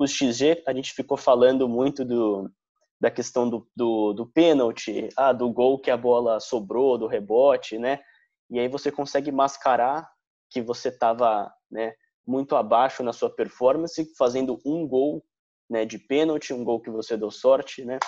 Os 0.00 0.12
XG, 0.12 0.62
a 0.66 0.72
gente 0.72 0.94
ficou 0.94 1.18
falando 1.18 1.68
muito 1.68 2.04
do, 2.06 2.50
da 2.98 3.10
questão 3.10 3.48
do, 3.48 3.68
do, 3.76 4.14
do 4.14 4.26
pênalti, 4.26 5.10
ah, 5.16 5.32
do 5.32 5.50
gol 5.50 5.78
que 5.78 5.90
a 5.90 5.96
bola 5.96 6.40
sobrou, 6.40 6.96
do 6.96 7.06
rebote, 7.06 7.78
né? 7.78 8.00
e 8.50 8.58
aí 8.58 8.66
você 8.66 8.90
consegue 8.90 9.30
mascarar 9.30 10.10
que 10.50 10.60
você 10.60 10.88
estava 10.88 11.52
né, 11.70 11.94
muito 12.26 12.56
abaixo 12.56 13.02
na 13.02 13.12
sua 13.12 13.30
performance, 13.30 14.12
fazendo 14.16 14.60
um 14.66 14.86
gol 14.86 15.24
né, 15.68 15.84
de 15.84 15.98
pênalti, 15.98 16.52
um 16.52 16.64
gol 16.64 16.80
que 16.80 16.90
você 16.90 17.16
deu 17.16 17.30
sorte, 17.30 17.84
né? 17.84 17.98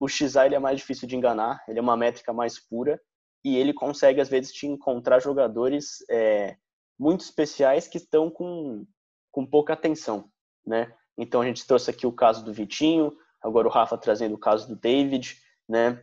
O 0.00 0.08
XA 0.08 0.46
ele 0.46 0.54
é 0.54 0.58
mais 0.58 0.78
difícil 0.78 1.06
de 1.06 1.16
enganar, 1.16 1.62
ele 1.68 1.78
é 1.78 1.82
uma 1.82 1.96
métrica 1.96 2.32
mais 2.32 2.58
pura 2.58 3.00
e 3.44 3.56
ele 3.56 3.74
consegue 3.74 4.20
às 4.20 4.28
vezes 4.28 4.52
te 4.52 4.66
encontrar 4.66 5.20
jogadores 5.20 5.98
é, 6.08 6.56
muito 6.98 7.20
especiais 7.20 7.86
que 7.86 7.98
estão 7.98 8.30
com, 8.30 8.86
com 9.30 9.44
pouca 9.44 9.74
atenção, 9.74 10.30
né? 10.66 10.92
Então 11.16 11.40
a 11.40 11.46
gente 11.46 11.66
trouxe 11.66 11.90
aqui 11.90 12.06
o 12.06 12.12
caso 12.12 12.44
do 12.44 12.52
Vitinho, 12.52 13.12
agora 13.42 13.68
o 13.68 13.70
Rafa 13.70 13.96
trazendo 13.96 14.34
o 14.34 14.38
caso 14.38 14.68
do 14.68 14.76
David, 14.76 15.36
né? 15.68 16.02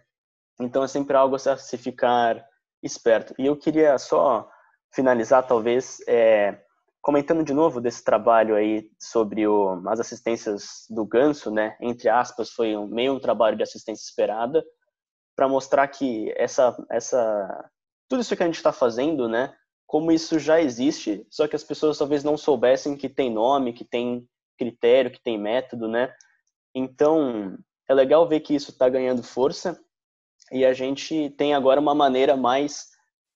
Então 0.60 0.84
é 0.84 0.88
sempre 0.88 1.16
algo 1.16 1.36
a 1.36 1.58
se 1.58 1.78
ficar 1.78 2.46
esperto. 2.84 3.34
E 3.38 3.46
eu 3.46 3.56
queria 3.56 3.98
só 3.98 4.50
finalizar, 4.94 5.46
talvez, 5.46 6.00
é, 6.08 6.62
comentando 7.02 7.44
de 7.44 7.54
novo 7.54 7.82
desse 7.82 8.04
trabalho 8.04 8.56
aí 8.56 8.90
sobre 9.00 9.48
o, 9.48 9.82
as 9.88 10.00
assistências 10.00 10.86
do 10.90 11.06
Ganso, 11.06 11.50
né? 11.50 11.76
Entre 11.82 12.08
aspas, 12.10 12.52
foi 12.52 12.76
um, 12.76 12.88
meio 12.88 13.14
um 13.14 13.20
trabalho 13.20 13.58
de 13.58 13.64
assistência 13.64 14.04
esperada 14.04 14.64
para 15.36 15.48
mostrar 15.48 15.88
que 15.88 16.32
essa, 16.38 16.76
essa, 16.90 17.70
tudo 18.08 18.22
isso 18.22 18.36
que 18.36 18.44
a 18.44 18.46
gente 18.46 18.56
está 18.56 18.72
fazendo, 18.72 19.28
né? 19.28 19.54
Como 19.88 20.12
isso 20.12 20.38
já 20.38 20.62
existe, 20.62 21.26
só 21.30 21.48
que 21.48 21.56
as 21.56 21.64
pessoas 21.64 21.98
talvez 21.98 22.24
não 22.24 22.38
soubessem 22.38 22.96
que 22.96 23.10
tem 23.10 23.32
nome, 23.32 23.74
que 23.74 23.84
tem 23.84 24.28
critério, 24.62 25.10
que 25.10 25.20
tem 25.20 25.40
método, 25.40 25.88
né? 25.88 26.14
Então 26.76 27.58
é 27.90 27.96
legal 27.96 28.28
ver 28.28 28.42
que 28.42 28.54
isso 28.54 28.70
está 28.70 28.88
ganhando 28.88 29.24
força 29.24 29.84
e 30.52 30.64
a 30.64 30.72
gente 30.72 31.32
tem 31.32 31.56
agora 31.56 31.82
uma 31.82 31.96
maneira 31.96 32.38
mais 32.38 32.92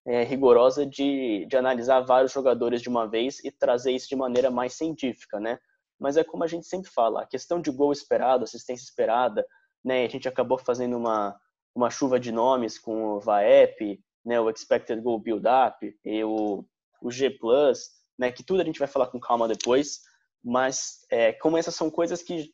é, 0.05 0.21
rigorosa 0.23 0.85
de, 0.85 1.47
de 1.47 1.57
analisar 1.57 2.01
vários 2.01 2.31
jogadores 2.31 2.79
de 2.79 2.89
uma 2.89 3.07
vez 3.07 3.43
e 3.43 3.49
trazer 3.49 3.91
isso 3.91 4.07
de 4.07 4.15
maneira 4.15 4.51
mais 4.51 4.73
científica, 4.73 5.39
né? 5.39 5.57
Mas 5.99 6.15
é 6.15 6.23
como 6.23 6.43
a 6.43 6.47
gente 6.47 6.67
sempre 6.67 6.91
fala, 6.91 7.23
a 7.23 7.25
questão 7.25 7.59
de 7.59 7.71
gol 7.71 7.91
esperado, 7.91 8.43
assistência 8.43 8.83
esperada, 8.83 9.43
né? 9.83 10.05
A 10.05 10.09
gente 10.09 10.27
acabou 10.27 10.59
fazendo 10.59 10.95
uma, 10.95 11.35
uma 11.73 11.89
chuva 11.89 12.19
de 12.19 12.31
nomes 12.31 12.77
com 12.77 13.15
o 13.15 13.19
VAEP, 13.19 13.99
né? 14.23 14.39
O 14.39 14.47
Expected 14.47 15.01
Goal 15.01 15.19
Build-Up 15.19 15.97
e 16.05 16.23
o, 16.23 16.63
o 17.01 17.09
G+, 17.09 17.35
né? 18.15 18.31
Que 18.31 18.43
tudo 18.43 18.61
a 18.61 18.63
gente 18.63 18.77
vai 18.77 18.87
falar 18.87 19.07
com 19.07 19.19
calma 19.19 19.47
depois, 19.47 20.01
mas 20.45 21.05
é, 21.09 21.33
como 21.33 21.57
essas 21.57 21.75
são 21.75 21.89
coisas 21.89 22.21
que 22.21 22.53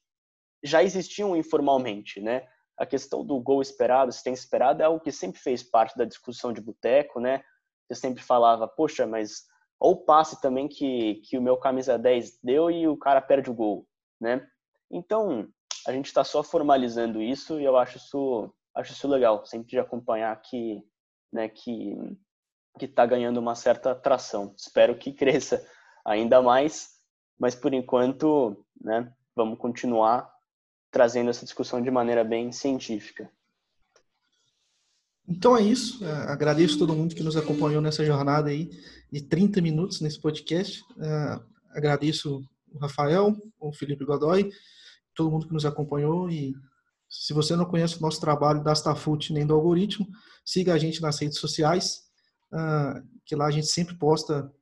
já 0.64 0.82
existiam 0.82 1.36
informalmente, 1.36 2.22
né? 2.22 2.48
a 2.82 2.86
questão 2.86 3.24
do 3.24 3.40
gol 3.40 3.62
esperado, 3.62 4.10
assistência 4.10 4.42
esperada, 4.44 4.84
é 4.84 4.88
algo 4.88 5.00
que 5.00 5.12
sempre 5.12 5.40
fez 5.40 5.62
parte 5.62 5.96
da 5.96 6.04
discussão 6.04 6.52
de 6.52 6.60
boteco, 6.60 7.20
né? 7.20 7.44
Você 7.88 8.02
sempre 8.02 8.24
falava, 8.24 8.68
poxa, 8.68 9.06
mas 9.06 9.44
ou 9.80 10.04
passe 10.04 10.42
também 10.42 10.68
que, 10.68 11.22
que 11.26 11.38
o 11.38 11.42
meu 11.42 11.58
camisa 11.58 11.98
10 11.98 12.40
deu 12.44 12.72
e 12.72 12.88
o 12.88 12.98
cara 12.98 13.22
perde 13.22 13.52
o 13.52 13.54
gol, 13.54 13.88
né? 14.20 14.48
Então, 14.90 15.48
a 15.86 15.92
gente 15.92 16.08
está 16.08 16.24
só 16.24 16.42
formalizando 16.42 17.22
isso 17.22 17.60
e 17.60 17.66
eu 17.66 17.78
acho 17.78 17.98
isso, 17.98 18.52
acho 18.76 18.94
isso 18.94 19.08
legal, 19.08 19.46
sempre 19.46 19.70
de 19.70 19.80
acompanhar 19.80 20.36
que, 20.42 20.84
né, 21.32 21.50
que 21.50 21.96
que 22.80 22.86
está 22.86 23.06
ganhando 23.06 23.38
uma 23.38 23.54
certa 23.54 23.92
atração. 23.92 24.56
Espero 24.58 24.98
que 24.98 25.12
cresça 25.14 25.64
ainda 26.06 26.42
mais, 26.42 27.01
mas 27.42 27.56
por 27.56 27.74
enquanto, 27.74 28.56
né, 28.80 29.12
vamos 29.36 29.58
continuar 29.58 30.32
trazendo 30.92 31.32
essa 31.32 31.44
discussão 31.44 31.82
de 31.82 31.90
maneira 31.90 32.24
bem 32.24 32.52
científica. 32.52 33.28
Então 35.28 35.58
é 35.58 35.64
isso. 35.64 36.06
É, 36.06 36.12
agradeço 36.32 36.78
todo 36.78 36.94
mundo 36.94 37.16
que 37.16 37.24
nos 37.24 37.36
acompanhou 37.36 37.82
nessa 37.82 38.06
jornada 38.06 38.52
aí 38.52 38.70
de 39.12 39.24
30 39.24 39.60
minutos 39.60 40.02
nesse 40.02 40.22
podcast. 40.22 40.84
É, 41.00 41.40
agradeço 41.72 42.44
o 42.72 42.78
Rafael, 42.78 43.36
o 43.60 43.74
Felipe 43.74 44.06
Godoy, 44.06 44.52
todo 45.16 45.32
mundo 45.32 45.48
que 45.48 45.54
nos 45.54 45.66
acompanhou 45.66 46.30
e 46.30 46.54
se 47.10 47.34
você 47.34 47.56
não 47.56 47.66
conhece 47.66 47.98
o 47.98 48.02
nosso 48.02 48.22
trabalho 48.22 48.64
da 48.64 48.76
Stafut 48.76 49.34
nem 49.34 49.48
do 49.48 49.56
algoritmo, 49.56 50.08
siga 50.46 50.76
a 50.76 50.78
gente 50.78 51.02
nas 51.02 51.18
redes 51.20 51.40
sociais, 51.40 52.04
é, 52.54 53.02
que 53.26 53.36
lá 53.36 53.48
a 53.48 53.52
gente 53.52 53.68
sempre 53.68 53.98
posta 53.98 54.54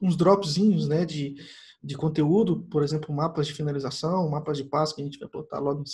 uns 0.00 0.16
dropzinhos 0.16 0.88
né, 0.88 1.04
de 1.04 1.36
de 1.82 1.96
conteúdo, 1.96 2.62
por 2.64 2.82
exemplo, 2.82 3.14
mapas 3.14 3.46
de 3.46 3.54
finalização, 3.54 4.28
mapas 4.28 4.56
de 4.56 4.64
passe 4.64 4.94
que 4.94 5.00
a 5.00 5.04
gente 5.04 5.18
vai 5.18 5.28
botar 5.28 5.58
logo 5.58 5.84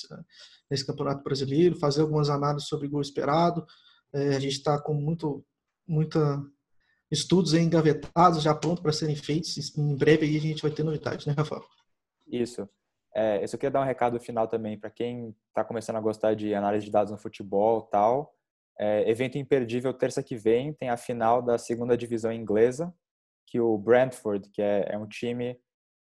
nesse 0.71 0.87
Campeonato 0.87 1.23
Brasileiro, 1.23 1.79
fazer 1.79 2.01
algumas 2.01 2.31
análises 2.31 2.69
sobre 2.69 2.89
gol 2.89 3.03
esperado. 3.03 3.67
É, 4.13 4.35
a 4.35 4.41
gente 4.41 4.55
está 4.55 4.81
com 4.81 4.95
muito, 4.95 5.45
muita 5.87 6.43
estudos 7.11 7.53
engavetados, 7.53 8.43
já 8.43 8.55
prontos 8.55 8.83
para 8.83 8.93
serem 8.93 9.17
feitos. 9.17 9.77
Em 9.77 9.95
breve 9.95 10.27
aí 10.27 10.37
a 10.37 10.41
gente 10.41 10.63
vai 10.63 10.71
ter 10.71 10.83
novidades, 10.83 11.27
né, 11.27 11.35
Rafael? 11.37 11.63
Isso. 12.27 12.69
É, 13.15 13.43
eu 13.43 13.49
só 13.49 13.57
queria 13.57 13.71
dar 13.71 13.83
um 13.83 13.87
recado 13.87 14.19
final 14.19 14.49
também 14.49 14.79
para 14.79 14.91
quem 14.91 15.37
está 15.49 15.63
começando 15.63 15.97
a 15.97 16.01
gostar 16.01 16.35
de 16.35 16.55
análise 16.55 16.87
de 16.87 16.91
dados 16.91 17.13
no 17.13 17.19
futebol 17.19 17.83
tal. 17.83 18.34
É, 18.79 19.09
evento 19.09 19.39
imperdível 19.39 19.95
terça 19.95 20.23
que 20.23 20.37
vem 20.37 20.73
tem 20.73 20.89
a 20.89 20.97
final 20.97 21.41
da 21.41 21.57
segunda 21.59 21.97
divisão 21.97 22.33
inglesa 22.33 22.93
que 23.47 23.61
o 23.61 23.79
Brentford, 23.79 24.51
que 24.51 24.61
é, 24.61 24.87
é 24.91 24.99
um 24.99 25.07
time 25.07 25.59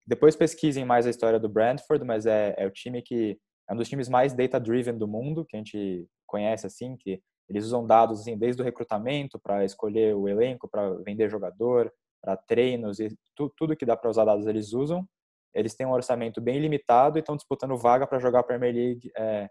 depois 0.06 0.36
pesquisem 0.36 0.84
mais 0.84 1.06
a 1.06 1.10
história 1.10 1.40
do 1.40 1.50
Brentford, 1.50 2.04
mas 2.06 2.26
é, 2.26 2.56
é 2.58 2.66
o 2.66 2.72
time 2.72 3.02
que 3.02 3.38
é 3.70 3.74
um 3.74 3.78
dos 3.78 3.88
times 3.88 4.10
mais 4.10 4.34
data-driven 4.34 4.98
do 4.98 5.08
mundo, 5.08 5.46
que 5.46 5.56
a 5.56 5.60
gente 5.60 6.08
conhece 6.26 6.66
assim, 6.66 6.98
que 6.98 7.22
eles 7.48 7.66
usam 7.66 7.86
dados 7.86 8.22
assim, 8.22 8.38
desde 8.38 8.62
o 8.62 8.66
recrutamento 8.66 9.40
para 9.40 9.64
escolher 9.64 10.16
o 10.16 10.28
elenco, 10.28 10.68
para 10.70 10.96
vender 11.04 11.30
jogador, 11.30 11.92
para 12.22 12.36
treinos 12.38 13.00
e 13.00 13.10
tu, 13.36 13.50
tudo 13.56 13.76
que 13.76 13.86
dá 13.86 13.96
para 13.96 14.10
usar 14.10 14.26
dados 14.26 14.48
eles 14.48 14.74
usam. 14.74 15.08
Eles 15.54 15.76
têm 15.76 15.86
um 15.86 15.92
orçamento 15.92 16.40
bem 16.40 16.60
limitado 16.60 17.18
e 17.18 17.20
estão 17.20 17.36
disputando 17.36 17.78
vaga 17.78 18.08
para 18.08 18.20
jogar 18.20 18.40
a 18.40 18.44
Premier 18.44 18.74
League 18.74 19.12
é, 19.18 19.50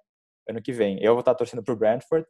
ano 0.48 0.62
que 0.62 0.72
vem. 0.72 1.02
Eu 1.02 1.12
vou 1.12 1.20
estar 1.20 1.34
torcendo 1.34 1.62
para 1.62 1.74
o 1.74 1.76
Brentford. 1.76 2.26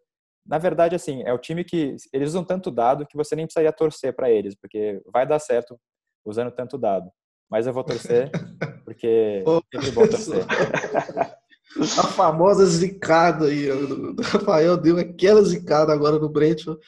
Na 0.47 0.59
verdade, 0.59 0.95
assim, 0.95 1.23
é 1.25 1.33
o 1.33 1.39
time 1.39 1.65
que 1.65 1.95
eles 2.13 2.31
usam 2.31 2.45
tanto 2.45 2.71
dado 2.71 3.07
que 3.07 3.17
você 3.17 3.37
nem 3.37 3.47
precisaria 3.47 3.73
torcer 3.73 4.15
para 4.15 4.31
eles, 4.31 4.55
porque 4.55 5.01
vai 5.13 5.27
dar 5.27 5.39
certo 5.39 5.79
usando 6.25 6.51
tanto 6.51 6.77
dado 6.77 7.11
mas 7.51 7.67
eu 7.67 7.73
vou 7.73 7.83
torcer, 7.83 8.31
porque 8.85 9.43
é 9.45 9.81
sempre 9.81 9.91
bom 9.91 10.07
torcer. 10.07 10.47
A 11.77 12.03
famosa 12.03 12.67
zicada 12.67 13.47
aí, 13.47 13.71
o 13.71 14.17
Rafael 14.21 14.77
deu 14.77 14.99
aquela 14.99 15.41
zicada 15.45 15.93
agora 15.93 16.19
no 16.19 16.29
Brentford. 16.29 16.81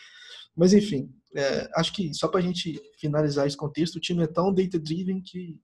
Mas 0.57 0.73
enfim, 0.73 1.09
é, 1.37 1.71
acho 1.77 1.93
que 1.93 2.13
só 2.13 2.27
para 2.27 2.41
a 2.41 2.43
gente 2.43 2.81
finalizar 2.99 3.47
esse 3.47 3.57
contexto, 3.57 3.97
o 3.97 4.01
time 4.01 4.25
é 4.25 4.27
tão 4.27 4.53
data-driven 4.53 5.23
que 5.23 5.57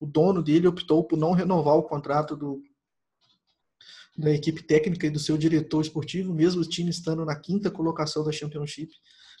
o 0.00 0.06
dono 0.06 0.42
dele 0.42 0.66
optou 0.66 1.04
por 1.04 1.18
não 1.18 1.32
renovar 1.32 1.76
o 1.76 1.82
contrato 1.82 2.34
do, 2.34 2.62
da 4.20 4.30
equipe 4.30 4.62
técnica 4.62 5.06
e 5.06 5.10
do 5.10 5.18
seu 5.18 5.36
diretor 5.38 5.80
esportivo, 5.80 6.34
mesmo 6.34 6.60
o 6.60 6.68
time 6.68 6.90
estando 6.90 7.24
na 7.24 7.34
quinta 7.34 7.70
colocação 7.70 8.22
da 8.22 8.30
Championship, 8.30 8.92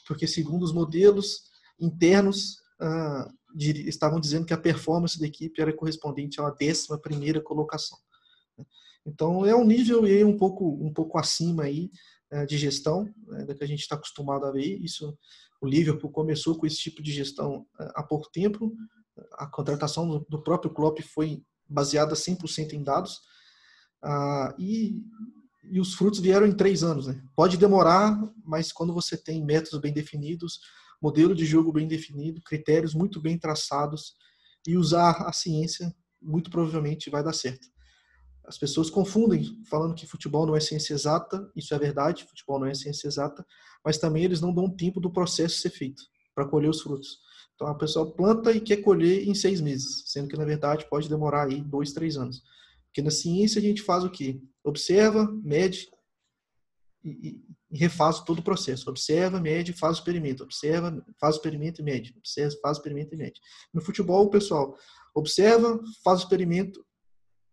porque 0.06 0.26
segundo 0.26 0.62
os 0.62 0.72
modelos 0.72 1.42
internos, 1.78 2.56
ah, 2.80 3.28
estavam 3.58 4.18
dizendo 4.18 4.46
que 4.46 4.54
a 4.54 4.58
performance 4.58 5.18
da 5.18 5.26
equipe 5.26 5.60
era 5.60 5.72
correspondente 5.72 6.40
a 6.40 6.44
uma 6.44 6.54
décima 6.54 6.98
primeira 6.98 7.40
colocação. 7.40 7.98
Né. 8.56 8.64
Então 9.04 9.44
é 9.44 9.54
um 9.54 9.64
nível 9.64 10.04
aí 10.04 10.24
um 10.24 10.36
pouco 10.36 10.66
um 10.82 10.92
pouco 10.92 11.18
acima 11.18 11.64
aí 11.64 11.90
é, 12.30 12.46
de 12.46 12.56
gestão 12.56 13.12
né, 13.26 13.44
da 13.44 13.54
que 13.54 13.64
a 13.64 13.66
gente 13.66 13.80
está 13.80 13.96
acostumado 13.96 14.46
a 14.46 14.52
ver. 14.52 14.78
Isso 14.78 15.16
o 15.60 15.66
Liverpool 15.66 16.10
começou 16.10 16.56
com 16.56 16.66
esse 16.66 16.78
tipo 16.78 17.02
de 17.02 17.12
gestão 17.12 17.66
é, 17.78 17.90
há 17.96 18.02
pouco 18.02 18.30
tempo. 18.32 18.72
A 19.34 19.46
contratação 19.46 20.24
do 20.28 20.42
próprio 20.42 20.72
Klopp 20.72 21.00
foi 21.02 21.42
baseada 21.68 22.14
100% 22.14 22.72
em 22.72 22.82
dados 22.82 23.20
ah, 24.02 24.54
e, 24.58 25.02
e 25.70 25.80
os 25.80 25.94
frutos 25.94 26.20
vieram 26.20 26.46
em 26.46 26.56
três 26.56 26.82
anos. 26.82 27.06
Né? 27.06 27.22
Pode 27.36 27.56
demorar, 27.56 28.18
mas 28.44 28.72
quando 28.72 28.92
você 28.92 29.16
tem 29.16 29.44
métodos 29.44 29.80
bem 29.80 29.92
definidos, 29.92 30.60
modelo 31.00 31.34
de 31.34 31.44
jogo 31.44 31.72
bem 31.72 31.88
definido, 31.88 32.42
critérios 32.42 32.94
muito 32.94 33.20
bem 33.20 33.38
traçados 33.38 34.14
e 34.66 34.76
usar 34.76 35.22
a 35.22 35.32
ciência, 35.32 35.94
muito 36.20 36.50
provavelmente 36.50 37.10
vai 37.10 37.22
dar 37.22 37.32
certo. 37.32 37.66
As 38.44 38.58
pessoas 38.58 38.90
confundem 38.90 39.44
falando 39.68 39.94
que 39.94 40.06
futebol 40.06 40.44
não 40.44 40.56
é 40.56 40.60
ciência 40.60 40.92
exata, 40.92 41.50
isso 41.54 41.72
é 41.72 41.78
verdade, 41.78 42.24
futebol 42.24 42.58
não 42.58 42.66
é 42.66 42.74
ciência 42.74 43.06
exata, 43.06 43.46
mas 43.84 43.96
também 43.96 44.24
eles 44.24 44.40
não 44.40 44.52
dão 44.52 44.68
tempo 44.68 45.00
do 45.00 45.12
processo 45.12 45.60
ser 45.60 45.70
feito 45.70 46.02
para 46.34 46.48
colher 46.48 46.68
os 46.68 46.82
frutos. 46.82 47.18
Então 47.54 47.68
a 47.68 47.74
pessoa 47.74 48.10
planta 48.10 48.52
e 48.52 48.60
quer 48.60 48.78
colher 48.78 49.26
em 49.28 49.34
seis 49.34 49.60
meses, 49.60 50.02
sendo 50.06 50.28
que 50.28 50.36
na 50.36 50.44
verdade 50.44 50.88
pode 50.88 51.08
demorar 51.08 51.46
aí 51.46 51.60
dois, 51.62 51.92
três 51.92 52.16
anos. 52.16 52.42
Porque 52.90 53.02
na 53.02 53.10
ciência 53.10 53.60
a 53.60 53.62
gente 53.62 53.82
faz 53.82 54.04
o 54.04 54.10
quê? 54.10 54.40
Observa, 54.64 55.30
mede 55.44 55.88
e, 57.04 57.40
e 57.70 57.78
refaz 57.78 58.20
todo 58.20 58.40
o 58.40 58.42
processo. 58.42 58.90
Observa, 58.90 59.40
mede, 59.40 59.72
faz 59.72 59.96
o 59.96 60.00
experimento. 60.00 60.42
Observa, 60.42 61.04
faz 61.20 61.36
o 61.36 61.38
experimento 61.38 61.80
e 61.80 61.84
mede. 61.84 62.12
Observa, 62.18 62.56
faz 62.60 62.76
o 62.76 62.80
experimento 62.80 63.14
e 63.14 63.16
mede. 63.16 63.40
No 63.72 63.80
futebol, 63.80 64.24
o 64.24 64.30
pessoal 64.30 64.76
observa, 65.14 65.80
faz 66.04 66.20
o 66.20 66.22
experimento, 66.24 66.84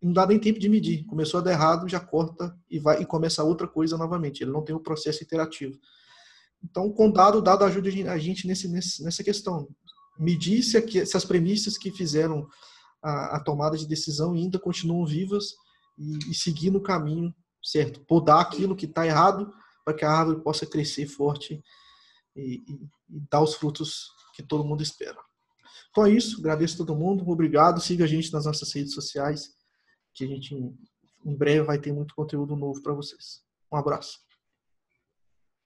não 0.01 0.11
dá 0.11 0.25
nem 0.25 0.39
tempo 0.39 0.59
de 0.59 0.67
medir. 0.67 1.05
Começou 1.05 1.39
a 1.39 1.43
dar 1.43 1.51
errado, 1.51 1.87
já 1.87 1.99
corta 1.99 2.55
e 2.69 2.79
vai 2.79 3.01
e 3.01 3.05
começa 3.05 3.43
outra 3.43 3.67
coisa 3.67 3.95
novamente. 3.95 4.41
Ele 4.43 4.51
não 4.51 4.63
tem 4.63 4.75
o 4.75 4.79
um 4.79 4.83
processo 4.83 5.21
iterativo. 5.21 5.79
Então, 6.63 6.87
o 6.87 7.41
dado 7.41 7.63
ajuda 7.63 7.89
a 8.11 8.17
gente 8.17 8.47
nesse, 8.47 8.67
nessa 9.03 9.23
questão. 9.23 9.67
Medir 10.17 10.63
se, 10.63 11.05
se 11.05 11.15
as 11.15 11.23
premissas 11.23 11.77
que 11.77 11.91
fizeram 11.91 12.47
a, 13.01 13.37
a, 13.37 13.39
tomada 13.39 13.77
de 13.77 13.87
decisão 13.87 14.33
ainda 14.33 14.59
continuam 14.59 15.05
vivas 15.05 15.53
e, 15.97 16.17
e 16.31 16.69
no 16.69 16.81
caminho 16.81 17.33
certo. 17.63 17.99
Podar 18.01 18.41
aquilo 18.41 18.75
que 18.75 18.85
está 18.85 19.05
errado 19.05 19.53
para 19.83 19.93
que 19.93 20.05
a 20.05 20.11
árvore 20.11 20.41
possa 20.41 20.65
crescer 20.65 21.07
forte 21.07 21.63
e, 22.35 22.63
e, 22.67 22.89
e 23.09 23.19
dar 23.29 23.41
os 23.41 23.55
frutos 23.55 24.09
que 24.35 24.43
todo 24.43 24.63
mundo 24.63 24.83
espera. 24.83 25.17
Então 25.89 26.05
é 26.05 26.11
isso, 26.11 26.39
agradeço 26.39 26.75
a 26.75 26.85
todo 26.85 26.95
mundo, 26.95 27.27
obrigado, 27.27 27.81
siga 27.81 28.03
a 28.03 28.07
gente 28.07 28.31
nas 28.31 28.45
nossas 28.45 28.71
redes 28.71 28.93
sociais, 28.93 29.55
que 30.13 30.23
a 30.23 30.27
gente 30.27 30.53
em 30.53 31.35
breve 31.35 31.63
vai 31.63 31.79
ter 31.79 31.91
muito 31.91 32.13
conteúdo 32.13 32.55
novo 32.55 32.81
para 32.81 32.93
vocês. 32.93 33.41
Um 33.71 33.77
abraço. 33.77 34.26